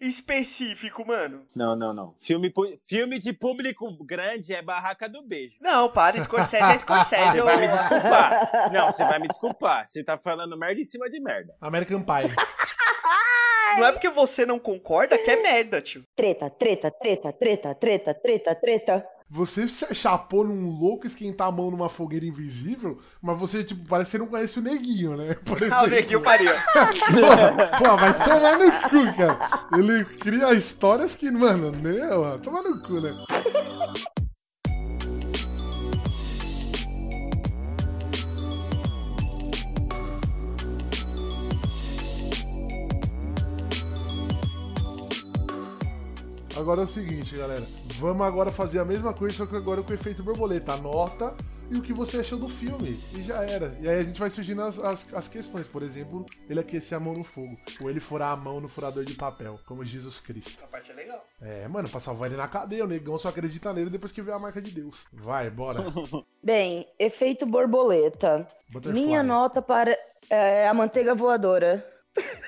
específico, 0.00 1.04
mano. 1.06 1.44
Não, 1.54 1.74
não, 1.76 1.92
não. 1.92 2.14
Filme, 2.18 2.52
filme 2.80 3.18
de 3.18 3.32
público 3.32 3.86
grande 4.04 4.54
é 4.54 4.62
Barraca 4.62 5.08
do 5.08 5.20
Beijo. 5.22 5.58
Não, 5.60 5.90
para, 5.90 6.18
Scorsese 6.20 6.62
é 6.72 6.78
Scorsese. 6.78 7.32
Você 7.32 7.40
eu- 7.40 7.44
vai 7.44 7.56
me 7.58 7.68
desculpar. 7.68 8.72
Não, 8.72 8.86
você 8.92 9.04
vai 9.04 9.18
me 9.18 9.28
desculpar. 9.28 9.86
Você 9.88 10.04
tá 10.04 10.16
falando 10.16 10.56
merda 10.56 10.80
em 10.80 10.84
cima 10.84 11.10
de 11.10 11.20
merda. 11.20 11.54
American 11.60 12.02
Pie. 12.02 12.34
Não 13.78 13.84
é 13.86 13.92
porque 13.92 14.08
você 14.08 14.46
não 14.46 14.58
concorda 14.58 15.18
que 15.18 15.30
é 15.30 15.36
merda, 15.42 15.82
tio. 15.82 16.04
Treta, 16.14 16.48
treta, 16.48 16.90
treta, 16.90 17.32
treta, 17.32 17.74
treta, 17.74 18.14
treta, 18.14 18.54
treta. 18.54 19.06
Você 19.28 19.68
se 19.68 19.92
chapou 19.92 20.44
num 20.44 20.70
louco 20.78 21.04
esquentar 21.04 21.48
a 21.48 21.52
mão 21.52 21.68
numa 21.68 21.88
fogueira 21.88 22.24
invisível, 22.24 23.00
mas 23.20 23.36
você, 23.36 23.64
tipo, 23.64 23.88
parece 23.88 24.12
que 24.12 24.16
você 24.16 24.18
não 24.18 24.28
conhece 24.28 24.58
o 24.60 24.62
neguinho, 24.62 25.16
né? 25.16 25.36
Ah, 25.72 25.82
o. 25.82 25.86
Neguinho 25.88 26.20
faria. 26.22 26.54
Pô, 26.54 27.78
pô, 27.84 27.96
vai 27.96 28.24
tomar 28.24 28.58
no 28.58 28.72
cu, 28.88 29.16
cara. 29.16 29.68
Ele 29.76 30.04
cria 30.04 30.52
histórias 30.52 31.16
que, 31.16 31.28
mano, 31.30 31.72
meu, 31.72 32.38
toma 32.40 32.62
no 32.62 32.80
cu, 32.80 33.00
né? 33.00 33.16
Agora 46.56 46.80
é 46.80 46.84
o 46.84 46.88
seguinte, 46.88 47.36
galera. 47.36 47.62
Vamos 47.98 48.26
agora 48.26 48.50
fazer 48.50 48.78
a 48.78 48.84
mesma 48.84 49.12
coisa, 49.12 49.36
só 49.36 49.46
que 49.46 49.54
agora 49.54 49.82
com 49.82 49.90
o 49.90 49.94
efeito 49.94 50.22
borboleta. 50.22 50.72
Anota 50.72 51.34
e 51.70 51.76
o 51.76 51.82
que 51.82 51.92
você 51.92 52.18
achou 52.18 52.38
do 52.38 52.48
filme. 52.48 52.98
E 53.14 53.22
já 53.22 53.44
era. 53.44 53.76
E 53.78 53.86
aí 53.86 53.98
a 53.98 54.02
gente 54.02 54.18
vai 54.18 54.30
surgindo 54.30 54.62
as, 54.62 54.78
as, 54.78 55.12
as 55.12 55.28
questões. 55.28 55.68
Por 55.68 55.82
exemplo, 55.82 56.24
ele 56.48 56.58
aquecer 56.58 56.96
a 56.96 57.00
mão 57.00 57.12
no 57.12 57.24
fogo. 57.24 57.58
Ou 57.82 57.90
ele 57.90 58.00
furar 58.00 58.32
a 58.32 58.36
mão 58.36 58.58
no 58.58 58.68
furador 58.68 59.04
de 59.04 59.12
papel, 59.12 59.60
como 59.66 59.84
Jesus 59.84 60.18
Cristo. 60.18 60.58
Essa 60.58 60.66
parte 60.66 60.90
é 60.92 60.94
legal. 60.94 61.22
É, 61.42 61.68
mano, 61.68 61.90
pra 61.90 62.00
salvar 62.00 62.30
ele 62.30 62.38
na 62.38 62.48
cadeia, 62.48 62.84
o 62.84 62.88
negão 62.88 63.18
só 63.18 63.28
acredita 63.28 63.72
nele 63.74 63.90
depois 63.90 64.10
que 64.10 64.22
vê 64.22 64.32
a 64.32 64.38
marca 64.38 64.60
de 64.62 64.70
Deus. 64.70 65.04
Vai, 65.12 65.50
bora. 65.50 65.84
Bem, 66.42 66.88
efeito 66.98 67.44
borboleta. 67.44 68.46
Butterfly. 68.70 68.98
Minha 68.98 69.22
nota 69.22 69.60
para 69.60 69.96
é, 70.30 70.66
a 70.66 70.72
manteiga 70.72 71.14
voadora. 71.14 71.86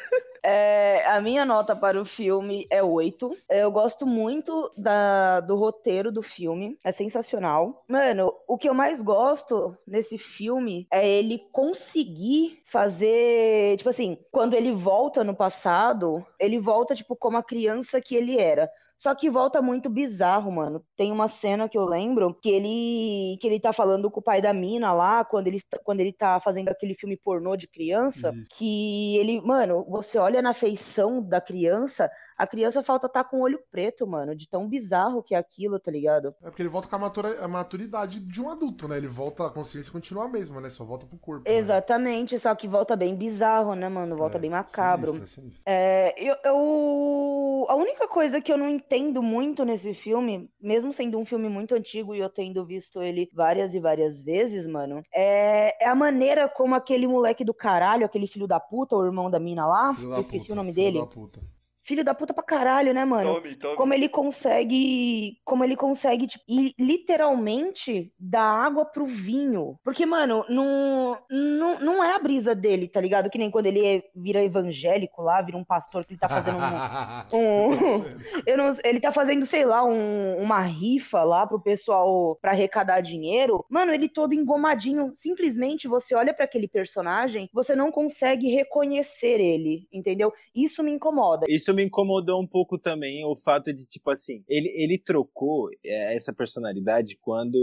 É, 0.51 1.05
a 1.07 1.21
minha 1.21 1.45
nota 1.45 1.77
para 1.77 2.01
o 2.01 2.07
filme 2.07 2.67
é 2.71 2.83
8. 2.83 3.37
Eu 3.51 3.71
gosto 3.71 4.07
muito 4.07 4.73
da, 4.79 5.41
do 5.41 5.55
roteiro 5.57 6.11
do 6.11 6.23
filme. 6.23 6.79
É 6.83 6.91
sensacional. 6.91 7.85
Mano, 7.87 8.33
o 8.47 8.57
que 8.57 8.67
eu 8.67 8.73
mais 8.73 9.03
gosto 9.03 9.77
nesse 9.87 10.17
filme 10.17 10.87
é 10.91 11.07
ele 11.07 11.39
conseguir 11.53 12.63
fazer. 12.65 13.77
Tipo 13.77 13.91
assim, 13.91 14.17
quando 14.33 14.55
ele 14.55 14.73
volta 14.73 15.23
no 15.23 15.37
passado, 15.37 16.25
ele 16.41 16.59
volta, 16.59 16.95
tipo, 16.95 17.15
como 17.15 17.37
a 17.37 17.43
criança 17.43 18.01
que 18.01 18.17
ele 18.17 18.41
era. 18.41 18.71
Só 18.99 19.15
que 19.15 19.31
volta 19.31 19.63
muito 19.63 19.89
bizarro, 19.89 20.51
mano. 20.51 20.85
Tem 20.97 21.13
uma 21.13 21.29
cena 21.29 21.69
que 21.69 21.79
eu 21.79 21.85
lembro 21.85 22.35
que 22.43 22.49
ele 22.51 23.39
que 23.41 23.47
ele 23.47 23.61
tá 23.61 23.73
falando 23.73 24.11
com 24.11 24.19
o 24.19 24.23
pai 24.23 24.43
da 24.43 24.53
mina 24.53 24.93
lá, 24.93 25.25
quando 25.25 25.47
ele, 25.47 25.61
quando 25.85 26.01
ele 26.01 26.13
tá 26.13 26.41
fazendo 26.41 26.69
aquele 26.69 26.95
filme 26.95 27.17
pornô 27.17 27.55
de 27.57 27.69
criança, 27.69 28.31
Isso. 28.35 28.47
que 28.57 29.17
ele, 29.19 29.41
mano, 29.41 29.85
você 29.89 30.19
olha 30.19 30.43
na 30.43 30.53
feição 30.53 31.23
da 31.23 31.41
criança, 31.41 32.11
a 32.37 32.47
criança 32.47 32.83
falta 32.83 33.09
tá 33.09 33.23
com 33.23 33.39
o 33.39 33.43
olho 33.43 33.61
preto, 33.71 34.05
mano, 34.07 34.35
de 34.35 34.49
tão 34.49 34.69
bizarro 34.69 35.23
que 35.23 35.35
é 35.35 35.39
aquilo, 35.39 35.79
tá 35.79 35.91
ligado? 35.93 36.35
É 36.43 36.47
porque 36.51 36.63
ele 36.63 36.69
volta 36.69 36.89
com 36.89 36.97
a, 36.97 37.49
maturidade 37.49 38.19
de 38.21 38.43
um 38.43 38.51
adulto, 38.51 38.89
né? 38.89 38.97
Ele 38.97 39.07
volta, 39.09 39.47
a 39.47 39.51
consciência 39.51 39.93
continua 39.93 40.25
a 40.25 40.29
mesma, 40.29 40.61
né? 40.61 40.71
Só 40.71 40.85
volta 40.85 41.07
pro 41.07 41.19
corpo. 41.19 41.49
né? 41.49 41.57
Exatamente, 41.57 42.39
só 42.39 42.55
que 42.55 42.67
volta 42.67 42.97
bem 42.97 43.15
bizarro, 43.15 43.75
né, 43.75 43.89
mano? 43.89 44.17
Volta 44.17 44.39
É, 44.39 44.41
bem 44.41 44.51
macabro. 44.51 45.13
sinistro, 45.13 45.25
é 45.25 45.43
sinistro. 45.43 45.63
É, 45.67 46.15
eu, 46.17 46.37
eu- 46.45 47.67
A 47.69 47.75
única 47.75 48.09
coisa 48.09 48.41
que 48.41 48.53
eu 48.53 48.57
não. 48.59 48.69
en- 48.69 48.79
entendo 48.89 49.23
muito 49.23 49.65
nesse 49.65 49.93
filme, 49.93 50.51
mesmo 50.61 50.93
sendo 50.93 51.19
um 51.19 51.25
filme 51.25 51.49
muito 51.49 51.75
antigo 51.75 52.15
e 52.15 52.21
eu 52.21 52.31
tendo 52.31 52.65
visto 52.65 53.03
ele 53.03 53.29
várias 53.35 53.75
e 53.75 53.81
várias 53.81 54.23
vezes, 54.23 54.67
mano, 54.67 55.03
é, 55.15 55.85
é 55.85 55.89
a 55.89 55.95
maneira 55.95 56.49
como 56.49 56.75
aquele 56.75 57.07
moleque 57.07 57.45
do 57.45 57.53
caralho, 57.53 58.07
aquele 58.07 58.27
filho 58.27 58.47
da 58.47 58.59
puta, 58.59 58.97
o 58.97 59.05
irmão 59.05 59.31
da 59.31 59.39
mina 59.39 59.67
lá, 59.67 59.93
esqueci 60.19 60.49
puta, 60.49 60.53
o 60.53 60.57
nome 60.57 60.73
filho 60.73 60.85
dele. 60.85 60.99
da 61.01 61.07
puta. 61.07 61.41
Filho 61.89 62.05
da 62.05 62.13
puta 62.15 62.35
pra 62.35 62.43
caralho, 62.45 62.93
né, 62.93 63.03
mano? 63.03 63.23
Tome, 63.37 63.55
tome. 63.55 63.75
Como 63.77 63.95
ele 63.95 64.11
consegue, 64.11 65.39
como 65.43 65.65
ele 65.65 65.75
consegue, 65.75 66.27
tipo, 66.27 66.45
ir 66.47 66.75
literalmente 66.79 68.13
dar 68.21 68.43
água 68.43 68.85
pro 68.85 69.07
vinho. 69.07 69.79
Porque, 69.83 70.05
mano, 70.05 70.45
não, 70.51 71.17
não, 71.31 71.81
não 71.81 72.05
é 72.05 72.15
a 72.15 72.19
brisa 72.19 72.55
dele, 72.55 72.89
tá 72.89 73.01
ligado? 73.01 73.31
Que 73.31 73.39
nem 73.39 73.51
quando 73.51 73.65
ele 73.67 73.87
é- 73.87 74.03
vira 74.15 74.45
evangélico 74.45 75.23
lá, 75.23 75.41
vira 75.41 75.57
um 75.57 75.65
pastor 75.65 76.05
que 76.05 76.13
ele 76.13 76.21
tá 76.21 76.29
fazendo 76.29 76.59
um, 76.59 76.59
um- 77.33 78.05
eu 78.45 78.59
não, 78.59 78.77
ele 78.85 79.01
tá 79.01 79.11
fazendo, 79.11 79.47
sei 79.47 79.65
lá, 79.65 79.83
um- 79.83 80.37
uma 80.43 80.61
rifa 80.61 81.23
lá 81.23 81.47
pro 81.47 81.59
pessoal 81.59 82.37
pra 82.43 82.51
arrecadar 82.51 83.01
dinheiro. 83.01 83.65
Mano, 83.71 83.95
ele 83.95 84.11
todo 84.11 84.35
engomadinho. 84.35 85.15
Simplesmente 85.17 85.89
você 85.89 86.15
olha 86.15 86.35
pra 86.35 86.45
aquele 86.45 86.69
personagem, 86.69 87.49
você 87.51 87.75
não 87.75 87.91
consegue 87.91 88.49
reconhecer 88.51 89.41
ele, 89.41 89.89
entendeu? 89.91 90.35
Isso 90.55 90.83
me 90.83 90.91
incomoda. 90.91 91.47
Isso 91.49 91.78
me 91.79 91.85
incomodou 91.85 92.43
um 92.43 92.47
pouco 92.47 92.77
também, 92.77 93.25
o 93.25 93.37
fato 93.37 93.73
de, 93.73 93.87
tipo 93.87 94.11
assim, 94.11 94.43
ele, 94.49 94.69
ele 94.75 94.99
trocou 94.99 95.71
é, 95.85 96.17
essa 96.17 96.35
personalidade 96.35 97.17
quando 97.21 97.57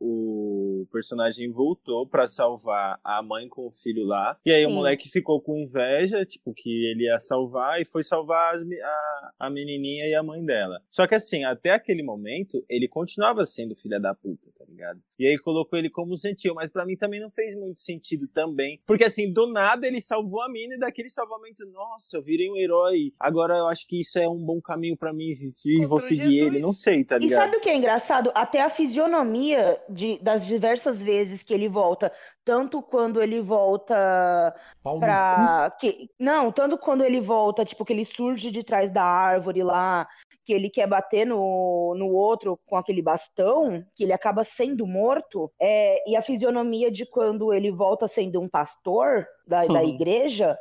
o 0.00 0.86
personagem 0.90 1.50
voltou 1.52 2.06
pra 2.06 2.26
salvar 2.26 2.98
a 3.04 3.22
mãe 3.22 3.46
com 3.48 3.66
o 3.66 3.70
filho 3.70 4.04
lá. 4.04 4.36
E 4.44 4.50
aí 4.50 4.64
o 4.64 4.68
Sim. 4.68 4.74
moleque 4.74 5.08
ficou 5.08 5.40
com 5.40 5.58
inveja, 5.58 6.24
tipo, 6.24 6.54
que 6.54 6.70
ele 6.90 7.04
ia 7.04 7.18
salvar 7.18 7.80
e 7.80 7.84
foi 7.84 8.02
salvar 8.02 8.54
as 8.54 8.62
a, 8.62 9.32
a 9.40 9.50
menininha 9.50 10.06
e 10.06 10.14
a 10.14 10.22
mãe 10.22 10.42
dela. 10.44 10.80
Só 10.90 11.06
que 11.06 11.14
assim, 11.14 11.44
até 11.44 11.70
aquele 11.70 12.02
momento, 12.02 12.64
ele 12.68 12.88
continuava 12.88 13.44
sendo 13.44 13.76
filha 13.76 14.00
da 14.00 14.14
puta, 14.14 14.48
tá 14.58 14.64
ligado? 14.66 15.00
E 15.18 15.26
aí 15.26 15.36
colocou 15.38 15.78
ele 15.78 15.90
como 15.90 16.16
gentil, 16.16 16.54
mas 16.54 16.70
pra 16.70 16.86
mim 16.86 16.96
também 16.96 17.20
não 17.20 17.30
fez 17.30 17.54
muito 17.54 17.80
sentido 17.80 18.26
também. 18.28 18.80
Porque 18.86 19.04
assim, 19.04 19.30
do 19.30 19.46
nada 19.46 19.86
ele 19.86 20.00
salvou 20.00 20.40
a 20.40 20.48
mina 20.48 20.76
e 20.76 20.78
daquele 20.78 21.08
salvamento, 21.08 21.66
nossa, 21.66 22.16
eu 22.16 22.22
virei 22.22 22.50
um 22.50 22.56
herói. 22.56 23.12
Agora 23.18 23.57
eu 23.58 23.68
acho 23.68 23.86
que 23.86 24.00
isso 24.00 24.18
é 24.18 24.28
um 24.28 24.38
bom 24.44 24.60
caminho 24.60 24.96
pra 24.96 25.12
mim 25.12 25.30
e 25.64 25.84
vou 25.86 26.00
seguir 26.00 26.32
Jesus. 26.32 26.40
ele. 26.54 26.58
Não 26.60 26.72
sei, 26.72 27.04
tá 27.04 27.16
E 27.16 27.20
ligado? 27.20 27.38
sabe 27.40 27.56
o 27.56 27.60
que 27.60 27.68
é 27.68 27.76
engraçado? 27.76 28.30
Até 28.34 28.62
a 28.62 28.70
fisionomia 28.70 29.78
de- 29.88 30.18
das 30.22 30.46
diversas 30.46 31.02
vezes 31.02 31.42
que 31.42 31.52
ele 31.52 31.68
volta, 31.68 32.12
tanto 32.44 32.80
quando 32.80 33.20
ele 33.22 33.40
volta 33.42 34.54
cu. 34.82 34.98
pra. 35.00 35.74
Que, 35.78 36.08
não, 36.18 36.50
tanto 36.52 36.78
quando 36.78 37.04
ele 37.04 37.20
volta, 37.20 37.64
tipo, 37.64 37.84
que 37.84 37.92
ele 37.92 38.04
surge 38.04 38.50
de 38.50 38.62
trás 38.62 38.90
da 38.90 39.02
árvore 39.04 39.62
lá, 39.62 40.06
que 40.44 40.52
ele 40.52 40.70
quer 40.70 40.86
bater 40.86 41.26
no, 41.26 41.94
no 41.96 42.08
outro 42.08 42.58
com 42.66 42.76
aquele 42.76 43.02
bastão, 43.02 43.84
que 43.94 44.04
ele 44.04 44.12
acaba 44.12 44.44
sendo 44.44 44.86
morto, 44.86 45.50
é, 45.60 46.08
e 46.10 46.16
a 46.16 46.22
fisionomia 46.22 46.90
de 46.90 47.04
quando 47.04 47.52
ele 47.52 47.70
volta 47.70 48.08
sendo 48.08 48.40
um 48.40 48.48
pastor 48.48 49.26
da, 49.46 49.66
da 49.66 49.84
igreja. 49.84 50.56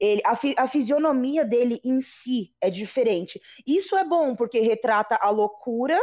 Ele, 0.00 0.20
a, 0.24 0.36
fi- 0.36 0.54
a 0.58 0.66
fisionomia 0.66 1.44
dele 1.44 1.80
em 1.84 2.00
si 2.00 2.52
é 2.60 2.70
diferente. 2.70 3.40
Isso 3.66 3.96
é 3.96 4.04
bom, 4.04 4.34
porque 4.36 4.60
retrata 4.60 5.16
a 5.20 5.30
loucura 5.30 5.98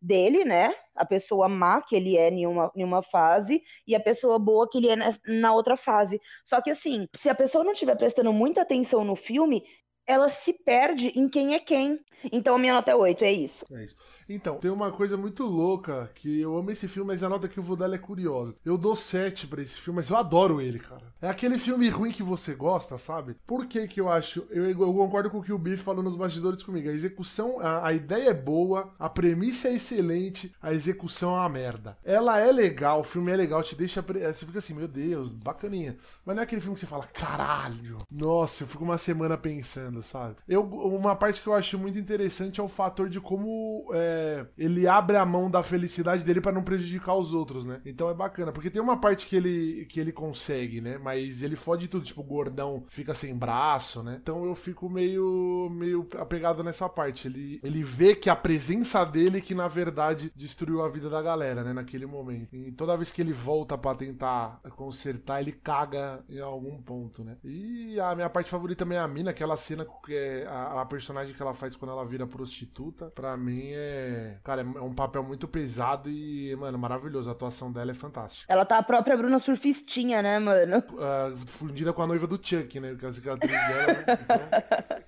dele, 0.00 0.44
né? 0.44 0.74
A 0.96 1.04
pessoa 1.04 1.48
má 1.48 1.80
que 1.80 1.94
ele 1.94 2.16
é 2.16 2.28
em 2.28 2.46
uma, 2.46 2.72
em 2.74 2.82
uma 2.84 3.02
fase 3.02 3.62
e 3.86 3.94
a 3.94 4.00
pessoa 4.00 4.38
boa 4.38 4.68
que 4.68 4.78
ele 4.78 4.88
é 4.88 4.96
nes- 4.96 5.20
na 5.26 5.54
outra 5.54 5.76
fase. 5.76 6.20
Só 6.44 6.60
que 6.60 6.70
assim, 6.70 7.08
se 7.14 7.28
a 7.28 7.34
pessoa 7.34 7.62
não 7.64 7.72
estiver 7.72 7.96
prestando 7.96 8.32
muita 8.32 8.62
atenção 8.62 9.04
no 9.04 9.14
filme, 9.14 9.62
ela 10.06 10.28
se 10.28 10.52
perde 10.52 11.08
em 11.14 11.28
quem 11.28 11.54
é 11.54 11.60
quem. 11.60 12.00
Então 12.30 12.54
a 12.54 12.58
minha 12.58 12.74
nota 12.74 12.90
é 12.90 12.94
8, 12.94 13.24
é 13.24 13.32
isso. 13.32 13.64
É 13.72 13.84
isso. 13.84 13.96
Então, 14.28 14.56
tem 14.56 14.70
uma 14.70 14.92
coisa 14.92 15.16
muito 15.16 15.42
louca 15.44 16.10
que 16.14 16.40
eu 16.40 16.56
amo 16.56 16.70
esse 16.70 16.86
filme, 16.86 17.08
mas 17.08 17.22
a 17.22 17.28
nota 17.28 17.48
que 17.48 17.58
eu 17.58 17.62
vou 17.62 17.74
dar 17.76 17.92
é 17.92 17.98
curiosa. 17.98 18.54
Eu 18.64 18.78
dou 18.78 18.94
7 18.94 19.46
pra 19.48 19.60
esse 19.60 19.74
filme, 19.74 19.96
mas 19.96 20.08
eu 20.08 20.16
adoro 20.16 20.60
ele, 20.60 20.78
cara. 20.78 21.12
É 21.20 21.28
aquele 21.28 21.58
filme 21.58 21.88
ruim 21.88 22.12
que 22.12 22.22
você 22.22 22.54
gosta, 22.54 22.96
sabe? 22.96 23.34
Por 23.44 23.66
que 23.66 23.88
que 23.88 24.00
eu 24.00 24.08
acho? 24.08 24.46
Eu, 24.50 24.64
eu 24.70 24.76
concordo 24.76 25.30
com 25.30 25.38
o 25.38 25.42
que 25.42 25.52
o 25.52 25.58
Biff 25.58 25.82
falou 25.82 26.02
nos 26.02 26.14
bastidores 26.16 26.62
comigo. 26.62 26.88
A 26.88 26.92
execução, 26.92 27.58
a, 27.60 27.88
a 27.88 27.92
ideia 27.92 28.30
é 28.30 28.34
boa, 28.34 28.94
a 28.98 29.08
premissa 29.08 29.68
é 29.68 29.74
excelente, 29.74 30.54
a 30.62 30.72
execução 30.72 31.30
é 31.36 31.40
uma 31.40 31.48
merda. 31.48 31.98
Ela 32.04 32.38
é 32.40 32.52
legal, 32.52 33.00
o 33.00 33.04
filme 33.04 33.32
é 33.32 33.36
legal, 33.36 33.62
te 33.62 33.74
deixa. 33.74 34.02
pre- 34.02 34.20
Você 34.32 34.46
fica 34.46 34.60
assim, 34.60 34.74
meu 34.74 34.86
Deus, 34.88 35.30
bacaninha. 35.32 35.96
Mas 36.24 36.36
não 36.36 36.40
é 36.42 36.44
aquele 36.44 36.60
filme 36.60 36.74
que 36.74 36.80
você 36.80 36.86
fala, 36.86 37.04
caralho, 37.06 37.98
nossa, 38.10 38.62
eu 38.64 38.68
fico 38.68 38.84
uma 38.84 38.98
semana 38.98 39.36
pensando, 39.36 39.91
sabe? 40.00 40.36
Eu, 40.48 40.62
uma 40.62 41.16
parte 41.16 41.42
que 41.42 41.48
eu 41.48 41.54
acho 41.54 41.78
muito 41.78 41.98
interessante 41.98 42.60
é 42.60 42.62
o 42.62 42.68
fator 42.68 43.08
de 43.08 43.20
como 43.20 43.90
é, 43.92 44.46
ele 44.56 44.86
abre 44.86 45.16
a 45.16 45.26
mão 45.26 45.50
da 45.50 45.62
felicidade 45.62 46.24
dele 46.24 46.40
pra 46.40 46.52
não 46.52 46.62
prejudicar 46.62 47.14
os 47.16 47.34
outros, 47.34 47.66
né? 47.66 47.80
Então 47.84 48.08
é 48.08 48.14
bacana, 48.14 48.52
porque 48.52 48.70
tem 48.70 48.80
uma 48.80 48.96
parte 48.96 49.26
que 49.26 49.36
ele, 49.36 49.86
que 49.86 49.98
ele 49.98 50.12
consegue, 50.12 50.80
né? 50.80 50.98
Mas 50.98 51.42
ele 51.42 51.56
fode 51.56 51.88
tudo, 51.88 52.04
tipo, 52.04 52.20
o 52.20 52.24
gordão 52.24 52.84
fica 52.88 53.14
sem 53.14 53.34
braço, 53.36 54.02
né? 54.02 54.18
Então 54.22 54.44
eu 54.44 54.54
fico 54.54 54.88
meio, 54.88 55.68
meio 55.70 56.08
apegado 56.18 56.62
nessa 56.62 56.88
parte. 56.88 57.26
Ele, 57.26 57.60
ele 57.62 57.82
vê 57.82 58.14
que 58.14 58.30
a 58.30 58.36
presença 58.36 59.04
dele 59.04 59.40
que 59.40 59.54
na 59.54 59.68
verdade 59.68 60.32
destruiu 60.36 60.82
a 60.82 60.88
vida 60.88 61.10
da 61.10 61.20
galera, 61.20 61.64
né? 61.64 61.72
Naquele 61.72 62.06
momento. 62.06 62.54
E 62.54 62.70
toda 62.72 62.96
vez 62.96 63.10
que 63.10 63.20
ele 63.20 63.32
volta 63.32 63.76
pra 63.76 63.94
tentar 63.94 64.60
consertar, 64.76 65.40
ele 65.40 65.52
caga 65.52 66.24
em 66.28 66.40
algum 66.40 66.80
ponto, 66.80 67.24
né? 67.24 67.36
E 67.42 67.98
a 68.00 68.14
minha 68.14 68.30
parte 68.30 68.50
favorita 68.50 68.84
também 68.84 68.98
é 68.98 69.00
a 69.00 69.08
mina, 69.08 69.30
aquela 69.30 69.56
cena 69.56 69.81
que 70.04 70.14
é 70.14 70.46
a, 70.46 70.82
a 70.82 70.86
personagem 70.86 71.34
que 71.34 71.42
ela 71.42 71.54
faz 71.54 71.76
quando 71.76 71.92
ela 71.92 72.04
vira 72.04 72.26
prostituta. 72.26 73.06
Pra 73.06 73.36
mim 73.36 73.70
é. 73.72 74.38
Cara, 74.44 74.62
é 74.62 74.80
um 74.80 74.94
papel 74.94 75.22
muito 75.22 75.46
pesado 75.48 76.08
e, 76.08 76.54
mano, 76.56 76.78
maravilhoso. 76.78 77.28
A 77.28 77.32
atuação 77.32 77.72
dela 77.72 77.90
é 77.90 77.94
fantástica. 77.94 78.52
Ela 78.52 78.64
tá 78.64 78.78
a 78.78 78.82
própria 78.82 79.16
Bruna 79.16 79.38
Surfistinha, 79.38 80.22
né, 80.22 80.38
mano? 80.38 80.82
Ah, 80.98 81.32
fundida 81.46 81.92
com 81.92 82.02
a 82.02 82.06
noiva 82.06 82.26
do 82.26 82.40
Chuck, 82.42 82.78
né? 82.80 82.96
Com 82.98 83.06
a 83.06 83.12
cicatriz 83.12 83.52
dela, 83.52 83.86
né? 83.86 84.04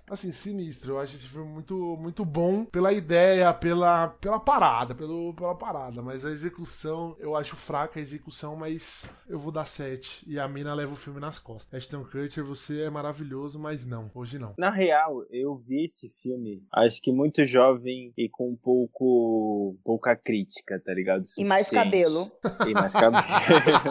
Então, 0.05 0.15
assim, 0.15 0.33
sinistro. 0.33 0.93
Eu 0.93 1.01
acho 1.01 1.15
esse 1.15 1.27
filme 1.27 1.49
muito, 1.49 1.97
muito 1.99 2.25
bom 2.25 2.65
pela 2.65 2.93
ideia, 2.93 3.53
pela, 3.53 4.09
pela 4.09 4.39
parada, 4.39 4.95
pelo, 4.95 5.35
pela 5.35 5.55
parada. 5.55 6.03
Mas 6.03 6.25
a 6.25 6.31
execução, 6.31 7.17
eu 7.19 7.37
acho 7.37 7.57
fraca 7.57 7.99
a 7.99 8.03
execução, 8.03 8.57
mas 8.57 9.05
eu 9.29 9.39
vou 9.39 9.51
dar 9.51 9.65
7. 9.65 10.25
E 10.27 10.39
a 10.39 10.47
mina 10.47 10.75
leva 10.75 10.93
o 10.93 10.97
filme 10.97 11.21
nas 11.21 11.39
costas. 11.39 11.75
Ashton 11.75 12.05
Kutcher, 12.05 12.45
você 12.45 12.83
é 12.83 12.91
maravilhoso, 12.91 13.59
mas 13.59 13.85
não. 13.85 14.11
Hoje 14.15 14.39
não. 14.39 14.55
Na 14.65 14.71
real, 14.71 15.27
eu 15.31 15.55
vi 15.59 15.85
esse 15.85 16.09
filme, 16.09 16.63
acho 16.73 16.99
que 17.03 17.13
muito 17.13 17.45
jovem 17.45 18.15
e 18.17 18.31
com 18.31 18.49
um 18.49 18.57
pouco 18.57 19.77
pouca 19.85 20.17
crítica, 20.17 20.81
tá 20.83 20.95
ligado? 20.95 21.23
E 21.37 21.45
mais 21.45 21.69
cabelo. 21.69 22.33
E 22.67 22.73
mais 22.73 22.95
cabelo. 22.95 23.23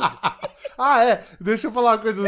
ah, 0.76 1.06
é. 1.06 1.24
Deixa 1.40 1.68
eu 1.68 1.72
falar 1.72 1.92
uma 1.92 1.98
coisa. 2.00 2.24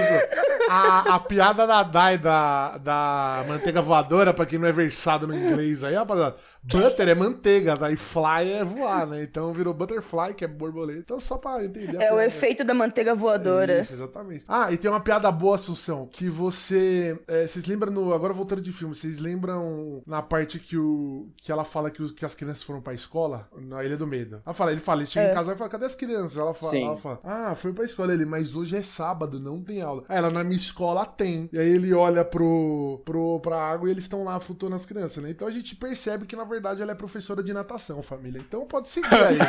A, 0.69 1.15
a 1.15 1.19
piada 1.19 1.65
da 1.65 1.81
Dai 1.81 2.19
da, 2.19 2.77
da 2.77 3.45
manteiga 3.47 3.81
voadora, 3.81 4.31
pra 4.31 4.45
quem 4.45 4.59
não 4.59 4.67
é 4.67 4.71
versado 4.71 5.25
no 5.25 5.35
inglês 5.35 5.83
aí, 5.83 5.95
rapaziada. 5.95 6.37
Butter 6.67 7.09
é 7.09 7.15
manteiga, 7.15 7.77
tá? 7.77 7.91
E 7.91 7.95
fly 7.95 8.51
é 8.59 8.63
voar, 8.63 9.05
né? 9.07 9.23
Então 9.23 9.53
virou 9.53 9.73
butterfly, 9.73 10.33
que 10.35 10.43
é 10.43 10.47
borboleta. 10.47 10.99
Então 10.99 11.19
só 11.19 11.37
pra 11.37 11.63
entender. 11.63 11.97
a 11.97 12.03
É 12.05 12.13
o 12.13 12.19
efeito 12.19 12.63
da 12.63 12.73
manteiga 12.73 13.13
voadora. 13.13 13.81
Isso, 13.81 13.93
exatamente. 13.93 14.43
Ah, 14.47 14.71
e 14.71 14.77
tem 14.77 14.89
uma 14.89 14.99
piada 14.99 15.31
boa, 15.31 15.55
Assunção, 15.55 16.07
que 16.11 16.27
você. 16.29 17.17
é, 17.27 17.45
vocês 17.47 17.65
lembram 17.65 17.91
no. 17.91 18.13
Agora 18.13 18.33
voltando 18.33 18.61
de 18.61 18.71
filme, 18.71 18.93
vocês 18.95 19.19
lembram 19.19 20.01
na 20.07 20.21
parte 20.21 20.59
que 20.59 20.77
o. 20.77 21.27
que 21.37 21.51
ela 21.51 21.63
fala 21.63 21.89
que, 21.91 22.01
os- 22.01 22.11
que 22.11 22.25
as 22.25 22.33
crianças 22.35 22.63
foram 22.63 22.81
pra 22.81 22.93
escola? 22.93 23.47
Na 23.57 23.83
Ilha 23.83 23.95
do 23.97 24.07
Medo. 24.07 24.41
Ela 24.45 24.53
fala, 24.53 24.71
ele 24.71 24.81
fala, 24.81 25.01
ele 25.01 25.09
chega 25.09 25.27
É. 25.27 25.31
em 25.31 25.33
casa 25.35 25.53
e 25.53 25.55
fala, 25.57 25.69
cadê 25.69 25.85
as 25.85 25.95
crianças? 25.95 26.37
Ela 26.37 26.51
fala, 26.53 26.77
ela 26.77 26.97
fala, 26.97 27.19
ah, 27.23 27.55
foi 27.55 27.73
pra 27.73 27.85
escola 27.85 28.13
ele, 28.13 28.25
mas 28.25 28.55
hoje 28.55 28.75
é 28.75 28.81
sábado, 28.81 29.39
não 29.39 29.61
tem 29.61 29.81
aula. 29.81 30.03
Aí 30.09 30.17
ela, 30.17 30.29
na 30.29 30.43
minha 30.43 30.57
escola 30.57 31.05
tem. 31.05 31.49
E 31.53 31.59
aí 31.59 31.69
ele 31.69 31.93
olha 31.93 32.25
pro, 32.25 33.01
pro, 33.05 33.39
pra 33.39 33.57
água 33.61 33.87
e 33.87 33.91
eles 33.91 34.05
estão 34.05 34.23
lá 34.23 34.39
flutuando 34.39 34.75
as 34.75 34.85
crianças, 34.85 35.21
né? 35.23 35.29
Então 35.29 35.47
a 35.47 35.51
gente 35.51 35.75
percebe 35.75 36.25
que, 36.25 36.35
na 36.35 36.43
verdade, 36.43 36.54
ela 36.81 36.91
é 36.91 36.95
professora 36.95 37.43
de 37.43 37.53
natação, 37.53 38.01
família. 38.01 38.39
Então 38.39 38.65
pode 38.65 38.89
seguir 38.89 39.13
aí. 39.13 39.37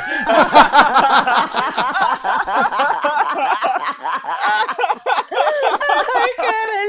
Caralho. 6.37 6.87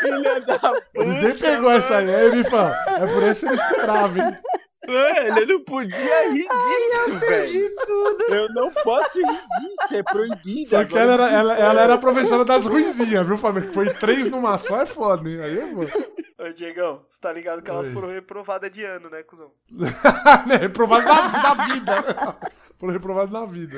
Filha 0.00 0.40
da 0.40 0.58
puta, 0.58 0.84
Ninguém 0.96 1.36
pegou 1.36 1.70
essa 1.70 1.98
aí, 1.98 2.30
me 2.30 2.44
fala. 2.44 2.76
É 2.86 3.06
por 3.06 3.22
isso 3.22 3.40
que 3.40 3.46
não 3.46 3.54
esperava, 3.54 4.18
hein? 4.18 4.36
Mano, 4.88 5.38
eu 5.38 5.46
não 5.46 5.64
podia 5.64 6.30
rir 6.30 6.48
disso, 6.48 7.18
velho. 7.20 7.70
Eu 8.28 8.48
não 8.54 8.70
posso 8.70 9.18
rir 9.18 9.42
disso, 9.60 9.94
é 9.94 10.02
proibido. 10.02 10.70
Só 10.70 10.84
que 10.84 10.98
ela 10.98 11.12
era, 11.12 11.30
ela, 11.30 11.58
ela 11.58 11.80
era 11.82 11.94
a 11.94 11.98
professora 11.98 12.44
das 12.44 12.64
ruizinhas, 12.64 13.26
viu, 13.26 13.36
família? 13.36 13.70
Foi 13.72 13.92
três 13.94 14.28
numa 14.28 14.56
só, 14.58 14.80
é 14.80 14.86
foda, 14.86 15.28
hein? 15.28 15.40
Aí 15.42 15.74
vou. 15.74 15.86
Ô, 16.40 16.50
Diegão, 16.54 17.04
você 17.10 17.20
tá 17.20 17.30
ligado 17.30 17.60
que 17.60 17.70
elas 17.70 17.88
Oi. 17.88 17.92
foram 17.92 18.08
reprovadas 18.08 18.70
de 18.70 18.82
ano, 18.82 19.10
né, 19.10 19.22
cuzão? 19.22 19.52
né? 20.48 20.56
Reprovado 20.56 21.04
da, 21.04 21.54
da 21.54 21.64
vida. 21.66 21.94
Foram 22.80 22.94
reprovadas 22.94 23.30
na 23.30 23.44
vida. 23.44 23.76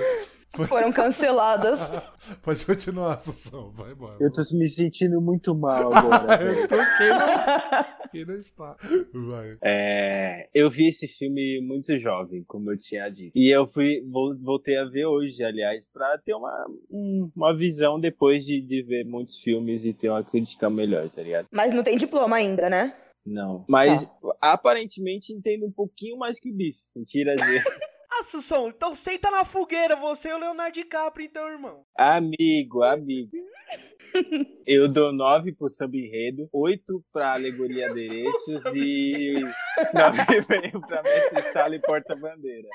Foram 0.69 0.93
canceladas. 0.93 1.81
Pode 2.43 2.65
continuar, 2.65 3.15
Assunção. 3.15 3.71
Vai 3.73 3.93
embora. 3.93 4.17
Eu 4.21 4.31
tô 4.31 4.43
me 4.55 4.69
sentindo 4.69 5.21
muito 5.21 5.55
mal 5.55 5.93
agora. 5.95 6.43
eu 6.43 6.69
tô 6.69 6.77
quem 6.77 7.09
não, 7.09 8.11
quem 8.11 8.25
não 8.27 8.35
está. 8.35 8.77
Vai. 9.13 9.57
É, 9.63 10.49
eu 10.55 10.69
vi 10.71 10.89
esse 10.89 11.09
filme 11.09 11.61
muito 11.61 11.97
jovem, 11.99 12.45
como 12.45 12.71
eu 12.71 12.79
tinha 12.79 13.09
dito. 13.09 13.33
E 13.35 13.49
eu 13.51 13.67
fui, 13.67 14.03
voltei 14.41 14.77
a 14.77 14.85
ver 14.85 15.07
hoje, 15.07 15.43
aliás, 15.43 15.87
pra 15.87 16.19
ter 16.19 16.35
uma, 16.35 16.67
uma 17.35 17.57
visão 17.57 17.99
depois 17.99 18.45
de, 18.45 18.61
de 18.61 18.83
ver 18.83 19.05
muitos 19.05 19.41
filmes 19.41 19.85
e 19.85 19.93
ter 19.93 20.11
uma 20.11 20.23
crítica 20.23 20.69
melhor, 20.69 21.09
tá 21.09 21.23
ligado? 21.23 21.47
Mas 21.51 21.73
não 21.73 21.83
tem 21.83 21.97
diploma 21.97 22.37
ainda, 22.37 22.69
né? 22.69 22.95
Não. 23.25 23.65
Mas 23.69 24.05
tá. 24.05 24.37
aparentemente 24.41 25.33
entendo 25.33 25.67
um 25.67 25.73
pouquinho 25.73 26.19
mais 26.19 26.39
que 26.39 26.51
o 26.51 26.55
Bife. 26.55 26.81
Mentira 26.95 27.35
Ah, 28.23 28.25
Sussão, 28.25 28.69
então 28.69 28.95
senta 28.95 29.33
na 29.33 29.45
fogueira, 29.45 29.97
você 29.97 30.29
e 30.29 30.33
o 30.33 30.39
Leonardo 30.39 30.75
DiCaprio, 30.75 31.27
então, 31.27 31.45
irmão. 31.49 31.85
Amigo, 31.99 32.85
amigo. 32.85 33.33
Eu 34.65 34.87
dou 34.87 35.13
nove 35.13 35.53
pro 35.53 35.69
samba 35.69 35.97
enredo, 35.97 36.49
oito 36.53 37.05
pra 37.13 37.33
alegoria 37.33 37.91
adereços 37.91 38.65
e 38.77 39.35
nove 39.93 40.81
pra 40.87 41.03
mestre 41.03 41.53
sala 41.53 41.75
e 41.75 41.81
porta-bandeira. 41.81 42.69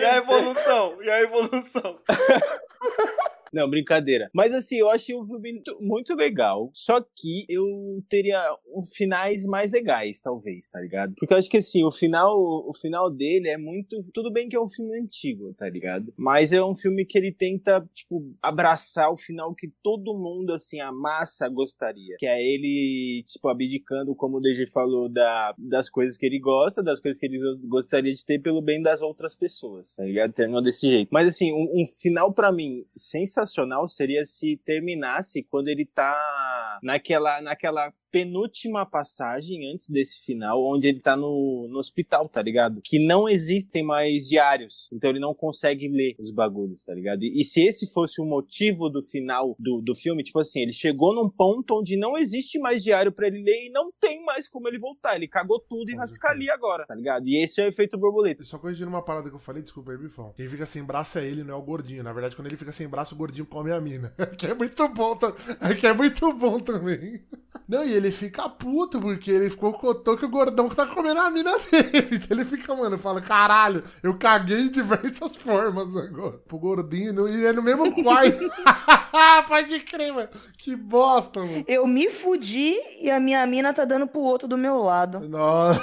E 0.00 0.04
a 0.04 0.16
evolução? 0.16 1.02
E 1.02 1.10
a 1.10 1.20
evolução? 1.20 2.00
Não, 3.52 3.68
brincadeira. 3.68 4.30
Mas 4.34 4.54
assim, 4.54 4.76
eu 4.76 4.88
achei 4.88 5.14
o 5.14 5.24
filme 5.24 5.62
muito, 5.80 6.14
legal. 6.14 6.70
Só 6.74 7.00
que 7.00 7.44
eu 7.48 7.64
teria 8.08 8.40
um 8.74 8.84
finais 8.84 9.44
mais 9.44 9.70
legais, 9.70 10.20
talvez, 10.20 10.68
tá 10.68 10.80
ligado? 10.80 11.14
Porque 11.16 11.32
eu 11.32 11.38
acho 11.38 11.48
que 11.48 11.58
assim, 11.58 11.84
o 11.84 11.90
final, 11.90 12.36
o 12.38 12.72
final 12.74 13.10
dele 13.10 13.48
é 13.48 13.56
muito. 13.56 14.02
Tudo 14.12 14.32
bem 14.32 14.48
que 14.48 14.56
é 14.56 14.60
um 14.60 14.68
filme 14.68 14.98
antigo, 14.98 15.54
tá 15.54 15.68
ligado? 15.68 16.12
Mas 16.16 16.52
é 16.52 16.62
um 16.62 16.76
filme 16.76 17.04
que 17.04 17.16
ele 17.16 17.32
tenta, 17.32 17.86
tipo, 17.94 18.34
abraçar 18.42 19.10
o 19.10 19.16
final 19.16 19.54
que 19.54 19.68
todo 19.82 20.18
mundo, 20.18 20.52
assim, 20.52 20.80
a 20.80 20.92
massa 20.92 21.48
gostaria. 21.48 22.16
Que 22.18 22.26
é 22.26 22.40
ele, 22.42 23.24
tipo, 23.26 23.48
abdicando, 23.48 24.14
como 24.14 24.38
o 24.38 24.40
DG 24.40 24.66
falou, 24.66 25.08
da, 25.08 25.54
das 25.58 25.88
coisas 25.88 26.16
que 26.16 26.26
ele 26.26 26.38
gosta, 26.38 26.82
das 26.82 27.00
coisas 27.00 27.20
que 27.20 27.26
ele 27.26 27.38
gostaria 27.64 28.14
de 28.14 28.24
ter 28.24 28.40
pelo 28.40 28.60
bem 28.60 28.82
das 28.82 29.02
outras 29.02 29.36
pessoas, 29.36 29.94
tá 29.94 30.04
ligado? 30.04 30.32
Terminou 30.32 30.62
desse 30.62 30.88
jeito. 30.88 31.08
Mas 31.12 31.28
assim, 31.28 31.52
um, 31.52 31.82
um 31.82 31.86
final 31.86 32.32
para 32.32 32.52
mim 32.52 32.84
sensacional 32.96 33.37
sensacional 33.38 33.86
seria 33.88 34.24
se 34.24 34.56
terminasse 34.64 35.42
quando 35.44 35.68
ele 35.68 35.86
tá 35.86 36.78
naquela, 36.82 37.40
naquela 37.40 37.92
penúltima 38.10 38.84
passagem 38.86 39.70
antes 39.72 39.88
desse 39.88 40.24
final, 40.24 40.64
onde 40.64 40.88
ele 40.88 41.00
tá 41.00 41.16
no, 41.16 41.66
no 41.70 41.78
hospital, 41.78 42.28
tá 42.28 42.42
ligado? 42.42 42.80
Que 42.84 43.04
não 43.04 43.28
existem 43.28 43.82
mais 43.82 44.28
diários, 44.28 44.88
então 44.92 45.10
ele 45.10 45.20
não 45.20 45.34
consegue 45.34 45.88
ler 45.88 46.14
os 46.18 46.30
bagulhos, 46.30 46.84
tá 46.84 46.94
ligado? 46.94 47.22
E, 47.22 47.40
e 47.40 47.44
se 47.44 47.62
esse 47.62 47.90
fosse 47.92 48.20
o 48.20 48.24
motivo 48.24 48.88
do 48.88 49.02
final 49.02 49.54
do, 49.58 49.80
do 49.80 49.94
filme, 49.94 50.22
tipo 50.22 50.40
assim, 50.40 50.60
ele 50.62 50.72
chegou 50.72 51.14
num 51.14 51.28
ponto 51.28 51.78
onde 51.78 51.96
não 51.96 52.16
existe 52.16 52.58
mais 52.58 52.82
diário 52.82 53.12
para 53.12 53.26
ele 53.26 53.42
ler 53.42 53.66
e 53.66 53.70
não 53.70 53.84
tem 54.00 54.24
mais 54.24 54.48
como 54.48 54.68
ele 54.68 54.78
voltar, 54.78 55.16
ele 55.16 55.28
cagou 55.28 55.60
tudo 55.60 55.90
e 55.90 55.96
vai 55.96 56.08
ficar 56.08 56.30
ali 56.30 56.50
agora, 56.50 56.86
tá 56.86 56.94
ligado? 56.94 57.26
E 57.26 57.42
esse 57.42 57.60
é 57.60 57.64
o 57.64 57.68
efeito 57.68 57.98
borboleta. 57.98 58.44
Só 58.44 58.58
corrigindo 58.58 58.88
uma 58.88 59.02
parada 59.02 59.28
que 59.28 59.36
eu 59.36 59.40
falei, 59.40 59.62
desculpa 59.62 59.92
aí, 59.92 59.98
Bifão. 59.98 60.32
Quem 60.36 60.48
fica 60.48 60.66
sem 60.66 60.82
braço 60.82 61.18
é 61.18 61.26
ele, 61.26 61.44
não 61.44 61.54
é 61.54 61.56
o 61.56 61.62
gordinho. 61.62 62.02
Na 62.02 62.12
verdade, 62.12 62.36
quando 62.36 62.46
ele 62.46 62.56
fica 62.56 62.72
sem 62.72 62.88
braço, 62.88 63.14
o 63.14 63.18
gordinho 63.18 63.46
come 63.46 63.72
a 63.72 63.80
mina. 63.80 64.14
que 64.36 64.46
é 64.46 64.54
muito 64.54 64.88
bom, 64.88 65.16
que 65.78 65.86
é 65.86 65.92
muito 65.92 66.32
bom 66.34 66.58
também. 66.58 67.22
Não, 67.68 67.84
e 67.84 67.92
ele 67.98 68.10
fica 68.10 68.48
puto, 68.48 69.00
porque 69.00 69.30
ele 69.30 69.50
ficou 69.50 69.72
cotou 69.72 70.16
que 70.16 70.24
o 70.24 70.28
gordão 70.28 70.68
tá 70.68 70.86
comendo 70.86 71.20
a 71.20 71.30
mina 71.30 71.52
dele. 71.58 72.08
Então 72.12 72.28
ele 72.30 72.44
fica, 72.44 72.74
mano, 72.74 72.96
fala, 72.96 73.20
caralho, 73.20 73.82
eu 74.02 74.16
caguei 74.16 74.64
de 74.64 74.70
diversas 74.70 75.36
formas 75.36 75.96
agora. 75.96 76.38
Pro 76.46 76.58
gordinho, 76.58 77.28
e 77.28 77.44
é 77.44 77.52
no 77.52 77.62
mesmo 77.62 77.92
quarto. 78.02 78.50
Pode 79.48 79.80
crer, 79.80 80.12
mano. 80.12 80.28
Que 80.56 80.74
bosta, 80.76 81.40
mano. 81.40 81.64
Eu 81.66 81.86
me 81.86 82.08
fudi 82.08 82.76
e 83.00 83.10
a 83.10 83.20
minha 83.20 83.44
mina 83.46 83.74
tá 83.74 83.84
dando 83.84 84.06
pro 84.06 84.20
outro 84.20 84.48
do 84.48 84.56
meu 84.56 84.78
lado. 84.78 85.20
Nossa. 85.28 85.82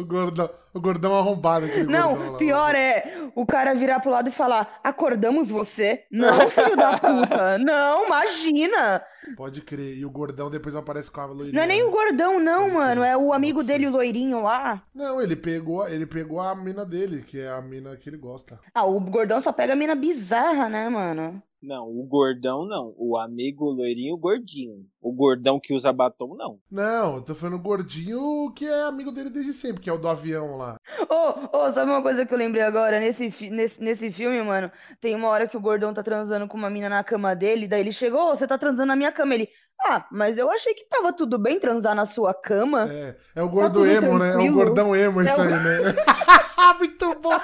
O 0.00 0.06
gordão, 0.06 0.50
o 0.72 0.80
gordão 0.80 1.16
arrombado. 1.16 1.66
Não, 1.88 2.16
gordão 2.16 2.36
pior 2.38 2.74
é 2.74 3.30
o 3.34 3.44
cara 3.44 3.74
virar 3.74 4.00
pro 4.00 4.10
lado 4.10 4.28
e 4.28 4.32
falar: 4.32 4.80
acordamos 4.82 5.50
você? 5.50 6.04
Não, 6.10 6.50
filho 6.50 6.76
da 6.76 6.92
puta. 6.98 7.58
Não, 7.60 8.06
imagina. 8.06 9.02
Pode 9.36 9.60
crer. 9.62 9.98
E 9.98 10.04
o 10.04 10.10
gordão 10.10 10.50
depois 10.50 10.74
aparece 10.74 11.10
com 11.10 11.20
a 11.20 11.26
loirinha. 11.26 11.52
Não 11.52 11.62
é 11.62 11.66
nem 11.66 11.82
o 11.82 11.90
gordão, 11.90 12.40
não, 12.40 12.62
Pode 12.62 12.74
mano. 12.74 13.00
Crer. 13.02 13.12
É 13.12 13.16
o 13.16 13.32
amigo 13.32 13.62
dele, 13.62 13.86
o 13.86 13.90
loirinho 13.90 14.42
lá. 14.42 14.82
Não, 14.94 15.20
ele 15.20 15.36
pegou, 15.36 15.86
ele 15.88 16.06
pegou 16.06 16.40
a 16.40 16.54
mina 16.54 16.84
dele, 16.84 17.22
que 17.22 17.40
é 17.40 17.50
a 17.50 17.60
mina 17.60 17.96
que 17.96 18.08
ele 18.08 18.16
gosta. 18.16 18.58
Ah, 18.74 18.84
o 18.84 18.98
gordão 19.00 19.40
só 19.42 19.52
pega 19.52 19.74
a 19.74 19.76
mina 19.76 19.94
bizarra, 19.94 20.68
né, 20.68 20.88
mano? 20.88 21.42
Não, 21.62 21.88
o 21.88 22.02
gordão 22.04 22.64
não. 22.66 22.94
O 22.96 23.18
amigo 23.18 23.70
loirinho, 23.70 24.16
gordinho. 24.16 24.86
O 25.00 25.12
gordão 25.12 25.60
que 25.60 25.74
usa 25.74 25.92
batom, 25.92 26.34
não. 26.34 26.58
Não, 26.70 27.16
eu 27.16 27.22
tô 27.22 27.34
falando 27.34 27.56
o 27.56 27.62
gordinho 27.62 28.52
que 28.54 28.66
é 28.66 28.82
amigo 28.84 29.12
dele 29.12 29.28
desde 29.30 29.52
sempre, 29.52 29.82
que 29.82 29.90
é 29.90 29.92
o 29.92 29.98
do 29.98 30.08
avião 30.08 30.56
lá. 30.56 30.76
Ô, 31.00 31.14
oh, 31.14 31.58
oh, 31.58 31.72
sabe 31.72 31.90
uma 31.90 32.02
coisa 32.02 32.24
que 32.24 32.32
eu 32.32 32.38
lembrei 32.38 32.62
agora? 32.62 32.98
Nesse, 32.98 33.32
nesse, 33.50 33.82
nesse 33.82 34.10
filme, 34.10 34.42
mano, 34.42 34.70
tem 35.00 35.14
uma 35.14 35.28
hora 35.28 35.46
que 35.46 35.56
o 35.56 35.60
gordão 35.60 35.92
tá 35.92 36.02
transando 36.02 36.48
com 36.48 36.56
uma 36.56 36.70
mina 36.70 36.88
na 36.88 37.04
cama 37.04 37.34
dele, 37.34 37.68
daí 37.68 37.80
ele 37.80 37.92
chegou, 37.92 38.30
oh, 38.30 38.36
você 38.36 38.46
tá 38.46 38.56
transando 38.56 38.86
na 38.86 38.96
minha 38.96 39.12
cama. 39.12 39.34
Ele, 39.34 39.48
ah, 39.82 40.06
mas 40.10 40.38
eu 40.38 40.50
achei 40.50 40.72
que 40.74 40.88
tava 40.88 41.12
tudo 41.12 41.38
bem 41.38 41.60
transar 41.60 41.94
na 41.94 42.06
sua 42.06 42.32
cama. 42.32 42.90
É, 42.90 43.16
é 43.34 43.42
o 43.42 43.48
gordo 43.48 43.82
tá 43.82 43.88
emo, 43.88 44.18
tranquilo. 44.18 44.18
né? 44.18 44.46
É 44.46 44.50
o 44.50 44.54
gordão 44.54 44.96
emo 44.96 45.20
isso 45.20 45.30
é 45.30 45.36
o... 45.36 45.42
aí, 45.42 45.50
né? 45.50 45.94
Muito 46.78 47.14
bom. 47.20 47.38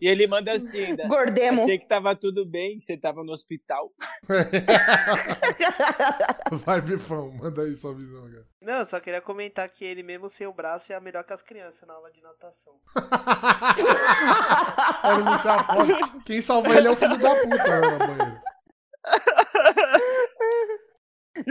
E 0.00 0.08
ele 0.08 0.26
manda 0.26 0.52
assim 0.52 0.84
ainda. 0.84 1.06
Gordemo. 1.06 1.62
Achei 1.62 1.78
que 1.78 1.86
tava 1.86 2.16
tudo 2.16 2.44
bem, 2.44 2.78
que 2.78 2.84
você 2.84 2.96
tava 2.96 3.22
no 3.22 3.32
hospital. 3.32 3.92
Vai, 6.52 6.80
Bifão, 6.80 7.30
manda 7.32 7.62
aí 7.62 7.74
sua 7.74 7.94
visão, 7.94 8.22
cara. 8.22 8.46
Não, 8.60 8.78
eu 8.78 8.84
só 8.84 8.98
queria 8.98 9.20
comentar 9.20 9.68
que 9.68 9.84
ele 9.84 10.02
mesmo 10.02 10.28
sem 10.28 10.46
o 10.46 10.52
braço 10.52 10.92
é 10.92 11.00
melhor 11.00 11.24
que 11.24 11.32
as 11.32 11.42
crianças 11.42 11.86
na 11.86 11.94
aula 11.94 12.10
de 12.10 12.20
natação. 12.20 12.74
Quem 16.24 16.42
salva 16.42 16.76
ele 16.76 16.88
é 16.88 16.90
o 16.90 16.96
filho 16.96 17.16
da 17.18 17.34
puta, 17.36 17.80
né, 17.80 17.80
na 17.80 17.98
banheira. 17.98 18.42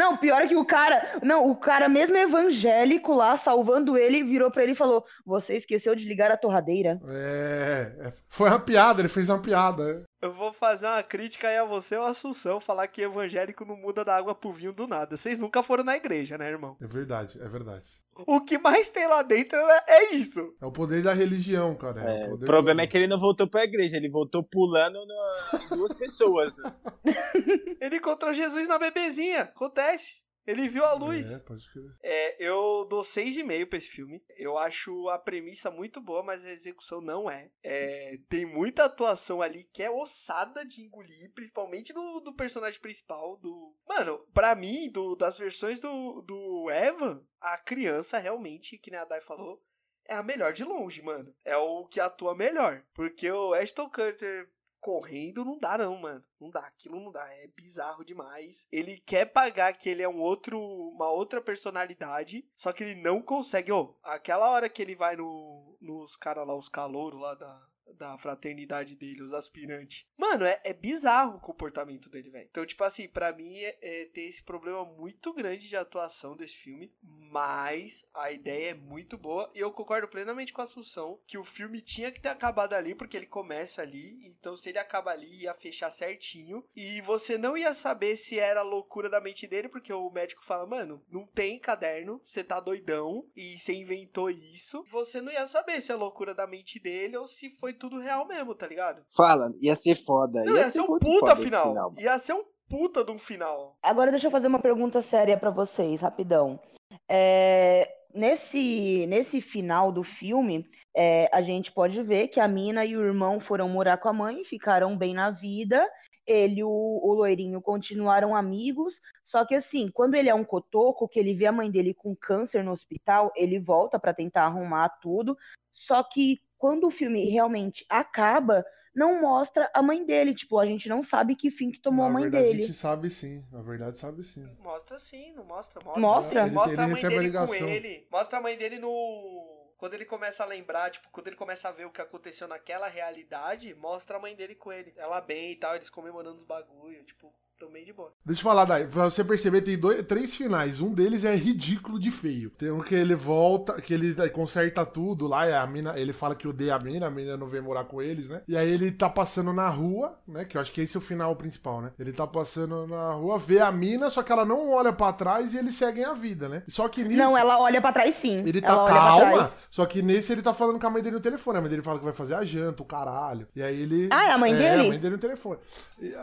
Não, 0.06 0.16
pior 0.18 0.44
é 0.44 0.48
que 0.48 0.56
o 0.56 0.64
cara. 0.64 1.20
Não, 1.24 1.50
o 1.50 1.56
cara 1.56 1.90
mesmo 1.90 2.16
evangélico 2.16 3.12
lá, 3.14 3.36
salvando 3.36 3.98
ele, 3.98 4.24
virou 4.24 4.52
pra 4.52 4.62
ele 4.62 4.74
e 4.74 4.76
falou: 4.76 5.04
Você 5.26 5.56
esqueceu 5.56 5.96
de 5.96 6.06
ligar 6.06 6.30
a 6.32 6.38
torradeira. 6.38 7.00
É. 7.08 7.92
é 8.00 8.14
foi 8.30 8.50
uma 8.50 8.60
piada, 8.60 9.02
ele 9.02 9.10
fez 9.10 9.30
uma 9.30 9.42
piada. 9.42 10.04
Eu 10.26 10.34
vou 10.34 10.52
fazer 10.52 10.88
uma 10.88 11.04
crítica 11.04 11.48
aí 11.48 11.58
a 11.58 11.64
você, 11.64 11.96
o 11.96 12.02
Assunção, 12.02 12.60
falar 12.60 12.88
que 12.88 13.04
evangélico 13.04 13.64
não 13.64 13.78
muda 13.78 14.04
da 14.04 14.18
água 14.18 14.34
pro 14.34 14.52
vinho 14.52 14.74
do 14.74 14.88
nada. 14.88 15.16
Vocês 15.16 15.38
nunca 15.38 15.62
foram 15.62 15.84
na 15.84 15.96
igreja, 15.96 16.36
né, 16.36 16.50
irmão? 16.50 16.76
É 16.82 16.88
verdade, 16.88 17.40
é 17.40 17.48
verdade. 17.48 17.92
O 18.26 18.42
que 18.42 18.58
mais 18.58 18.90
tem 18.90 19.06
lá 19.08 19.22
dentro 19.22 19.60
é, 19.60 19.84
é 19.88 20.16
isso. 20.16 20.56
É 20.60 20.66
o 20.66 20.72
poder 20.72 21.04
da 21.04 21.14
religião, 21.14 21.76
cara. 21.76 22.02
É, 22.10 22.24
é 22.24 22.30
o, 22.30 22.36
o 22.36 22.40
problema 22.40 22.82
é 22.82 22.88
que 22.88 22.98
ele 22.98 23.06
não 23.06 23.20
voltou 23.20 23.48
pra 23.48 23.66
igreja, 23.66 23.98
ele 23.98 24.10
voltou 24.10 24.44
pulando 24.44 25.06
no... 25.06 25.76
duas 25.76 25.94
pessoas. 25.94 26.56
ele 27.80 27.98
encontrou 27.98 28.34
Jesus 28.34 28.68
na 28.68 28.80
bebezinha, 28.80 29.42
acontece. 29.42 30.25
Ele 30.46 30.70
viu 30.70 30.86
a 30.86 30.94
luz. 30.94 31.32
É, 31.32 31.40
pode 31.40 31.70
crer. 31.72 31.96
É, 32.04 32.48
eu 32.48 32.86
dou 32.90 33.02
6,5 33.02 33.66
pra 33.68 33.78
esse 33.78 33.90
filme. 33.90 34.24
Eu 34.38 34.58
acho 34.58 35.10
a 35.10 35.18
premissa 35.18 35.72
muito 35.72 36.00
boa, 36.00 36.24
mas 36.24 36.46
a 36.46 36.52
execução 36.52 37.02
não 37.02 37.30
é. 37.30 37.50
é. 37.64 38.18
Tem 38.30 38.46
muita 38.46 38.86
atuação 38.86 39.42
ali 39.42 39.64
que 39.64 39.82
é 39.82 39.90
ossada 39.90 40.66
de 40.66 40.82
engolir, 40.82 41.32
principalmente 41.34 41.94
do, 41.94 42.20
do 42.20 42.34
personagem 42.34 42.80
principal. 42.80 43.38
do 43.38 43.76
Mano, 43.88 44.20
pra 44.34 44.56
mim, 44.56 44.90
do, 44.92 45.16
das 45.16 45.38
versões 45.38 45.80
do, 45.80 46.22
do 46.22 46.70
Evan, 46.70 47.26
a 47.42 47.58
criança 47.58 48.20
realmente, 48.20 48.78
que 48.78 48.92
nem 48.92 49.00
a 49.00 49.06
Dai 49.06 49.22
falou, 49.22 49.64
é 50.08 50.14
a 50.14 50.24
melhor 50.24 50.54
de 50.54 50.64
longe, 50.64 51.02
mano. 51.02 51.34
É 51.44 51.58
o 51.58 51.86
que 51.88 52.00
atua 52.00 52.36
melhor. 52.36 52.84
Porque 52.94 53.32
o 53.32 53.54
Ashton 53.54 53.90
Kutcher 53.90 54.50
correndo 54.86 55.44
não 55.44 55.58
dá 55.58 55.80
não, 55.80 55.98
mano. 55.98 56.24
Não 56.40 56.52
dá, 56.52 56.60
aquilo 56.60 57.00
não 57.00 57.12
dá, 57.12 57.28
é 57.34 57.48
bizarro 57.48 58.06
demais. 58.06 58.68
Ele 58.72 59.00
quer 59.00 59.26
pagar 59.26 59.74
que 59.74 59.90
ele 59.90 60.04
é 60.04 60.08
um 60.08 60.20
outro, 60.20 60.60
uma 60.60 61.10
outra 61.10 61.42
personalidade, 61.42 62.48
só 62.56 62.72
que 62.72 62.84
ele 62.84 63.02
não 63.02 63.20
consegue. 63.20 63.72
Ó, 63.72 63.82
oh, 63.82 63.96
aquela 64.04 64.48
hora 64.52 64.70
que 64.70 64.84
ele 64.84 64.96
vai 64.96 65.16
no 65.16 65.76
nos 65.82 66.16
caras 66.16 66.48
lá, 66.48 66.54
os 66.54 66.70
calouros 66.70 67.20
lá 67.20 67.34
da 67.34 67.68
da 67.94 68.18
fraternidade 68.18 68.96
dele, 68.96 69.22
os 69.22 69.34
aspirantes. 69.34 70.06
Mano, 70.18 70.46
é, 70.46 70.60
é 70.64 70.74
bizarro 70.74 71.38
o 71.38 71.42
comportamento 71.42 72.10
dele, 72.10 72.30
velho. 72.30 72.48
Então, 72.50 72.66
tipo 72.66 72.84
assim, 72.84 73.08
para 73.08 73.34
mim 73.34 73.58
é, 73.60 73.78
é, 73.82 74.06
ter 74.06 74.22
esse 74.22 74.44
problema 74.44 74.84
muito 74.86 75.34
grande 75.34 75.68
de 75.68 75.76
atuação 75.76 76.36
desse 76.36 76.56
filme, 76.56 76.94
mas 77.02 78.06
a 78.14 78.32
ideia 78.32 78.72
é 78.72 78.74
muito 78.74 79.18
boa 79.18 79.52
e 79.54 79.60
eu 79.60 79.72
concordo 79.72 80.08
plenamente 80.08 80.54
com 80.54 80.62
a 80.62 80.66
Assunção 80.66 81.20
que 81.28 81.38
o 81.38 81.44
filme 81.44 81.80
tinha 81.80 82.12
que 82.12 82.20
ter 82.20 82.30
acabado 82.30 82.74
ali, 82.74 82.96
porque 82.96 83.16
ele 83.16 83.28
começa 83.28 83.82
ali, 83.82 84.26
então 84.26 84.58
se 84.58 84.70
ele 84.70 84.80
acaba 84.80 85.12
ali 85.12 85.44
ia 85.44 85.54
fechar 85.54 85.92
certinho 85.92 86.66
e 86.76 87.02
você 87.02 87.38
não 87.38 87.56
ia 87.56 87.74
saber 87.74 88.16
se 88.16 88.40
era 88.40 88.62
loucura 88.62 89.10
da 89.10 89.22
mente 89.22 89.46
dele, 89.46 89.70
porque 89.70 89.94
o 89.94 90.10
médico 90.10 90.44
fala, 90.44 90.66
mano, 90.66 91.04
não 91.10 91.28
tem 91.28 91.60
caderno, 91.60 92.20
você 92.26 92.44
tá 92.44 92.60
doidão 92.60 93.30
e 93.36 93.60
você 93.60 93.74
inventou 93.74 94.30
isso. 94.30 94.84
Você 94.88 95.22
não 95.22 95.32
ia 95.32 95.46
saber 95.46 95.82
se 95.82 95.92
é 95.92 95.96
loucura 95.96 96.34
da 96.34 96.48
mente 96.48 96.80
dele 96.80 97.18
ou 97.18 97.28
se 97.28 97.50
foi 97.50 97.74
tudo 97.76 98.00
real 98.00 98.28
mesmo, 98.28 98.56
tá 98.56 98.68
ligado? 98.68 99.04
Fala, 99.16 99.54
ia 99.62 99.76
ser 99.76 99.96
foda. 99.96 100.44
Não, 100.44 100.56
ia, 100.56 100.62
ia 100.62 100.70
ser 100.70 100.82
um 100.82 100.88
muito 100.88 101.06
puta 101.06 101.36
final. 101.36 101.68
final. 101.70 101.94
Ia 101.98 102.20
ser 102.20 102.34
um 102.34 102.44
puta 102.70 103.04
de 103.04 103.12
um 103.12 103.18
final. 103.18 103.78
Agora 103.82 104.12
deixa 104.12 104.28
eu 104.28 104.32
fazer 104.32 104.48
uma 104.48 104.60
pergunta 104.60 105.02
séria 105.02 105.38
pra 105.38 105.50
vocês, 105.50 106.02
rapidão. 106.02 106.60
É, 107.08 107.90
nesse, 108.14 109.06
nesse 109.08 109.42
final 109.42 109.92
do 109.92 110.04
filme, 110.04 110.68
é, 110.96 111.30
a 111.34 111.42
gente 111.42 111.72
pode 111.72 112.02
ver 112.04 112.30
que 112.30 112.40
a 112.40 112.48
mina 112.48 112.86
e 112.86 112.96
o 112.96 113.04
irmão 113.04 113.40
foram 113.40 113.68
morar 113.68 113.98
com 113.98 114.10
a 114.10 114.14
mãe, 114.14 114.44
ficaram 114.46 114.98
bem 114.98 115.14
na 115.14 115.30
vida. 115.30 115.88
Ele 116.26 116.62
e 116.62 116.64
o, 116.64 116.70
o 116.70 117.14
loirinho 117.14 117.62
continuaram 117.62 118.36
amigos. 118.36 119.00
Só 119.24 119.46
que 119.46 119.54
assim, 119.54 119.92
quando 119.92 120.16
ele 120.16 120.30
é 120.30 120.34
um 120.34 120.44
cotoco, 120.44 121.08
que 121.08 121.20
ele 121.20 121.36
vê 121.36 121.46
a 121.46 121.52
mãe 121.52 121.70
dele 121.70 121.94
com 121.94 122.16
câncer 122.16 122.64
no 122.64 122.72
hospital, 122.72 123.32
ele 123.36 123.60
volta 123.60 124.00
pra 124.00 124.14
tentar 124.14 124.46
arrumar 124.46 124.90
tudo. 125.02 125.38
Só 125.72 126.02
que 126.02 126.40
quando 126.58 126.88
o 126.88 126.92
filme 126.92 127.30
realmente 127.30 127.86
acaba, 127.90 128.66
não 128.96 129.20
mostra 129.22 129.70
a 129.74 129.82
mãe 129.82 130.06
dele. 130.06 130.34
Tipo, 130.34 130.58
a 130.60 130.66
gente 130.66 130.88
não 130.88 131.04
sabe 131.04 131.36
que 131.36 131.52
fim 131.52 131.72
que 131.72 131.80
tomou 131.82 132.06
Na 132.06 132.10
a 132.10 132.14
mãe 132.14 132.24
verdade, 132.24 132.46
dele. 132.48 132.64
a 132.64 132.68
gente 132.68 132.78
sabe 132.78 133.10
sim. 133.10 133.44
Na 133.52 133.62
verdade, 133.62 133.98
sabe 133.98 134.24
sim. 134.24 134.46
Mostra 134.60 134.98
sim, 135.00 135.34
não 135.34 135.44
mostra? 135.44 135.82
Mostra. 135.84 136.02
Mostra? 136.02 136.42
Ele- 136.46 136.52
mostra 136.52 136.74
ele 136.74 136.82
a 136.82 136.88
mãe 136.88 136.96
recebe 136.96 137.16
a 137.16 137.20
dele 137.20 137.32
com 137.48 137.56
ele. 137.56 138.08
Mostra 138.12 138.40
a 138.40 138.42
mãe 138.42 138.58
dele 138.58 138.80
no. 138.80 139.64
Quando 139.78 139.94
ele 139.94 140.06
começa 140.06 140.42
a 140.44 140.48
lembrar, 140.48 140.90
tipo, 140.90 141.10
quando 141.12 141.28
ele 141.28 141.36
começa 141.36 141.68
a 141.68 141.72
ver 141.72 141.86
o 141.86 141.92
que 141.92 142.02
aconteceu 142.02 142.48
naquela 142.48 142.88
realidade, 142.88 143.76
mostra 143.76 144.16
a 144.18 144.20
mãe 144.20 144.34
dele 144.34 144.56
com 144.56 144.72
ele. 144.72 144.94
Ela 144.96 145.20
bem 145.20 145.52
e 145.52 145.56
tal, 145.58 145.76
eles 145.76 145.90
comemorando 145.90 146.38
os 146.38 146.46
bagulho, 146.46 147.04
tipo, 147.04 147.34
tão 147.58 147.72
bem 147.72 147.86
de 147.86 147.94
boa. 147.94 148.12
Deixa 148.26 148.42
eu 148.42 148.44
falar, 148.44 148.66
Dai, 148.66 148.86
pra 148.86 149.06
você 149.10 149.24
perceber, 149.24 149.62
tem 149.62 149.78
dois, 149.78 150.06
três 150.06 150.36
finais. 150.36 150.82
Um 150.82 150.94
deles 150.94 151.24
é 151.24 151.36
ridículo 151.36 152.00
de 152.00 152.12
feio. 152.12 152.50
Tem 152.52 152.70
um 152.72 152.82
que 152.82 152.94
ele 152.94 153.16
volta, 153.16 153.80
que 153.82 153.94
ele 153.94 154.14
conserta 154.30 154.86
tudo 154.86 155.28
lá, 155.28 155.48
e 155.48 155.54
a 155.54 155.66
mina, 155.66 155.98
ele 155.98 156.12
fala 156.14 156.36
que 156.36 156.48
odeia 156.48 156.76
a 156.76 156.80
mina, 156.80 157.08
a 157.08 157.10
mina 157.10 157.38
não 157.38 157.48
vem 157.48 157.62
morar 157.62 157.86
com 157.86 158.02
eles, 158.02 158.28
né? 158.30 158.42
E 158.48 158.58
aí 158.58 158.70
ele 158.70 158.92
tá 158.92 159.10
passando 159.10 159.54
na 159.54 159.70
rua, 159.70 160.18
né? 160.28 160.44
Que 160.46 160.58
eu 160.58 160.62
acho 160.62 160.72
que 160.72 160.82
esse 160.82 160.98
é 160.98 161.00
o 161.00 161.02
final 161.02 161.36
principal, 161.36 161.82
né? 161.82 161.92
Ele 161.98 162.12
tá 162.12 162.28
passando 162.28 162.86
na 162.88 163.14
rua, 163.14 163.38
vê 163.40 163.60
a 163.60 163.72
mina, 163.72 164.10
só 164.10 164.22
que 164.22 164.32
ela 164.32 164.46
não 164.46 164.72
olha 164.72 164.92
pra 164.92 165.14
trás 165.14 165.54
e 165.54 165.58
eles 165.58 165.76
seguem 165.76 166.04
a 166.04 166.14
vida, 166.14 166.50
né? 166.50 166.64
Só 166.68 166.88
que 166.90 167.04
nisso. 167.04 167.18
Não, 167.18 167.38
ela 167.38 167.60
olha 167.60 167.80
pra 167.80 167.94
trás 167.94 168.16
sim. 168.16 168.36
Ele 168.46 168.62
tá 168.62 168.74
ela 168.74 168.88
calma, 168.88 169.52
só 169.70 169.86
que 169.86 170.02
nesse 170.02 170.32
ele 170.32 170.42
tá 170.42 170.54
falando 170.54 170.80
com 170.80 170.88
a 170.88 170.90
mãe 170.90 171.02
dele 171.02 171.16
no 171.16 171.22
telefone. 171.22 171.58
A 171.58 171.62
mãe 171.62 171.70
dele 171.70 171.82
fala 171.82 172.00
que 172.00 172.06
vai 172.06 172.14
fazer 172.14 172.36
a 172.36 172.44
janta, 172.44 172.84
o 172.84 172.86
caralho. 172.86 173.48
E 173.56 173.62
aí 173.64 173.82
ele. 173.82 174.10
Ah, 174.12 174.28
é 174.28 174.32
a 174.32 174.38
mãe 174.38 174.54
É, 174.54 174.58
dele? 174.58 174.82
a 174.82 174.90
mãe 174.90 175.00
dele 175.00 175.16
no 175.16 175.22
telefone. 175.22 175.60
E, 176.02 176.14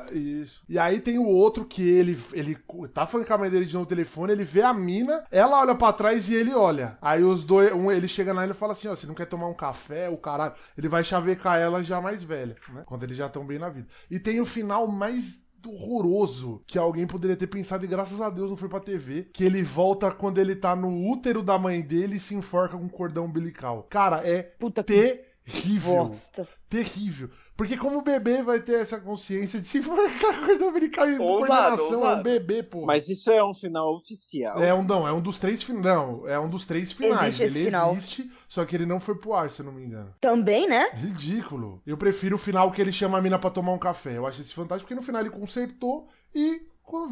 isso. 0.43 0.62
E 0.68 0.78
aí 0.78 1.01
tem 1.01 1.21
o 1.22 1.28
outro 1.28 1.64
que 1.64 1.82
ele, 1.82 2.18
ele 2.32 2.56
tá 2.92 3.06
falando 3.06 3.26
com 3.26 3.34
a 3.34 3.38
mãe 3.38 3.50
dele 3.50 3.66
de 3.66 3.74
novo 3.74 3.84
no 3.84 3.88
telefone, 3.88 4.32
ele 4.32 4.44
vê 4.44 4.62
a 4.62 4.72
mina, 4.74 5.24
ela 5.30 5.60
olha 5.60 5.74
pra 5.74 5.92
trás 5.92 6.28
e 6.28 6.34
ele 6.34 6.52
olha. 6.52 6.98
Aí 7.00 7.22
os 7.22 7.44
dois, 7.44 7.72
um, 7.72 7.90
ele 7.90 8.08
chega 8.08 8.32
e 8.32 8.44
ele 8.44 8.54
fala 8.54 8.72
assim: 8.72 8.88
ó, 8.88 8.94
você 8.94 9.06
não 9.06 9.14
quer 9.14 9.26
tomar 9.26 9.48
um 9.48 9.54
café, 9.54 10.08
o 10.08 10.16
caralho. 10.16 10.54
Ele 10.76 10.88
vai 10.88 11.04
chavecar 11.04 11.58
ela 11.58 11.82
já 11.82 12.00
mais 12.00 12.22
velha, 12.22 12.56
né? 12.72 12.82
Quando 12.86 13.04
eles 13.04 13.16
já 13.16 13.26
estão 13.26 13.46
bem 13.46 13.58
na 13.58 13.68
vida. 13.68 13.88
E 14.10 14.18
tem 14.18 14.40
o 14.40 14.44
final 14.46 14.86
mais 14.86 15.42
horroroso 15.66 16.62
que 16.66 16.78
alguém 16.78 17.06
poderia 17.06 17.36
ter 17.36 17.46
pensado 17.46 17.84
e 17.84 17.88
graças 17.88 18.20
a 18.20 18.28
Deus 18.28 18.50
não 18.50 18.56
foi 18.56 18.68
pra 18.68 18.80
TV, 18.80 19.30
que 19.32 19.44
ele 19.44 19.62
volta 19.62 20.10
quando 20.10 20.38
ele 20.38 20.56
tá 20.56 20.74
no 20.74 21.08
útero 21.08 21.42
da 21.42 21.58
mãe 21.58 21.80
dele 21.80 22.16
e 22.16 22.20
se 22.20 22.34
enforca 22.34 22.76
com 22.76 22.84
um 22.84 22.88
cordão 22.88 23.26
umbilical. 23.26 23.86
Cara, 23.88 24.26
é 24.26 24.42
Puta 24.42 24.82
que 24.82 25.22
terrível. 25.44 26.06
bosta. 26.06 26.48
Terrível. 26.68 27.30
Porque 27.62 27.76
como 27.76 27.98
o 27.98 28.02
bebê 28.02 28.42
vai 28.42 28.58
ter 28.58 28.80
essa 28.80 28.98
consciência 28.98 29.60
de 29.60 29.68
se 29.68 29.78
enforcar 29.78 30.40
com 30.40 30.46
cordão 30.46 30.70
umbilical 30.70 31.08
e 31.08 31.16
coordenação, 31.16 32.10
é 32.10 32.16
um 32.16 32.22
bebê, 32.24 32.60
pô. 32.60 32.84
Mas 32.84 33.08
isso 33.08 33.30
é 33.30 33.44
um 33.44 33.54
final 33.54 33.94
oficial. 33.94 34.60
É 34.60 34.74
um, 34.74 34.82
não, 34.82 35.06
é 35.06 35.12
um 35.12 35.20
dos 35.20 35.38
três 35.38 35.62
finais. 35.62 35.84
Não, 35.84 36.26
é 36.26 36.40
um 36.40 36.48
dos 36.48 36.66
três 36.66 36.90
finais. 36.90 37.36
Existe 37.40 37.44
ele 37.44 37.66
final. 37.66 37.92
existe, 37.92 38.28
só 38.48 38.64
que 38.64 38.74
ele 38.74 38.84
não 38.84 38.98
foi 38.98 39.14
pro 39.14 39.32
ar, 39.32 39.48
se 39.48 39.60
eu 39.60 39.66
não 39.66 39.72
me 39.72 39.84
engano. 39.84 40.12
Também, 40.20 40.66
né? 40.66 40.90
Ridículo. 40.94 41.80
Eu 41.86 41.96
prefiro 41.96 42.34
o 42.34 42.38
final 42.38 42.72
que 42.72 42.82
ele 42.82 42.90
chama 42.90 43.18
a 43.18 43.22
mina 43.22 43.38
pra 43.38 43.48
tomar 43.48 43.70
um 43.70 43.78
café. 43.78 44.16
Eu 44.16 44.26
acho 44.26 44.40
esse 44.42 44.52
fantástico, 44.52 44.88
porque 44.88 44.96
no 44.96 45.06
final 45.06 45.20
ele 45.20 45.30
consertou 45.30 46.08
e 46.34 46.62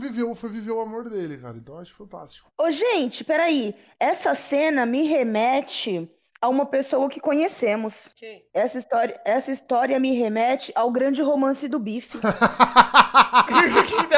viveu, 0.01 0.35
foi 0.35 0.51
viver 0.51 0.73
o 0.73 0.81
amor 0.81 1.09
dele, 1.09 1.39
cara. 1.39 1.57
Então 1.57 1.77
eu 1.77 1.81
acho 1.81 1.95
fantástico. 1.95 2.51
Ô, 2.59 2.69
gente, 2.73 3.23
peraí. 3.23 3.73
Essa 4.01 4.35
cena 4.35 4.85
me 4.85 5.03
remete 5.07 6.11
a 6.41 6.49
uma 6.49 6.65
pessoa 6.65 7.09
que 7.09 7.21
conhecemos. 7.21 8.11
Quem? 8.17 8.45
Essa 8.55 8.79
história, 8.79 9.21
essa 9.25 9.53
história 9.53 10.01
me 10.01 10.17
remete 10.17 10.73
ao 10.75 10.91
grande 10.91 11.21
romance 11.21 11.69
do 11.69 11.79
bife. 11.79 12.19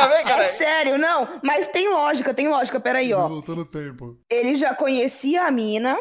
ver, 0.09 0.31
É 0.31 0.49
sério, 0.53 0.99
não. 0.99 1.41
Mas 1.43 1.67
tem 1.69 1.89
lógica, 1.89 2.33
tem 2.33 2.49
lógica. 2.49 2.79
Peraí, 2.79 3.13
ó. 3.13 3.27
Voltou 3.27 3.57
no 3.57 3.65
tempo. 3.65 4.17
Ele 4.31 4.55
já 4.55 4.75
conhecia 4.75 5.45
a 5.45 5.51
mina, 5.51 5.99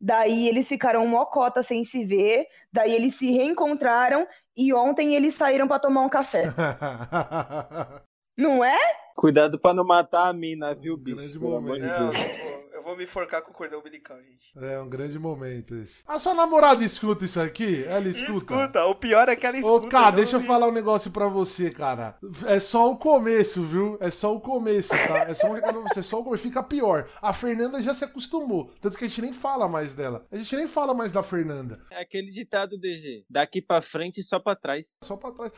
daí 0.00 0.48
eles 0.48 0.68
ficaram 0.68 1.06
mocota 1.06 1.62
sem 1.62 1.84
se 1.84 2.04
ver, 2.04 2.46
daí 2.72 2.94
eles 2.94 3.14
se 3.16 3.30
reencontraram 3.30 4.26
e 4.56 4.74
ontem 4.74 5.14
eles 5.14 5.34
saíram 5.34 5.66
pra 5.66 5.78
tomar 5.78 6.02
um 6.02 6.08
café. 6.08 6.52
Não 8.36 8.64
é? 8.64 8.78
Cuidado 9.14 9.58
pra 9.58 9.74
não 9.74 9.84
matar 9.84 10.28
a 10.28 10.32
mina, 10.32 10.74
viu, 10.74 10.96
bicho? 10.96 11.18
Grande 11.18 11.38
momento. 11.38 11.82
Não. 11.82 12.61
Eu 12.82 12.84
vou, 12.84 12.96
me 12.96 13.04
enforcar 13.04 13.42
com 13.42 13.50
o 13.50 13.54
cordão 13.54 13.78
umbilical, 13.78 14.18
gente. 14.18 14.52
é 14.56 14.78
um 14.80 14.88
grande 14.88 15.18
momento 15.18 15.74
esse. 15.76 16.02
A 16.06 16.18
sua 16.18 16.34
namorada 16.34 16.84
escuta 16.84 17.24
isso 17.24 17.40
aqui? 17.40 17.84
Ela 17.84 18.08
escuta? 18.08 18.32
Escuta, 18.54 18.84
o 18.86 18.94
pior 18.94 19.28
é 19.28 19.36
que 19.36 19.46
ela 19.46 19.56
Ô, 19.56 19.60
escuta. 19.60 19.88
cara, 19.88 20.06
não 20.10 20.16
deixa 20.16 20.36
eu 20.36 20.40
vi. 20.40 20.46
falar 20.46 20.66
um 20.66 20.72
negócio 20.72 21.10
pra 21.10 21.28
você, 21.28 21.70
cara. 21.70 22.18
É 22.46 22.58
só 22.58 22.90
o 22.90 22.96
começo, 22.96 23.62
viu? 23.62 23.96
É 24.00 24.10
só 24.10 24.34
o 24.34 24.40
começo, 24.40 24.90
tá? 24.90 25.18
É 25.28 25.34
só 25.34 25.48
um 25.48 25.52
recado 25.52 25.80
pra 25.80 25.88
você, 25.92 26.00
é 26.00 26.02
só 26.02 26.20
o 26.20 26.24
começo. 26.24 26.42
Fica 26.42 26.62
pior. 26.62 27.08
A 27.20 27.32
Fernanda 27.32 27.80
já 27.80 27.94
se 27.94 28.04
acostumou. 28.04 28.72
Tanto 28.80 28.98
que 28.98 29.04
a 29.04 29.08
gente 29.08 29.22
nem 29.22 29.32
fala 29.32 29.68
mais 29.68 29.94
dela. 29.94 30.26
A 30.30 30.36
gente 30.36 30.56
nem 30.56 30.66
fala 30.66 30.92
mais 30.92 31.12
da 31.12 31.22
Fernanda. 31.22 31.80
É 31.90 32.00
aquele 32.02 32.30
ditado, 32.30 32.76
DG. 32.76 33.24
Daqui 33.30 33.62
pra 33.62 33.80
frente 33.80 34.20
e 34.20 34.24
só 34.24 34.38
pra 34.38 34.56
trás. 34.56 34.98
Só 35.02 35.16
pra 35.16 35.30
trás. 35.30 35.52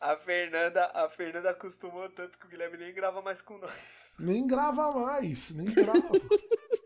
A 0.00 0.16
Fernanda, 0.16 0.90
a 0.94 1.08
Fernanda 1.08 1.50
acostumou 1.50 2.08
tanto 2.10 2.38
que 2.38 2.46
o 2.46 2.48
Guilherme 2.48 2.76
nem 2.78 2.94
grava 2.94 3.20
mais 3.20 3.42
com 3.42 3.58
nós. 3.58 3.70
Nem 4.20 4.46
grava 4.46 4.90
mais. 4.92 5.50
Nem 5.52 5.66
grava. 5.66 6.10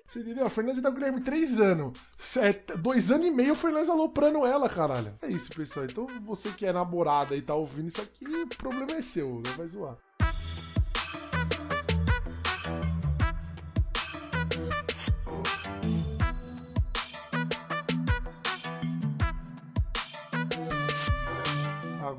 Você 0.07 0.21
entendeu? 0.21 0.45
A 0.45 0.51
Fernanda 0.51 0.83
tá 0.83 0.89
com 0.89 0.97
o 0.97 0.99
Guilherme 0.99 1.23
três 1.23 1.59
anos. 1.59 1.99
Sete- 2.19 2.77
dois 2.77 3.11
anos 3.11 3.27
e 3.27 3.31
meio 3.31 3.55
foi 3.55 3.73
nós 3.73 3.89
aloprando 3.89 4.45
ela, 4.45 4.69
caralho. 4.69 5.15
É 5.23 5.29
isso, 5.29 5.49
pessoal. 5.55 5.87
Então 5.87 6.07
você 6.23 6.51
que 6.51 6.67
é 6.67 6.73
namorada 6.73 7.35
e 7.35 7.41
tá 7.41 7.55
ouvindo 7.55 7.89
isso 7.89 8.03
aqui, 8.03 8.27
o 8.27 8.47
problema 8.49 8.93
é 8.93 9.01
seu. 9.03 9.41
Não 9.47 9.53
vai 9.57 9.67
zoar. 9.67 9.97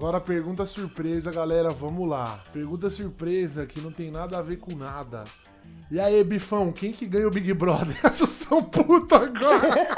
Agora 0.03 0.19
pergunta 0.19 0.65
surpresa, 0.65 1.31
galera. 1.31 1.69
Vamos 1.69 2.09
lá. 2.09 2.43
Pergunta 2.51 2.89
surpresa 2.89 3.65
que 3.65 3.79
não 3.79 3.89
tem 3.89 4.11
nada 4.11 4.37
a 4.37 4.41
ver 4.41 4.57
com 4.57 4.75
nada. 4.75 5.23
E 5.89 5.97
aí, 5.97 6.21
Bifão, 6.25 6.73
quem 6.73 6.91
que 6.91 7.05
ganha 7.05 7.25
o 7.25 7.31
Big 7.31 7.53
Brother? 7.53 7.97
Assunção 8.05 8.61
puta 8.61 9.15
agora! 9.15 9.95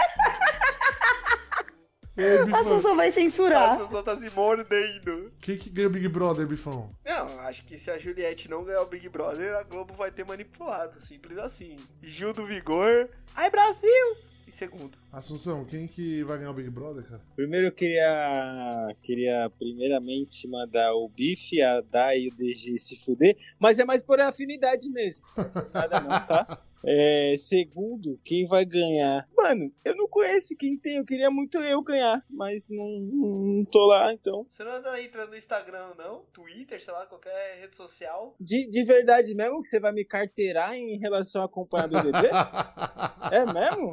Aí, 2.15 2.53
A 2.53 2.59
Assunção 2.59 2.95
vai 2.95 3.07
A 3.07 3.11
censurar. 3.11 3.77
Susão 3.77 4.03
tá 4.03 4.15
se 4.15 4.29
mordendo. 4.29 5.31
quem 5.41 5.57
que 5.57 5.71
ganha 5.71 5.87
o 5.87 5.91
Big 5.91 6.07
Brother, 6.07 6.45
Bifão? 6.45 6.91
Não, 7.03 7.39
acho 7.39 7.63
que 7.63 7.75
se 7.75 7.89
a 7.89 7.97
Juliette 7.97 8.47
não 8.47 8.63
ganhar 8.63 8.83
o 8.83 8.85
Big 8.85 9.09
Brother, 9.09 9.55
a 9.55 9.63
Globo 9.63 9.95
vai 9.95 10.11
ter 10.11 10.23
manipulado. 10.23 11.01
Simples 11.01 11.39
assim. 11.39 11.77
Gil 12.03 12.31
do 12.31 12.45
Vigor. 12.45 13.09
Ai, 13.35 13.49
Brasil! 13.49 14.34
E 14.47 14.51
segundo. 14.51 14.95
Assunção, 15.11 15.65
quem 15.65 15.87
que 15.87 16.23
vai 16.23 16.37
ganhar 16.37 16.51
o 16.51 16.53
Big 16.53 16.69
Brother, 16.69 17.03
cara? 17.03 17.21
Primeiro 17.35 17.67
eu 17.67 17.71
queria, 17.71 18.95
queria 19.01 19.49
primeiramente 19.57 20.47
mandar 20.47 20.93
o 20.93 21.09
Bife, 21.09 21.61
a 21.61 21.81
Dai 21.81 22.19
e 22.19 22.27
o 22.27 22.35
DG 22.35 22.77
se 22.77 22.95
fuder, 22.95 23.35
mas 23.59 23.79
é 23.79 23.85
mais 23.85 24.03
por 24.03 24.19
afinidade 24.19 24.89
mesmo. 24.89 25.23
Nada 25.73 25.99
não, 25.99 26.25
tá? 26.25 26.64
É, 26.83 27.35
segundo, 27.37 28.19
quem 28.23 28.45
vai 28.45 28.65
ganhar? 28.65 29.27
Mano, 29.35 29.71
eu 29.83 29.95
não 29.95 30.07
conheço 30.07 30.55
quem 30.55 30.77
tem, 30.77 30.97
eu 30.97 31.05
queria 31.05 31.29
muito 31.31 31.57
eu 31.57 31.81
ganhar, 31.81 32.23
mas 32.29 32.69
não, 32.69 32.99
não, 32.99 33.29
não 33.29 33.65
tô 33.65 33.85
lá, 33.85 34.13
então. 34.13 34.45
Você 34.49 34.63
não 34.63 34.71
anda 34.71 35.01
entrando 35.01 35.29
no 35.29 35.37
Instagram, 35.37 35.93
não? 35.97 36.21
Twitter, 36.33 36.81
sei 36.81 36.93
lá, 36.93 37.05
qualquer 37.05 37.59
rede 37.61 37.75
social? 37.75 38.35
De, 38.39 38.69
de 38.69 38.83
verdade 38.83 39.33
mesmo 39.33 39.61
que 39.61 39.67
você 39.67 39.79
vai 39.79 39.91
me 39.91 40.05
carteirar 40.05 40.75
em 40.75 40.97
relação 40.99 41.41
a 41.41 41.45
acompanhar 41.45 41.87
BBB? 41.87 42.29
É 43.31 43.43
mesmo? 43.45 43.91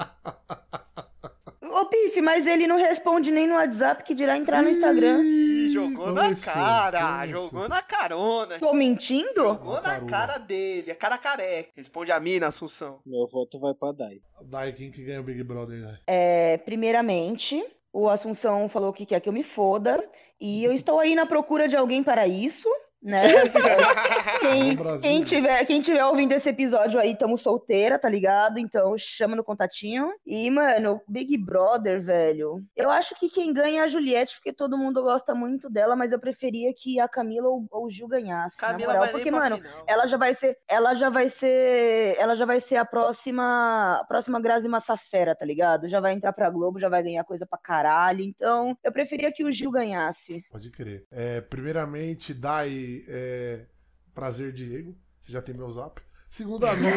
Ô, 1.73 1.89
bife, 1.89 2.21
mas 2.21 2.47
ele 2.47 2.67
não 2.67 2.77
responde 2.77 3.31
nem 3.31 3.47
no 3.47 3.55
WhatsApp, 3.55 4.05
que 4.05 4.15
dirá 4.15 4.37
entrar 4.37 4.63
no 4.63 4.69
Instagram. 4.69 5.23
Ih, 5.23 5.69
jogou 5.69 6.13
na 6.13 6.29
Nossa, 6.29 6.53
cara, 6.53 7.01
nossa. 7.01 7.27
jogou 7.29 7.69
na 7.69 7.81
carona. 7.83 8.59
Tô 8.59 8.75
mentindo? 8.75 9.35
Jogou 9.43 9.81
na 9.81 10.01
cara 10.03 10.37
dele, 10.39 10.91
a 10.91 10.95
cara 10.95 11.17
careca. 11.17 11.71
Responde 11.75 12.13
a 12.13 12.21
mim, 12.21 12.39
Assunção. 12.43 13.01
Meu 13.07 13.27
voto 13.27 13.59
vai 13.59 13.73
pra 13.73 13.93
Dai. 13.93 14.21
Daí 14.43 14.73
quem 14.75 14.91
que 14.91 15.03
ganha 15.03 15.21
o 15.21 15.25
Big 15.25 15.43
Brother, 15.43 15.79
né? 15.81 15.99
É, 16.07 16.59
primeiramente, 16.59 17.65
o 17.93 18.09
Assunção 18.09 18.69
falou 18.69 18.93
que 18.93 19.07
quer 19.07 19.21
que 19.21 19.29
eu 19.29 19.33
me 19.33 19.43
foda. 19.43 20.03
E 20.39 20.63
eu 20.63 20.73
estou 20.75 21.01
aí 21.01 21.15
na 21.15 21.25
procura 21.25 21.67
de 21.69 21.77
alguém 21.77 22.03
para 22.03 22.27
isso, 22.27 22.69
né? 23.03 23.23
Quem, 24.41 24.77
quem 25.01 25.25
tiver, 25.25 25.65
quem 25.65 25.81
tiver 25.81 26.05
ouvindo 26.05 26.33
esse 26.33 26.49
episódio 26.49 26.99
aí, 26.99 27.17
tamo 27.17 27.39
solteira, 27.39 27.99
tá 27.99 28.09
ligado? 28.09 28.59
Então 28.59 28.97
chama 28.99 29.37
no 29.37 29.45
contatinho. 29.45 30.13
E, 30.27 30.51
mano, 30.51 31.01
Big 31.09 31.37
Brother, 31.39 32.03
velho. 32.03 32.61
Eu 32.77 32.91
acho 32.91 33.15
que 33.15 33.29
quem 33.29 33.53
ganha 33.53 33.83
é 33.83 33.85
a 33.85 33.89
Juliette, 33.89 34.35
porque 34.37 34.53
todo 34.53 34.77
mundo 34.77 35.01
gosta 35.01 35.33
muito 35.35 35.71
dela, 35.71 35.95
mas 35.95 36.11
eu 36.13 36.19
preferia 36.19 36.73
que 36.75 36.99
a 36.99 37.07
Camila 37.07 37.49
ou, 37.49 37.67
ou 37.71 37.87
o 37.87 37.91
Gil 37.91 38.09
ganhasse. 38.09 38.61
na 38.61 38.69
Camila 38.69 38.93
moral, 38.95 39.03
vai 39.05 39.13
porque, 39.13 39.31
mano, 39.31 39.57
final. 39.57 39.85
ela 39.87 40.07
já 40.07 40.17
vai 40.17 40.35
ser, 40.35 40.59
ela 40.69 40.95
já 40.95 41.09
vai 41.09 41.29
ser, 41.29 42.17
ela 42.19 42.35
já 42.35 42.45
vai 42.45 42.61
ser 42.61 42.77
a 42.77 42.85
próxima, 42.85 44.01
a 44.01 44.05
próxima 44.05 44.41
Grazi 44.41 44.69
Massafera, 44.69 45.37
tá 45.37 45.45
ligado? 45.45 45.89
Já 45.89 46.01
vai 46.01 46.13
entrar 46.15 46.33
pra 46.33 46.51
Globo, 46.51 46.81
já 46.81 46.89
vai 46.89 47.03
ganhar 47.03 47.25
coisa 47.25 47.47
pra 47.47 47.59
caralho. 47.59 48.25
Então, 48.25 48.77
eu 48.83 48.93
preferia 48.93 49.33
que 49.33 49.45
o 49.45 49.53
Gil 49.53 49.71
ganhasse. 49.71 50.45
Pode 50.51 50.71
crer. 50.71 51.07
É, 51.11 51.41
primeiramente, 51.41 52.35
Dai, 52.35 52.92
é, 53.09 53.67
prazer, 54.15 54.53
Diego. 54.53 54.97
Você 55.21 55.33
já 55.33 55.41
tem 55.43 55.55
meu 55.55 55.71
zap. 55.71 56.01
Segundamente, 56.31 56.97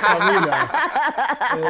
família, 0.00 0.52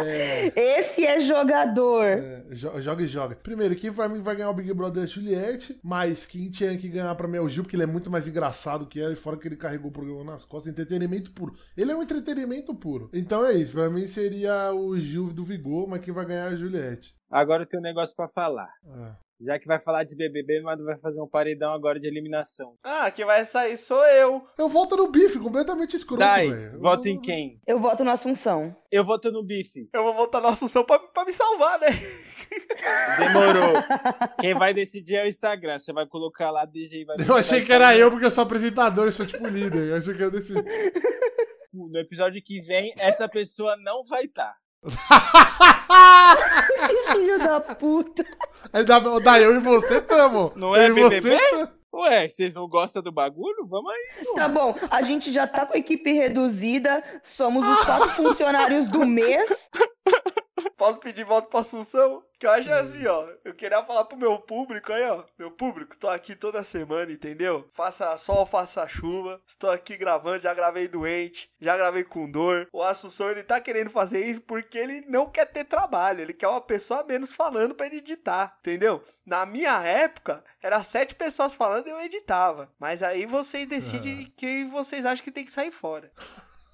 é, 0.05 0.79
Esse 0.81 1.07
é 1.07 1.21
jogador. 1.21 2.05
é, 2.05 2.45
jo- 2.51 2.81
joga 2.81 3.03
e 3.03 3.07
joga. 3.07 3.37
Primeiro, 3.37 3.77
quem 3.77 3.93
pra 3.93 4.09
mim 4.09 4.21
vai 4.21 4.35
ganhar 4.35 4.51
o 4.51 4.55
Big 4.55 4.73
Brother 4.75 5.03
é 5.03 5.07
a 5.07 5.09
Juliette, 5.09 5.79
mas 5.85 6.27
quem 6.27 6.51
tinha 6.51 6.77
que 6.77 6.89
ganhar 6.89 7.15
pra 7.15 7.29
mim 7.29 7.37
é 7.37 7.41
o 7.41 7.49
Gil, 7.49 7.63
porque 7.63 7.77
ele 7.77 7.85
é 7.85 7.87
muito 7.87 8.11
mais 8.11 8.27
engraçado 8.27 8.87
que 8.87 9.01
ela, 9.01 9.13
e 9.13 9.17
fora 9.17 9.37
que 9.37 9.47
ele 9.47 9.57
carregou 9.57 9.91
o 9.91 9.93
programa 9.93 10.25
nas 10.33 10.45
costas, 10.45 10.73
entretenimento 10.73 11.31
puro. 11.31 11.55
Ele 11.77 11.93
é 11.93 11.97
um 11.97 12.03
entretenimento 12.03 12.75
puro. 12.75 13.09
Então 13.13 13.47
é 13.47 13.53
isso, 13.53 13.73
pra 13.75 13.89
mim 13.89 14.07
seria 14.09 14.73
o 14.75 14.99
Gil 14.99 15.33
do 15.33 15.45
Vigor, 15.45 15.87
mas 15.89 16.01
quem 16.01 16.13
vai 16.13 16.25
ganhar 16.27 16.47
é 16.51 16.55
a 16.55 16.57
Juliette. 16.57 17.15
Agora 17.31 17.63
eu 17.63 17.67
tenho 17.67 17.81
um 17.81 17.85
negócio 17.85 18.15
pra 18.17 18.29
falar. 18.29 18.69
É. 18.85 19.26
Já 19.39 19.59
que 19.59 19.67
vai 19.67 19.79
falar 19.79 20.05
de 20.05 20.17
BBB, 20.17 20.63
mas 20.63 20.81
vai 20.81 20.97
fazer 20.99 21.21
um 21.21 21.29
paredão 21.29 21.73
agora 21.75 22.01
de 22.01 22.07
eliminação. 22.07 22.75
Ah, 22.83 23.11
quem 23.11 23.25
vai 23.25 23.45
sair 23.45 23.77
sou 23.77 24.03
eu. 24.07 24.43
Eu 24.57 24.67
volto 24.69 24.97
no 24.97 25.11
bife, 25.11 25.39
completamente 25.39 25.95
escroto, 25.95 26.21
Dai, 26.21 26.49
velho. 26.51 26.79
voto 26.79 27.07
em 27.07 27.21
quem? 27.21 27.61
Eu 27.67 27.79
voto 27.79 28.03
no 28.03 28.11
Assunção. 28.11 28.75
Eu 28.91 29.05
voto 29.05 29.31
no 29.31 29.45
bife. 29.45 29.91
Eu 29.93 30.05
vou 30.05 30.15
voltar 30.15 30.41
no 30.41 30.47
Assunção 30.49 30.85
pra, 30.85 30.99
pra 30.99 31.25
me 31.27 31.33
salvar, 31.35 31.79
né? 31.79 31.89
Demorou. 33.19 33.75
Quem 34.41 34.55
vai 34.55 34.73
decidir 34.73 35.17
é 35.17 35.25
o 35.25 35.29
Instagram. 35.29 35.79
Você 35.79 35.93
vai 35.93 36.07
colocar 36.07 36.51
lá 36.51 36.65
DG 36.65 37.01
e 37.01 37.05
vai 37.05 37.17
Eu 37.19 37.35
achei 37.35 37.63
que 37.65 37.73
era 37.73 37.87
sair. 37.89 38.01
eu, 38.01 38.11
porque 38.11 38.25
eu 38.27 38.31
sou 38.31 38.43
apresentador, 38.45 39.05
eu 39.07 39.13
sou 39.13 39.27
tipo 39.27 39.47
líder. 39.49 39.91
Eu 39.91 39.97
achei 39.97 40.15
que 40.15 40.23
eu 40.23 40.31
decidi. 40.31 40.63
No 41.73 41.99
episódio 41.99 42.43
que 42.43 42.59
vem, 42.61 42.95
essa 42.97 43.29
pessoa 43.29 43.77
não 43.85 44.03
vai 44.05 44.25
estar. 44.25 44.55
Que 44.55 44.66
filho 47.13 47.39
da 47.39 47.61
puta. 47.61 48.25
Aí 48.73 48.85
dá, 48.85 48.99
dá 48.99 49.41
eu 49.41 49.57
e 49.57 49.61
você 49.61 50.01
tamo. 50.01 50.53
Não 50.57 50.75
é 50.75 50.89
eu 50.89 50.95
você 50.95 51.21
BBB? 51.21 51.39
tamo. 51.51 51.69
Ué, 51.95 52.29
vocês 52.29 52.55
não 52.55 52.69
gostam 52.69 53.03
do 53.03 53.11
bagulho? 53.11 53.67
Vamos 53.67 53.91
aí. 53.91 54.27
Tá 54.35 54.49
bom, 54.49 54.75
a 54.91 55.01
gente 55.01 55.33
já 55.33 55.47
tá 55.47 55.65
com 55.65 55.75
a 55.75 55.79
equipe 55.79 56.13
reduzida, 56.13 57.03
somos 57.23 57.67
os 57.67 57.85
quatro 57.87 58.11
funcionários 58.11 58.87
do 58.87 59.07
mês. 59.07 59.71
Posso 60.87 61.01
pedir 61.01 61.25
voto 61.25 61.49
pra 61.49 61.59
Assunção? 61.59 62.23
Que 62.39 62.47
eu 62.47 62.51
acho 62.53 62.73
assim, 62.73 63.05
ó. 63.09 63.29
Eu 63.45 63.53
queria 63.53 63.83
falar 63.83 64.05
pro 64.05 64.17
meu 64.17 64.39
público 64.39 64.93
aí, 64.93 65.03
ó. 65.03 65.25
Meu 65.37 65.51
público, 65.51 65.97
tô 65.97 66.09
aqui 66.09 66.37
toda 66.37 66.63
semana, 66.63 67.11
entendeu? 67.11 67.67
Faça 67.73 68.17
sol, 68.19 68.47
faça 68.47 68.87
chuva. 68.87 69.41
Estou 69.45 69.69
aqui 69.69 69.97
gravando, 69.97 70.39
já 70.39 70.55
gravei 70.55 70.87
doente, 70.87 71.51
já 71.61 71.77
gravei 71.77 72.05
com 72.05 72.31
dor. 72.31 72.69
O 72.73 72.85
Assunção, 72.85 73.29
ele 73.29 73.43
tá 73.43 73.61
querendo 73.61 73.91
fazer 73.91 74.25
isso 74.25 74.41
porque 74.43 74.79
ele 74.79 75.05
não 75.09 75.29
quer 75.29 75.47
ter 75.47 75.65
trabalho. 75.65 76.21
Ele 76.21 76.33
quer 76.33 76.47
uma 76.47 76.61
pessoa 76.61 77.01
a 77.01 77.05
menos 77.05 77.33
falando 77.33 77.75
pra 77.75 77.87
ele 77.87 77.97
editar, 77.97 78.57
entendeu? 78.61 79.03
Na 79.27 79.45
minha 79.45 79.83
época, 79.83 80.45
era 80.63 80.85
sete 80.85 81.17
pessoas 81.17 81.53
falando 81.53 81.89
e 81.89 81.91
eu 81.91 82.01
editava. 82.01 82.71
Mas 82.79 83.03
aí 83.03 83.27
vocês 83.27 83.67
decidem 83.67 84.33
quem 84.37 84.69
vocês 84.69 85.05
acham 85.05 85.25
que 85.25 85.33
tem 85.33 85.45
que 85.45 85.51
sair 85.51 85.73
fora. 85.73 86.13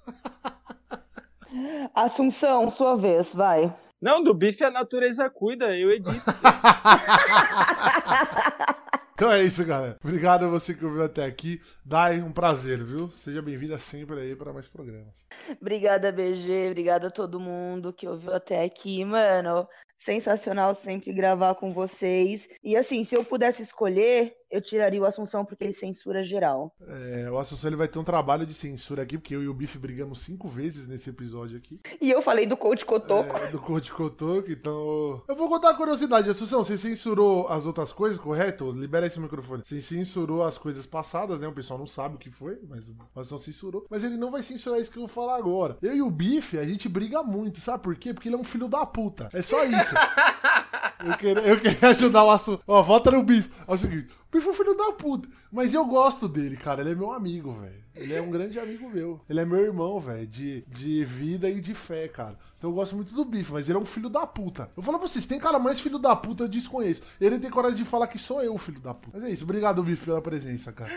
Assunção, 1.93 2.69
sua 2.69 2.95
vez, 2.95 3.33
vai. 3.33 3.73
Não, 4.03 4.21
do 4.21 4.33
bife 4.33 4.65
a 4.65 4.69
natureza 4.69 5.29
cuida, 5.29 5.77
eu 5.77 5.89
edito. 5.89 6.11
Então 9.15 9.31
é 9.31 9.43
isso, 9.43 9.63
galera. 9.63 9.95
Obrigado 10.03 10.43
a 10.43 10.47
você 10.47 10.73
que 10.73 10.83
ouviu 10.83 11.03
até 11.03 11.23
aqui. 11.23 11.61
Dai, 11.85 12.19
um 12.19 12.31
prazer, 12.31 12.83
viu? 12.83 13.11
Seja 13.11 13.43
bem-vinda 13.43 13.77
sempre 13.77 14.19
aí 14.19 14.35
para 14.35 14.51
mais 14.51 14.67
programas. 14.67 15.25
Obrigada, 15.61 16.11
BG. 16.11 16.69
Obrigada 16.71 17.07
a 17.07 17.11
todo 17.11 17.39
mundo 17.39 17.93
que 17.93 18.07
ouviu 18.07 18.33
até 18.33 18.63
aqui, 18.63 19.05
mano. 19.05 19.67
Sensacional 19.99 20.73
sempre 20.73 21.13
gravar 21.13 21.53
com 21.55 21.71
vocês. 21.71 22.49
E 22.63 22.75
assim, 22.75 23.03
se 23.03 23.15
eu 23.15 23.23
pudesse 23.23 23.61
escolher, 23.61 24.35
eu 24.53 24.61
tiraria 24.61 25.01
o 25.01 25.05
Assunção 25.05 25.43
porque 25.43 25.63
ele 25.63 25.73
censura 25.73 26.23
geral. 26.23 26.75
É, 26.87 27.29
o 27.29 27.39
Assunção 27.39 27.69
ele 27.69 27.75
vai 27.75 27.87
ter 27.87 27.97
um 27.97 28.03
trabalho 28.03 28.45
de 28.45 28.53
censura 28.53 29.01
aqui, 29.01 29.17
porque 29.17 29.35
eu 29.35 29.41
e 29.41 29.47
o 29.47 29.53
Bife 29.53 29.79
brigamos 29.79 30.19
cinco 30.19 30.47
vezes 30.47 30.87
nesse 30.87 31.09
episódio 31.09 31.57
aqui. 31.57 31.81
E 31.99 32.11
eu 32.11 32.21
falei 32.21 32.45
do 32.45 32.55
Coach 32.55 32.85
Cotoco. 32.85 33.35
É, 33.35 33.49
do 33.49 33.59
Coach 33.59 33.91
Cotoco, 33.91 34.51
então. 34.51 35.23
Eu 35.27 35.35
vou 35.35 35.49
contar 35.49 35.69
uma 35.69 35.77
curiosidade. 35.77 36.29
Assunção, 36.29 36.63
você 36.63 36.77
censurou 36.77 37.47
as 37.47 37.65
outras 37.65 37.91
coisas, 37.91 38.19
correto? 38.19 38.71
Libera 38.71 39.07
esse 39.07 39.19
microfone. 39.19 39.63
Você 39.65 39.81
censurou 39.81 40.43
as 40.43 40.55
coisas 40.55 40.85
passadas, 40.85 41.41
né? 41.41 41.47
O 41.47 41.53
pessoal 41.53 41.79
não 41.79 41.87
sabe 41.87 42.15
o 42.15 42.19
que 42.19 42.29
foi, 42.29 42.59
mas 42.69 42.87
o 42.87 42.95
Assunção 43.15 43.39
censurou. 43.39 43.87
Mas 43.89 44.03
ele 44.03 44.17
não 44.17 44.29
vai 44.29 44.43
censurar 44.43 44.79
isso 44.79 44.91
que 44.91 44.97
eu 44.97 45.07
vou 45.07 45.09
falar 45.09 45.35
agora. 45.35 45.77
Eu 45.81 45.95
e 45.95 46.01
o 46.03 46.11
Bife, 46.11 46.59
a 46.59 46.65
gente 46.65 46.87
briga 46.87 47.23
muito, 47.23 47.59
sabe 47.59 47.81
por 47.81 47.95
quê? 47.95 48.13
Porque 48.13 48.29
ele 48.29 48.35
é 48.35 48.39
um 48.39 48.43
filho 48.43 48.67
da 48.67 48.85
puta. 48.85 49.29
É 49.33 49.41
só 49.41 49.65
isso. 49.65 49.95
Eu 51.05 51.17
queria, 51.17 51.43
eu 51.43 51.59
queria 51.59 51.89
ajudar 51.89 52.23
o 52.23 52.31
assunto. 52.31 52.63
Ó, 52.65 52.81
volta 52.81 53.11
no 53.11 53.23
Bife. 53.23 53.49
É 53.67 53.73
o 53.73 53.77
seguinte, 53.77 54.07
o 54.29 54.31
Bife 54.31 54.47
é 54.47 54.51
um 54.51 54.53
filho 54.53 54.73
da 54.75 54.91
puta. 54.93 55.27
Mas 55.51 55.73
eu 55.73 55.85
gosto 55.85 56.27
dele, 56.27 56.57
cara. 56.57 56.81
Ele 56.81 56.91
é 56.91 56.95
meu 56.95 57.11
amigo, 57.11 57.53
velho. 57.53 57.83
Ele 57.95 58.13
é 58.13 58.21
um 58.21 58.31
grande 58.31 58.57
amigo 58.59 58.89
meu. 58.89 59.21
Ele 59.29 59.39
é 59.39 59.45
meu 59.45 59.59
irmão, 59.59 59.99
velho. 59.99 60.25
De, 60.25 60.63
de 60.67 61.05
vida 61.05 61.49
e 61.49 61.61
de 61.61 61.73
fé, 61.75 62.07
cara. 62.07 62.37
Então 62.57 62.69
eu 62.69 62.73
gosto 62.75 62.95
muito 62.95 63.13
do 63.13 63.25
Bife, 63.25 63.51
mas 63.51 63.69
ele 63.69 63.77
é 63.77 63.81
um 63.81 63.85
filho 63.85 64.09
da 64.09 64.25
puta. 64.25 64.71
Eu 64.75 64.81
falo 64.81 64.97
pra 64.97 65.07
vocês, 65.07 65.25
tem 65.25 65.39
cara 65.39 65.59
mais 65.59 65.79
filho 65.79 65.99
da 65.99 66.15
puta, 66.15 66.45
eu 66.45 66.47
desconheço. 66.47 67.03
Ele 67.19 67.37
tem 67.37 67.51
coragem 67.51 67.77
de 67.77 67.85
falar 67.85 68.07
que 68.07 68.17
sou 68.17 68.41
eu 68.41 68.57
filho 68.57 68.79
da 68.79 68.93
puta. 68.93 69.17
Mas 69.17 69.29
é 69.29 69.31
isso. 69.31 69.43
Obrigado, 69.43 69.83
Bife, 69.83 70.05
pela 70.05 70.21
presença, 70.21 70.71
cara. 70.71 70.89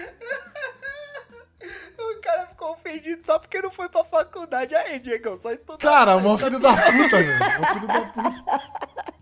Ficou 2.57 2.73
ofendido 2.73 3.23
só 3.23 3.39
porque 3.39 3.61
não 3.61 3.71
foi 3.71 3.87
pra 3.87 4.03
faculdade. 4.03 4.75
Aí, 4.75 4.99
Diego, 4.99 5.37
só 5.37 5.53
estudar. 5.53 5.77
Cara, 5.77 6.17
um 6.17 6.39
filho 6.39 6.59
da 6.59 6.73
puta, 6.75 7.17
velho. 7.19 7.61
Um 7.61 7.67
filho 7.75 7.87
da 7.87 8.01
puta. 8.07 8.63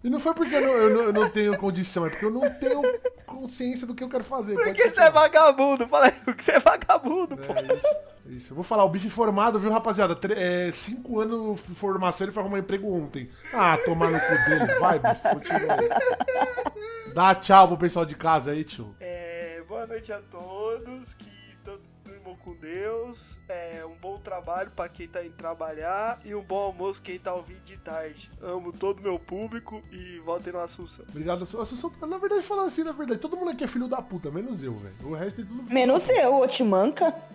E 0.05 0.09
não 0.11 0.21
foi 0.21 0.35
porque 0.35 0.55
eu 0.55 0.61
não, 0.61 0.69
eu 0.73 0.91
não- 0.95 1.01
eu 1.03 1.13
não 1.13 1.29
tenho 1.29 1.59
condição, 1.59 2.07
é 2.07 2.11
porque 2.11 2.25
eu 2.25 2.31
não 2.31 2.49
tenho 2.61 2.81
consciência 3.27 3.89
do 3.89 3.95
que 3.95 4.05
eu 4.05 4.09
quero 4.09 4.23
fazer. 4.23 4.55
Pode 4.55 4.67
Porque 4.67 4.89
você 4.89 5.01
é 5.01 5.11
vagabundo. 5.11 5.89
Fala 5.89 6.07
aí, 6.07 6.13
porque 6.25 6.43
você 6.43 6.53
é 6.53 6.61
vagabundo, 6.61 7.37
pô. 7.37 7.53
É 7.55 7.63
isso, 7.63 7.87
é 8.29 8.33
isso. 8.35 8.51
Eu 8.53 8.55
vou 8.55 8.63
falar, 8.63 8.85
o 8.85 8.89
bife 8.89 9.11
formado, 9.11 9.59
viu, 9.59 9.73
rapaziada? 9.73 10.15
Tre- 10.15 10.35
é, 10.39 10.71
cinco 10.73 11.19
anos 11.19 11.61
de 11.67 11.75
formação, 11.75 12.27
ele 12.27 12.33
foi 12.33 12.41
arrumar 12.43 12.59
emprego 12.61 12.87
ontem. 12.95 13.29
Ah, 13.53 13.77
tomar 13.85 14.11
no 14.13 14.21
cu 14.21 14.49
dele. 14.49 14.75
Vai, 14.79 14.99
bife, 15.01 15.23
continua 15.29 15.75
aí. 15.75 17.13
Dá 17.13 17.35
tchau 17.35 17.67
pro 17.67 17.79
pessoal 17.79 18.05
de 18.07 18.15
casa 18.15 18.53
aí, 18.53 18.63
tio. 18.63 18.95
É, 19.01 19.61
boa 19.67 19.87
noite 19.89 20.13
a 20.13 20.21
todos. 20.21 21.15
Que 21.15 21.57
todos 21.65 21.91
durmam 22.25 22.37
com 22.37 22.55
Deus. 22.55 23.39
É, 23.49 23.85
um 23.85 23.95
bom 24.01 24.19
trabalho 24.19 24.71
pra 24.75 24.89
quem 24.89 25.07
tá 25.07 25.25
indo 25.25 25.35
trabalhar. 25.35 26.21
E 26.25 26.35
um 26.35 26.43
bom 26.43 26.57
almoço 26.57 27.03
quem 27.03 27.19
tá 27.19 27.35
ouvindo 27.35 27.61
de 27.61 27.77
tarde. 27.77 28.31
Amo 28.41 28.73
todo 28.73 29.01
o 29.01 29.03
meu 29.03 29.19
público 29.19 29.83
e 29.93 30.19
voltem 30.21 30.53
no 30.53 30.61
Assunção. 30.61 31.05
Obrigado. 31.09 31.43
Assunção, 31.43 31.93
na 32.09 32.17
verdade, 32.17 32.43
falando 32.43 32.69
assim, 32.69 32.83
na 32.83 32.93
verdade, 32.93 33.21
todo 33.21 33.37
mundo 33.37 33.51
aqui 33.51 33.65
é 33.65 33.67
filho 33.67 33.87
da 33.87 34.01
puta, 34.01 34.31
menos 34.31 34.63
eu, 34.63 34.75
velho. 34.75 34.95
O 35.05 35.15
resto 35.15 35.43
é 35.43 35.45
tudo 35.45 35.63
Menos 35.73 36.09
eu, 36.09 36.35
ô. 36.35 36.49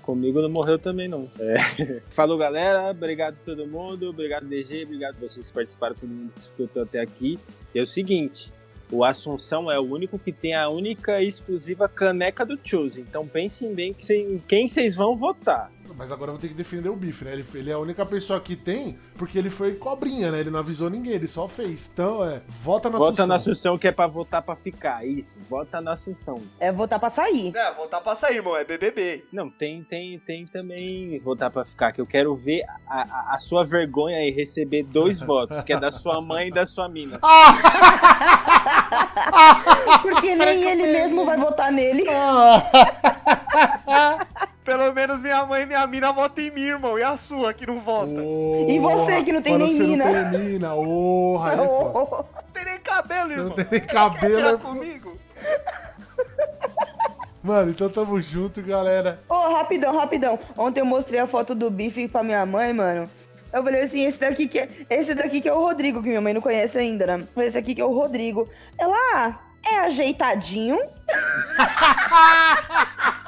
Comigo 0.01 0.41
não 0.41 0.49
morreu 0.49 0.79
também, 0.79 1.07
não. 1.07 1.29
É. 1.39 2.01
Falou, 2.09 2.37
galera. 2.37 2.89
Obrigado 2.89 3.35
a 3.35 3.45
todo 3.45 3.67
mundo. 3.67 4.09
Obrigado, 4.09 4.45
DG. 4.47 4.83
Obrigado 4.83 5.17
a 5.17 5.19
vocês 5.19 5.47
que 5.47 5.53
participaram, 5.53 5.95
todo 5.95 6.09
mundo 6.09 6.33
que 6.33 6.41
escutou 6.41 6.83
até 6.83 6.99
aqui. 6.99 7.39
E 7.73 7.79
é 7.79 7.81
o 7.81 7.85
seguinte. 7.85 8.51
O 8.91 9.03
Assunção 9.03 9.71
é 9.71 9.79
o 9.79 9.83
único 9.83 10.17
que 10.17 10.31
tem 10.31 10.55
a 10.55 10.67
única 10.67 11.21
e 11.21 11.27
exclusiva 11.27 11.87
caneca 11.87 12.45
do 12.45 12.59
Choose. 12.63 12.99
Então 12.99 13.27
pensem 13.27 13.73
bem 13.73 13.93
que 13.93 14.03
cê- 14.03 14.17
em 14.21 14.39
quem 14.47 14.67
vocês 14.67 14.95
vão 14.95 15.15
votar. 15.15 15.71
Mas 15.97 16.11
agora 16.11 16.29
eu 16.29 16.33
vou 16.35 16.41
ter 16.41 16.47
que 16.49 16.53
defender 16.53 16.89
o 16.89 16.95
Bife, 16.95 17.25
né? 17.25 17.33
Ele, 17.33 17.45
ele 17.53 17.69
é 17.69 17.73
a 17.73 17.79
única 17.79 18.05
pessoa 18.05 18.39
que 18.39 18.55
tem, 18.55 18.97
porque 19.17 19.37
ele 19.37 19.49
foi 19.49 19.75
cobrinha, 19.75 20.31
né? 20.31 20.39
Ele 20.39 20.49
não 20.49 20.59
avisou 20.59 20.89
ninguém, 20.89 21.13
ele 21.13 21.27
só 21.27 21.47
fez. 21.47 21.89
Então, 21.93 22.23
é, 22.23 22.41
vota 22.47 22.89
na 22.89 22.97
Vota 22.97 23.09
Assunção. 23.11 23.27
na 23.27 23.35
Assunção 23.35 23.77
que 23.77 23.87
é 23.87 23.91
pra 23.91 24.07
votar 24.07 24.41
pra 24.41 24.55
ficar. 24.55 25.05
Isso, 25.05 25.37
vota 25.49 25.81
na 25.81 25.93
Assunção. 25.93 26.41
É 26.59 26.71
votar 26.71 26.99
pra 26.99 27.09
sair. 27.09 27.51
É, 27.55 27.73
voltar 27.73 28.01
pra 28.01 28.15
sair, 28.15 28.37
irmão. 28.37 28.55
É 28.55 28.63
BBB. 28.63 29.25
Não, 29.31 29.49
tem, 29.49 29.83
tem, 29.83 30.19
tem 30.19 30.45
também 30.45 31.19
votar 31.19 31.51
pra 31.51 31.65
ficar, 31.65 31.91
que 31.91 32.01
eu 32.01 32.07
quero 32.07 32.35
ver 32.35 32.63
a, 32.87 33.01
a, 33.01 33.35
a 33.35 33.39
sua 33.39 33.63
vergonha 33.63 34.25
e 34.25 34.31
receber 34.31 34.83
dois 34.83 35.19
votos, 35.21 35.63
que 35.63 35.73
é 35.73 35.79
da 35.79 35.91
sua 35.91 36.21
mãe 36.21 36.47
e 36.47 36.51
da 36.51 36.65
sua 36.65 36.87
mina. 36.89 37.19
Porque 40.01 40.35
nem 40.35 40.63
ele 40.63 40.83
mesmo 40.87 41.25
vai 41.25 41.37
votar 41.37 41.71
nele. 41.71 42.05
Pelo 44.69 44.93
menos 44.93 45.19
minha 45.19 45.43
mãe 45.47 45.63
e 45.63 45.65
minha 45.65 45.87
mina 45.87 46.11
votam 46.11 46.43
em 46.43 46.51
mim, 46.51 46.61
irmão. 46.61 46.99
E 46.99 47.01
a 47.01 47.17
sua, 47.17 47.51
que 47.55 47.65
não 47.65 47.79
vota? 47.79 48.21
Ô, 48.21 48.67
E 48.69 48.77
você 48.77 49.23
que 49.23 49.31
não 49.31 49.41
tem 49.41 49.57
nem 49.57 49.73
mina. 49.73 50.05
Não 50.05 50.31
tem 50.31 50.39
mina. 50.41 50.67
É 50.67 50.75
foda. 50.75 51.55
Não 51.55 52.25
tem 52.53 52.65
nem 52.65 52.79
cabelo, 52.79 53.31
irmão. 53.31 53.47
Não 53.47 53.55
tem 53.55 53.65
nem 53.71 53.81
Quer 53.81 53.91
cabelo. 53.91 54.35
tirar 54.35 54.53
é 54.53 54.57
comigo? 54.57 55.17
Mano, 57.41 57.71
então 57.71 57.89
tamo 57.89 58.21
junto, 58.21 58.61
galera. 58.61 59.19
Ô, 59.27 59.55
rapidão, 59.55 59.97
rapidão. 59.97 60.37
Ontem 60.55 60.81
eu 60.81 60.85
mostrei 60.85 61.19
a 61.19 61.25
foto 61.25 61.55
do 61.55 61.71
bife 61.71 62.07
pra 62.07 62.21
minha 62.21 62.45
mãe, 62.45 62.71
mano. 62.71 63.09
Eu 63.51 63.63
falei 63.63 63.81
assim, 63.81 64.05
esse 64.05 64.19
daqui 64.19 64.47
que 64.47 64.59
é, 64.59 64.69
esse 64.87 65.15
daqui 65.15 65.41
que 65.41 65.49
é 65.49 65.53
o 65.53 65.59
Rodrigo, 65.59 66.03
que 66.03 66.09
minha 66.09 66.21
mãe 66.21 66.31
não 66.31 66.41
conhece 66.41 66.77
ainda, 66.77 67.17
né? 67.17 67.27
Esse 67.37 67.57
aqui 67.57 67.73
que 67.73 67.81
é 67.81 67.85
o 67.85 67.91
Rodrigo. 67.91 68.47
Ela, 68.77 68.95
ah, 69.15 69.39
é 69.67 69.79
ajeitadinho? 69.79 70.77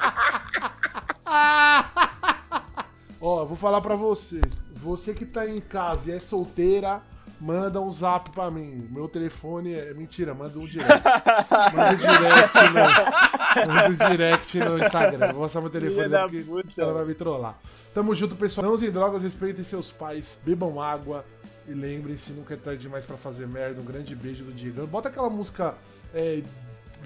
Ó, 3.21 3.41
eu 3.41 3.47
vou 3.47 3.57
falar 3.57 3.81
pra 3.81 3.95
você. 3.95 4.41
Você 4.75 5.13
que 5.13 5.25
tá 5.25 5.47
em 5.47 5.59
casa 5.59 6.11
e 6.11 6.15
é 6.15 6.19
solteira, 6.19 7.01
manda 7.39 7.79
um 7.79 7.91
zap 7.91 8.31
pra 8.31 8.49
mim. 8.49 8.87
Meu 8.91 9.07
telefone 9.07 9.73
é. 9.73 9.93
Mentira, 9.93 10.33
manda 10.33 10.57
um 10.57 10.61
direct. 10.61 10.91
Manda 11.75 11.93
um 11.93 11.97
direct 11.97 12.57
no. 12.73 13.67
Manda 13.67 13.89
um 13.89 14.09
direct 14.09 14.59
no 14.59 14.79
Instagram. 14.79 15.31
Vou 15.33 15.41
mostrar 15.41 15.61
meu 15.61 15.69
telefone 15.69 16.03
Filha 16.03 16.21
porque 16.21 16.43
puta. 16.43 16.81
ela 16.81 16.93
vai 16.93 17.05
me 17.05 17.13
trollar. 17.13 17.59
Tamo 17.93 18.15
junto, 18.15 18.35
pessoal. 18.35 18.65
Não 18.65 18.73
usem 18.73 18.91
drogas, 18.91 19.23
respeitem 19.23 19.63
seus 19.63 19.91
pais, 19.91 20.39
bebam 20.43 20.81
água. 20.81 21.23
E 21.67 21.73
lembrem-se, 21.73 22.31
nunca 22.31 22.55
é 22.55 22.57
tarde 22.57 22.81
demais 22.81 23.05
pra 23.05 23.17
fazer 23.17 23.47
merda. 23.47 23.79
Um 23.79 23.85
grande 23.85 24.15
beijo 24.15 24.43
do 24.43 24.51
Diego. 24.51 24.87
Bota 24.87 25.09
aquela 25.09 25.29
música 25.29 25.75
é, 26.13 26.41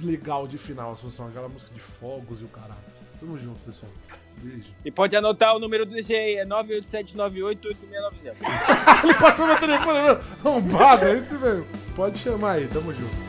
legal 0.02 0.48
de 0.48 0.58
final, 0.58 0.94
Assunção. 0.94 1.28
Aquela 1.28 1.50
música 1.50 1.74
de 1.74 1.82
fogos 1.82 2.42
e 2.42 2.46
o 2.46 2.48
caralho. 2.48 2.95
Tamo 3.20 3.38
junto, 3.38 3.60
pessoal. 3.66 3.92
Beijo. 4.38 4.74
E 4.84 4.92
pode 4.92 5.16
anotar 5.16 5.56
o 5.56 5.60
número 5.60 5.86
do 5.86 5.96
DG, 5.96 6.14
é 6.14 6.46
987988690. 6.46 8.36
Ele 9.04 9.14
passou 9.16 9.48
meu 9.48 9.58
telefone 9.58 10.02
mesmo. 10.02 10.20
Arrombado, 10.44 11.06
é 11.06 11.18
esse 11.18 11.34
mesmo. 11.36 11.66
Pode 11.96 12.20
chamar 12.20 12.54
aí, 12.54 12.68
tamo 12.68 12.94
junto. 12.94 13.25